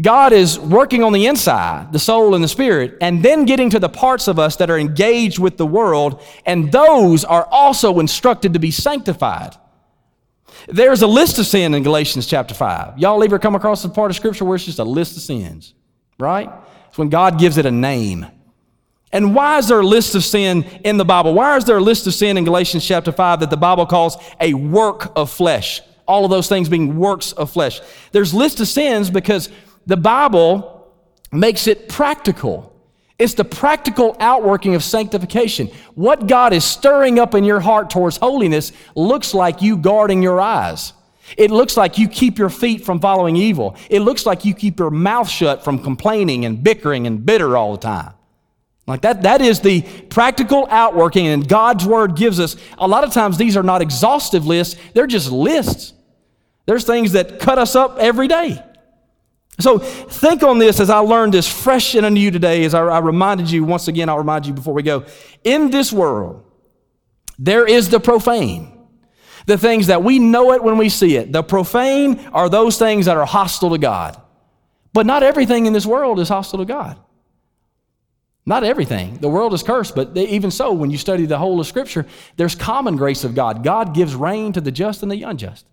God 0.00 0.32
is 0.32 0.58
working 0.58 1.04
on 1.04 1.12
the 1.12 1.26
inside, 1.26 1.92
the 1.92 1.98
soul 1.98 2.34
and 2.34 2.42
the 2.42 2.48
spirit, 2.48 2.96
and 3.02 3.22
then 3.22 3.44
getting 3.44 3.68
to 3.70 3.78
the 3.78 3.90
parts 3.90 4.26
of 4.26 4.38
us 4.38 4.56
that 4.56 4.70
are 4.70 4.78
engaged 4.78 5.38
with 5.38 5.58
the 5.58 5.66
world, 5.66 6.22
and 6.46 6.72
those 6.72 7.24
are 7.24 7.46
also 7.50 8.00
instructed 8.00 8.54
to 8.54 8.58
be 8.58 8.70
sanctified. 8.70 9.54
There's 10.66 11.02
a 11.02 11.06
list 11.06 11.38
of 11.38 11.46
sin 11.46 11.74
in 11.74 11.82
Galatians 11.82 12.26
chapter 12.26 12.54
5. 12.54 12.98
Y'all 12.98 13.22
ever 13.22 13.38
come 13.38 13.54
across 13.54 13.84
a 13.84 13.88
part 13.90 14.10
of 14.10 14.16
Scripture 14.16 14.46
where 14.46 14.54
it's 14.54 14.64
just 14.64 14.78
a 14.78 14.84
list 14.84 15.16
of 15.16 15.22
sins, 15.22 15.74
right? 16.18 16.50
It's 16.88 16.96
when 16.96 17.10
God 17.10 17.38
gives 17.38 17.58
it 17.58 17.66
a 17.66 17.70
name. 17.70 18.26
And 19.12 19.34
why 19.34 19.58
is 19.58 19.68
there 19.68 19.80
a 19.80 19.86
list 19.86 20.14
of 20.14 20.24
sin 20.24 20.64
in 20.84 20.96
the 20.96 21.04
Bible? 21.04 21.34
Why 21.34 21.56
is 21.58 21.66
there 21.66 21.76
a 21.76 21.82
list 21.82 22.06
of 22.06 22.14
sin 22.14 22.38
in 22.38 22.44
Galatians 22.44 22.86
chapter 22.86 23.12
5 23.12 23.40
that 23.40 23.50
the 23.50 23.58
Bible 23.58 23.84
calls 23.84 24.16
a 24.40 24.54
work 24.54 25.12
of 25.16 25.30
flesh? 25.30 25.82
All 26.06 26.24
of 26.24 26.30
those 26.30 26.48
things 26.48 26.68
being 26.68 26.96
works 26.96 27.32
of 27.32 27.50
flesh. 27.50 27.80
There's 28.12 28.32
list 28.32 28.60
of 28.60 28.68
sins 28.68 29.10
because 29.10 29.50
the 29.86 29.96
Bible 29.96 30.92
makes 31.32 31.66
it 31.66 31.88
practical. 31.88 32.72
It's 33.18 33.34
the 33.34 33.44
practical 33.44 34.16
outworking 34.18 34.74
of 34.74 34.82
sanctification. 34.82 35.68
What 35.94 36.26
God 36.26 36.52
is 36.52 36.64
stirring 36.64 37.18
up 37.18 37.34
in 37.34 37.44
your 37.44 37.60
heart 37.60 37.90
towards 37.90 38.16
holiness 38.16 38.72
looks 38.94 39.32
like 39.32 39.62
you 39.62 39.76
guarding 39.76 40.22
your 40.22 40.40
eyes. 40.40 40.92
It 41.36 41.50
looks 41.50 41.76
like 41.76 41.98
you 41.98 42.08
keep 42.08 42.38
your 42.38 42.50
feet 42.50 42.84
from 42.84 43.00
following 43.00 43.36
evil. 43.36 43.76
It 43.88 44.00
looks 44.00 44.26
like 44.26 44.44
you 44.44 44.54
keep 44.54 44.78
your 44.78 44.90
mouth 44.90 45.28
shut 45.28 45.64
from 45.64 45.78
complaining 45.82 46.44
and 46.44 46.62
bickering 46.62 47.06
and 47.06 47.24
bitter 47.24 47.56
all 47.56 47.72
the 47.72 47.78
time. 47.78 48.12
Like 48.86 49.02
that, 49.02 49.22
that 49.22 49.40
is 49.40 49.60
the 49.60 49.82
practical 50.10 50.66
outworking, 50.68 51.28
and 51.28 51.48
God's 51.48 51.86
word 51.86 52.16
gives 52.16 52.40
us. 52.40 52.56
A 52.78 52.88
lot 52.88 53.04
of 53.04 53.12
times, 53.12 53.38
these 53.38 53.56
are 53.56 53.62
not 53.62 53.80
exhaustive 53.80 54.44
lists, 54.44 54.78
they're 54.94 55.06
just 55.06 55.30
lists. 55.30 55.92
There's 56.66 56.84
things 56.84 57.12
that 57.12 57.38
cut 57.38 57.58
us 57.58 57.76
up 57.76 57.98
every 57.98 58.28
day. 58.28 58.62
So 59.60 59.78
think 59.78 60.42
on 60.42 60.58
this 60.58 60.80
as 60.80 60.90
I 60.90 60.98
learned 60.98 61.34
this 61.34 61.46
fresh 61.46 61.94
and 61.94 62.06
anew 62.06 62.30
today, 62.30 62.64
as 62.64 62.74
I, 62.74 62.82
I 62.82 62.98
reminded 63.00 63.50
you, 63.50 63.64
once 63.64 63.86
again, 63.88 64.08
I'll 64.08 64.18
remind 64.18 64.46
you 64.46 64.52
before 64.52 64.74
we 64.74 64.82
go. 64.82 65.04
In 65.44 65.70
this 65.70 65.92
world, 65.92 66.44
there 67.38 67.66
is 67.66 67.88
the 67.90 68.00
profane. 68.00 68.68
The 69.46 69.58
things 69.58 69.88
that 69.88 70.04
we 70.04 70.18
know 70.18 70.52
it 70.52 70.62
when 70.62 70.78
we 70.78 70.88
see 70.88 71.16
it. 71.16 71.32
The 71.32 71.42
profane 71.42 72.20
are 72.32 72.48
those 72.48 72.78
things 72.78 73.06
that 73.06 73.16
are 73.16 73.26
hostile 73.26 73.70
to 73.70 73.78
God. 73.78 74.20
But 74.92 75.06
not 75.06 75.22
everything 75.22 75.66
in 75.66 75.72
this 75.72 75.86
world 75.86 76.20
is 76.20 76.28
hostile 76.28 76.60
to 76.60 76.64
God. 76.64 76.98
Not 78.44 78.64
everything. 78.64 79.18
The 79.18 79.28
world 79.28 79.54
is 79.54 79.62
cursed, 79.62 79.94
but 79.94 80.16
even 80.16 80.50
so, 80.50 80.72
when 80.72 80.90
you 80.90 80.98
study 80.98 81.26
the 81.26 81.38
whole 81.38 81.60
of 81.60 81.66
Scripture, 81.66 82.06
there's 82.36 82.54
common 82.54 82.96
grace 82.96 83.24
of 83.24 83.34
God. 83.34 83.62
God 83.62 83.94
gives 83.94 84.14
rain 84.14 84.52
to 84.52 84.60
the 84.60 84.72
just 84.72 85.02
and 85.02 85.12
the 85.12 85.22
unjust. 85.22 85.66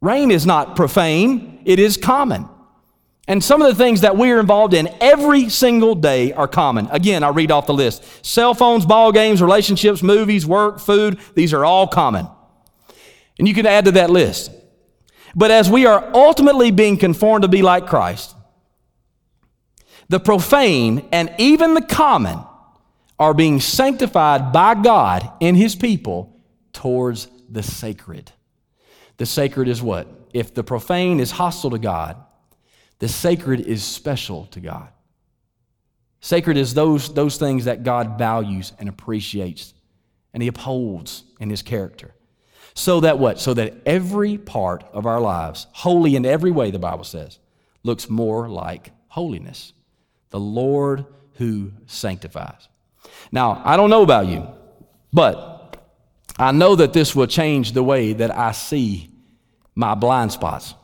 Rain 0.00 0.30
is 0.30 0.44
not 0.44 0.76
profane, 0.76 1.62
it 1.64 1.78
is 1.78 1.96
common. 1.96 2.48
And 3.28 3.44
some 3.44 3.60
of 3.60 3.68
the 3.68 3.74
things 3.74 4.00
that 4.00 4.16
we 4.16 4.32
are 4.32 4.40
involved 4.40 4.72
in 4.72 4.88
every 5.02 5.50
single 5.50 5.94
day 5.94 6.32
are 6.32 6.48
common. 6.48 6.88
Again, 6.90 7.22
I'll 7.22 7.34
read 7.34 7.50
off 7.50 7.66
the 7.66 7.74
list 7.74 8.02
cell 8.24 8.54
phones, 8.54 8.86
ball 8.86 9.12
games, 9.12 9.42
relationships, 9.42 10.02
movies, 10.02 10.46
work, 10.46 10.80
food, 10.80 11.20
these 11.34 11.52
are 11.52 11.64
all 11.64 11.86
common. 11.86 12.26
And 13.38 13.46
you 13.46 13.54
can 13.54 13.66
add 13.66 13.84
to 13.84 13.92
that 13.92 14.08
list. 14.10 14.50
But 15.36 15.50
as 15.50 15.70
we 15.70 15.84
are 15.84 16.10
ultimately 16.14 16.70
being 16.70 16.96
conformed 16.96 17.42
to 17.42 17.48
be 17.48 17.60
like 17.60 17.86
Christ, 17.86 18.34
the 20.08 20.18
profane 20.18 21.06
and 21.12 21.30
even 21.36 21.74
the 21.74 21.82
common 21.82 22.40
are 23.18 23.34
being 23.34 23.60
sanctified 23.60 24.52
by 24.52 24.74
God 24.74 25.30
in 25.38 25.54
His 25.54 25.76
people 25.76 26.40
towards 26.72 27.28
the 27.50 27.62
sacred. 27.62 28.32
The 29.18 29.26
sacred 29.26 29.68
is 29.68 29.82
what? 29.82 30.08
If 30.32 30.54
the 30.54 30.64
profane 30.64 31.20
is 31.20 31.32
hostile 31.32 31.70
to 31.70 31.78
God, 31.78 32.16
the 32.98 33.08
sacred 33.08 33.60
is 33.60 33.84
special 33.84 34.46
to 34.46 34.60
God. 34.60 34.88
Sacred 36.20 36.56
is 36.56 36.74
those, 36.74 37.12
those 37.14 37.36
things 37.36 37.66
that 37.66 37.84
God 37.84 38.18
values 38.18 38.72
and 38.78 38.88
appreciates 38.88 39.72
and 40.34 40.42
He 40.42 40.48
upholds 40.48 41.24
in 41.40 41.50
His 41.50 41.62
character. 41.62 42.14
So 42.74 43.00
that 43.00 43.18
what? 43.18 43.40
So 43.40 43.54
that 43.54 43.74
every 43.86 44.38
part 44.38 44.84
of 44.92 45.06
our 45.06 45.20
lives, 45.20 45.66
holy 45.72 46.16
in 46.16 46.24
every 46.24 46.50
way, 46.50 46.70
the 46.70 46.78
Bible 46.78 47.04
says, 47.04 47.38
looks 47.82 48.08
more 48.08 48.48
like 48.48 48.90
holiness. 49.08 49.72
The 50.30 50.40
Lord 50.40 51.06
who 51.34 51.72
sanctifies. 51.86 52.68
Now, 53.32 53.62
I 53.64 53.76
don't 53.76 53.90
know 53.90 54.02
about 54.02 54.26
you, 54.26 54.46
but 55.12 55.76
I 56.38 56.52
know 56.52 56.76
that 56.76 56.92
this 56.92 57.16
will 57.16 57.26
change 57.26 57.72
the 57.72 57.82
way 57.82 58.12
that 58.12 58.36
I 58.36 58.52
see 58.52 59.10
my 59.74 59.94
blind 59.94 60.32
spots. 60.32 60.74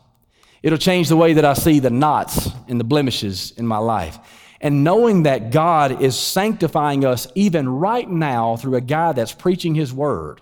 It'll 0.64 0.78
change 0.78 1.10
the 1.10 1.16
way 1.16 1.34
that 1.34 1.44
I 1.44 1.52
see 1.52 1.78
the 1.78 1.90
knots 1.90 2.48
and 2.68 2.80
the 2.80 2.84
blemishes 2.84 3.50
in 3.50 3.66
my 3.66 3.76
life. 3.76 4.18
And 4.62 4.82
knowing 4.82 5.24
that 5.24 5.50
God 5.50 6.00
is 6.00 6.18
sanctifying 6.18 7.04
us 7.04 7.28
even 7.34 7.68
right 7.68 8.08
now 8.08 8.56
through 8.56 8.76
a 8.76 8.80
guy 8.80 9.12
that's 9.12 9.34
preaching 9.34 9.74
his 9.74 9.92
word, 9.92 10.40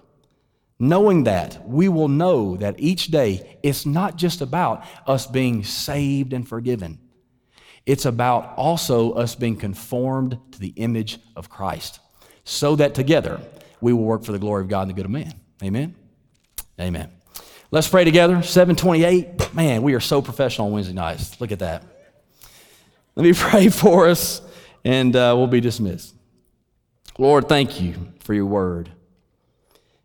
knowing 0.78 1.24
that, 1.24 1.68
we 1.68 1.88
will 1.88 2.06
know 2.06 2.56
that 2.58 2.78
each 2.78 3.08
day 3.08 3.58
it's 3.64 3.84
not 3.84 4.14
just 4.14 4.40
about 4.40 4.84
us 5.08 5.26
being 5.26 5.64
saved 5.64 6.32
and 6.32 6.48
forgiven, 6.48 7.00
it's 7.84 8.04
about 8.04 8.54
also 8.56 9.14
us 9.14 9.34
being 9.34 9.56
conformed 9.56 10.38
to 10.52 10.60
the 10.60 10.72
image 10.76 11.18
of 11.34 11.50
Christ, 11.50 11.98
so 12.44 12.76
that 12.76 12.94
together 12.94 13.40
we 13.80 13.92
will 13.92 14.04
work 14.04 14.22
for 14.22 14.30
the 14.30 14.38
glory 14.38 14.62
of 14.62 14.68
God 14.68 14.82
and 14.82 14.90
the 14.90 14.94
good 14.94 15.04
of 15.04 15.10
man. 15.10 15.34
Amen? 15.64 15.96
Amen. 16.80 17.10
Let's 17.72 17.88
pray 17.88 18.04
together. 18.04 18.42
728. 18.42 19.54
Man, 19.54 19.80
we 19.80 19.94
are 19.94 20.00
so 20.00 20.20
professional 20.20 20.66
on 20.66 20.74
Wednesday 20.74 20.92
nights. 20.92 21.40
Look 21.40 21.52
at 21.52 21.60
that. 21.60 21.82
Let 23.16 23.22
me 23.22 23.32
pray 23.34 23.70
for 23.70 24.08
us, 24.08 24.42
and 24.84 25.16
uh, 25.16 25.32
we'll 25.38 25.46
be 25.46 25.62
dismissed. 25.62 26.14
Lord, 27.16 27.48
thank 27.48 27.80
you 27.80 28.12
for 28.20 28.34
your 28.34 28.44
word. 28.44 28.90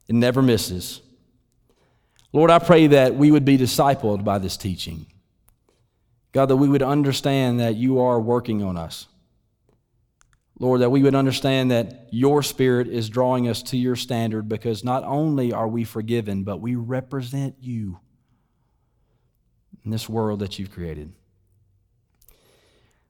It 0.07 0.15
never 0.15 0.41
misses. 0.41 1.01
Lord, 2.31 2.51
I 2.51 2.59
pray 2.59 2.87
that 2.87 3.15
we 3.15 3.31
would 3.31 3.43
be 3.43 3.57
discipled 3.57 4.23
by 4.23 4.37
this 4.37 4.55
teaching. 4.55 5.05
God, 6.31 6.45
that 6.45 6.55
we 6.55 6.69
would 6.69 6.81
understand 6.81 7.59
that 7.59 7.75
you 7.75 7.99
are 7.99 8.17
working 8.17 8.63
on 8.63 8.77
us. 8.77 9.07
Lord, 10.59 10.81
that 10.81 10.89
we 10.89 11.03
would 11.03 11.13
understand 11.13 11.69
that 11.71 12.07
your 12.11 12.41
Spirit 12.41 12.87
is 12.87 13.09
drawing 13.09 13.47
us 13.47 13.61
to 13.63 13.77
your 13.77 13.95
standard 13.95 14.49
because 14.49 14.83
not 14.83 15.03
only 15.03 15.53
are 15.53 15.67
we 15.67 15.83
forgiven, 15.83 16.43
but 16.43 16.59
we 16.59 16.75
represent 16.75 17.55
you 17.59 17.99
in 19.85 19.91
this 19.91 20.09
world 20.09 20.39
that 20.39 20.57
you've 20.57 20.71
created. 20.71 21.13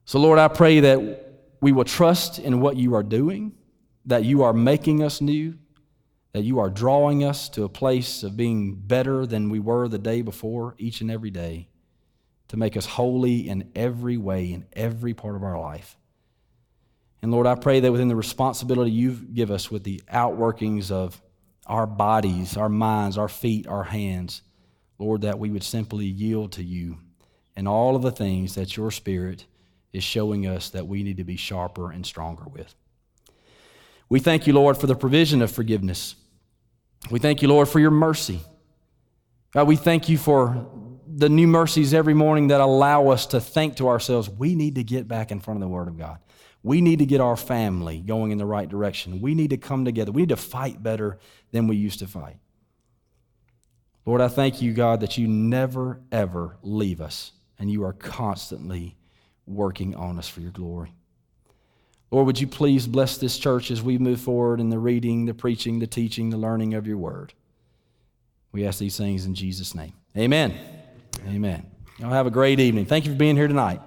So, 0.03 0.19
Lord, 0.19 0.39
I 0.39 0.47
pray 0.49 0.81
that 0.81 1.33
we 1.61 1.71
will 1.71 1.85
trust 1.85 2.37
in 2.37 2.59
what 2.59 2.75
you 2.75 2.95
are 2.95 3.03
doing, 3.03 3.53
that 4.05 4.25
you 4.25 4.43
are 4.43 4.53
making 4.53 5.01
us 5.01 5.21
new, 5.21 5.57
that 6.33 6.43
you 6.43 6.59
are 6.59 6.69
drawing 6.69 7.23
us 7.23 7.49
to 7.49 7.63
a 7.63 7.69
place 7.69 8.23
of 8.23 8.37
being 8.37 8.75
better 8.75 9.25
than 9.25 9.49
we 9.49 9.59
were 9.59 9.87
the 9.87 9.97
day 9.97 10.21
before, 10.21 10.75
each 10.77 11.01
and 11.01 11.09
every 11.09 11.31
day, 11.31 11.69
to 12.49 12.57
make 12.57 12.77
us 12.77 12.85
holy 12.85 13.49
in 13.49 13.71
every 13.75 14.17
way, 14.17 14.51
in 14.53 14.65
every 14.73 15.13
part 15.13 15.35
of 15.35 15.43
our 15.43 15.59
life. 15.59 15.96
And 17.21 17.31
Lord, 17.31 17.47
I 17.47 17.55
pray 17.55 17.79
that 17.79 17.91
within 17.91 18.07
the 18.07 18.15
responsibility 18.15 18.91
you 18.91 19.11
give 19.11 19.51
us 19.51 19.71
with 19.71 19.83
the 19.83 20.01
outworkings 20.11 20.91
of 20.91 21.21
our 21.65 21.87
bodies, 21.87 22.55
our 22.57 22.69
minds, 22.69 23.17
our 23.17 23.27
feet, 23.27 23.67
our 23.67 23.83
hands, 23.83 24.41
Lord, 24.99 25.21
that 25.21 25.39
we 25.39 25.49
would 25.49 25.63
simply 25.63 26.05
yield 26.05 26.53
to 26.53 26.63
you 26.63 26.97
and 27.55 27.67
all 27.67 27.95
of 27.95 28.01
the 28.01 28.11
things 28.11 28.55
that 28.55 28.77
your 28.77 28.91
Spirit 28.91 29.45
is 29.91 30.03
showing 30.03 30.45
us 30.45 30.69
that 30.69 30.87
we 30.87 31.03
need 31.03 31.17
to 31.17 31.23
be 31.23 31.35
sharper 31.35 31.91
and 31.91 32.05
stronger 32.05 32.45
with. 32.45 32.75
We 34.09 34.19
thank 34.19 34.47
you, 34.47 34.53
Lord, 34.53 34.77
for 34.77 34.87
the 34.87 34.95
provision 34.95 35.41
of 35.41 35.51
forgiveness. 35.51 36.15
We 37.09 37.19
thank 37.19 37.41
you, 37.41 37.47
Lord, 37.47 37.67
for 37.67 37.79
your 37.79 37.91
mercy. 37.91 38.39
God, 39.53 39.67
we 39.67 39.75
thank 39.75 40.07
you 40.07 40.17
for 40.17 40.67
the 41.07 41.29
new 41.29 41.47
mercies 41.47 41.93
every 41.93 42.13
morning 42.13 42.49
that 42.49 42.61
allow 42.61 43.09
us 43.09 43.25
to 43.27 43.41
think 43.41 43.77
to 43.77 43.87
ourselves, 43.87 44.29
we 44.29 44.55
need 44.55 44.75
to 44.75 44.83
get 44.83 45.07
back 45.07 45.31
in 45.31 45.39
front 45.39 45.57
of 45.57 45.61
the 45.61 45.67
Word 45.67 45.87
of 45.87 45.97
God. 45.97 46.19
We 46.63 46.81
need 46.81 46.99
to 46.99 47.05
get 47.05 47.21
our 47.21 47.37
family 47.37 47.99
going 47.99 48.31
in 48.31 48.37
the 48.37 48.45
right 48.45 48.67
direction. 48.67 49.21
We 49.21 49.35
need 49.35 49.51
to 49.51 49.57
come 49.57 49.85
together. 49.85 50.11
We 50.11 50.23
need 50.23 50.29
to 50.29 50.35
fight 50.35 50.81
better 50.83 51.19
than 51.51 51.67
we 51.67 51.75
used 51.75 51.99
to 51.99 52.07
fight. 52.07 52.37
Lord, 54.05 54.21
I 54.21 54.27
thank 54.27 54.61
you, 54.61 54.73
God, 54.73 55.01
that 55.01 55.17
you 55.17 55.27
never, 55.27 55.99
ever 56.11 56.57
leave 56.61 57.01
us, 57.01 57.33
and 57.59 57.69
you 57.69 57.83
are 57.83 57.93
constantly 57.93 58.95
working 59.45 59.95
on 59.95 60.17
us 60.17 60.29
for 60.29 60.41
your 60.41 60.51
glory. 60.51 60.93
Lord, 62.09 62.25
would 62.25 62.39
you 62.39 62.47
please 62.47 62.87
bless 62.87 63.17
this 63.17 63.37
church 63.37 63.69
as 63.69 63.81
we 63.81 63.97
move 63.97 64.21
forward 64.21 64.61
in 64.61 64.69
the 64.69 64.79
reading, 64.79 65.25
the 65.25 65.33
preaching, 65.33 65.79
the 65.79 65.87
teaching, 65.87 66.29
the 66.29 66.37
learning 66.37 66.73
of 66.73 66.87
your 66.87 66.97
word. 66.97 67.33
We 68.53 68.65
ask 68.65 68.79
these 68.79 68.97
things 68.97 69.25
in 69.25 69.35
Jesus' 69.35 69.75
name. 69.75 69.93
Amen. 70.17 70.57
Amen. 71.27 71.69
Y'all 71.99 72.11
have 72.11 72.27
a 72.27 72.31
great 72.31 72.59
evening. 72.59 72.85
Thank 72.85 73.05
you 73.05 73.11
for 73.11 73.17
being 73.17 73.35
here 73.35 73.47
tonight. 73.47 73.81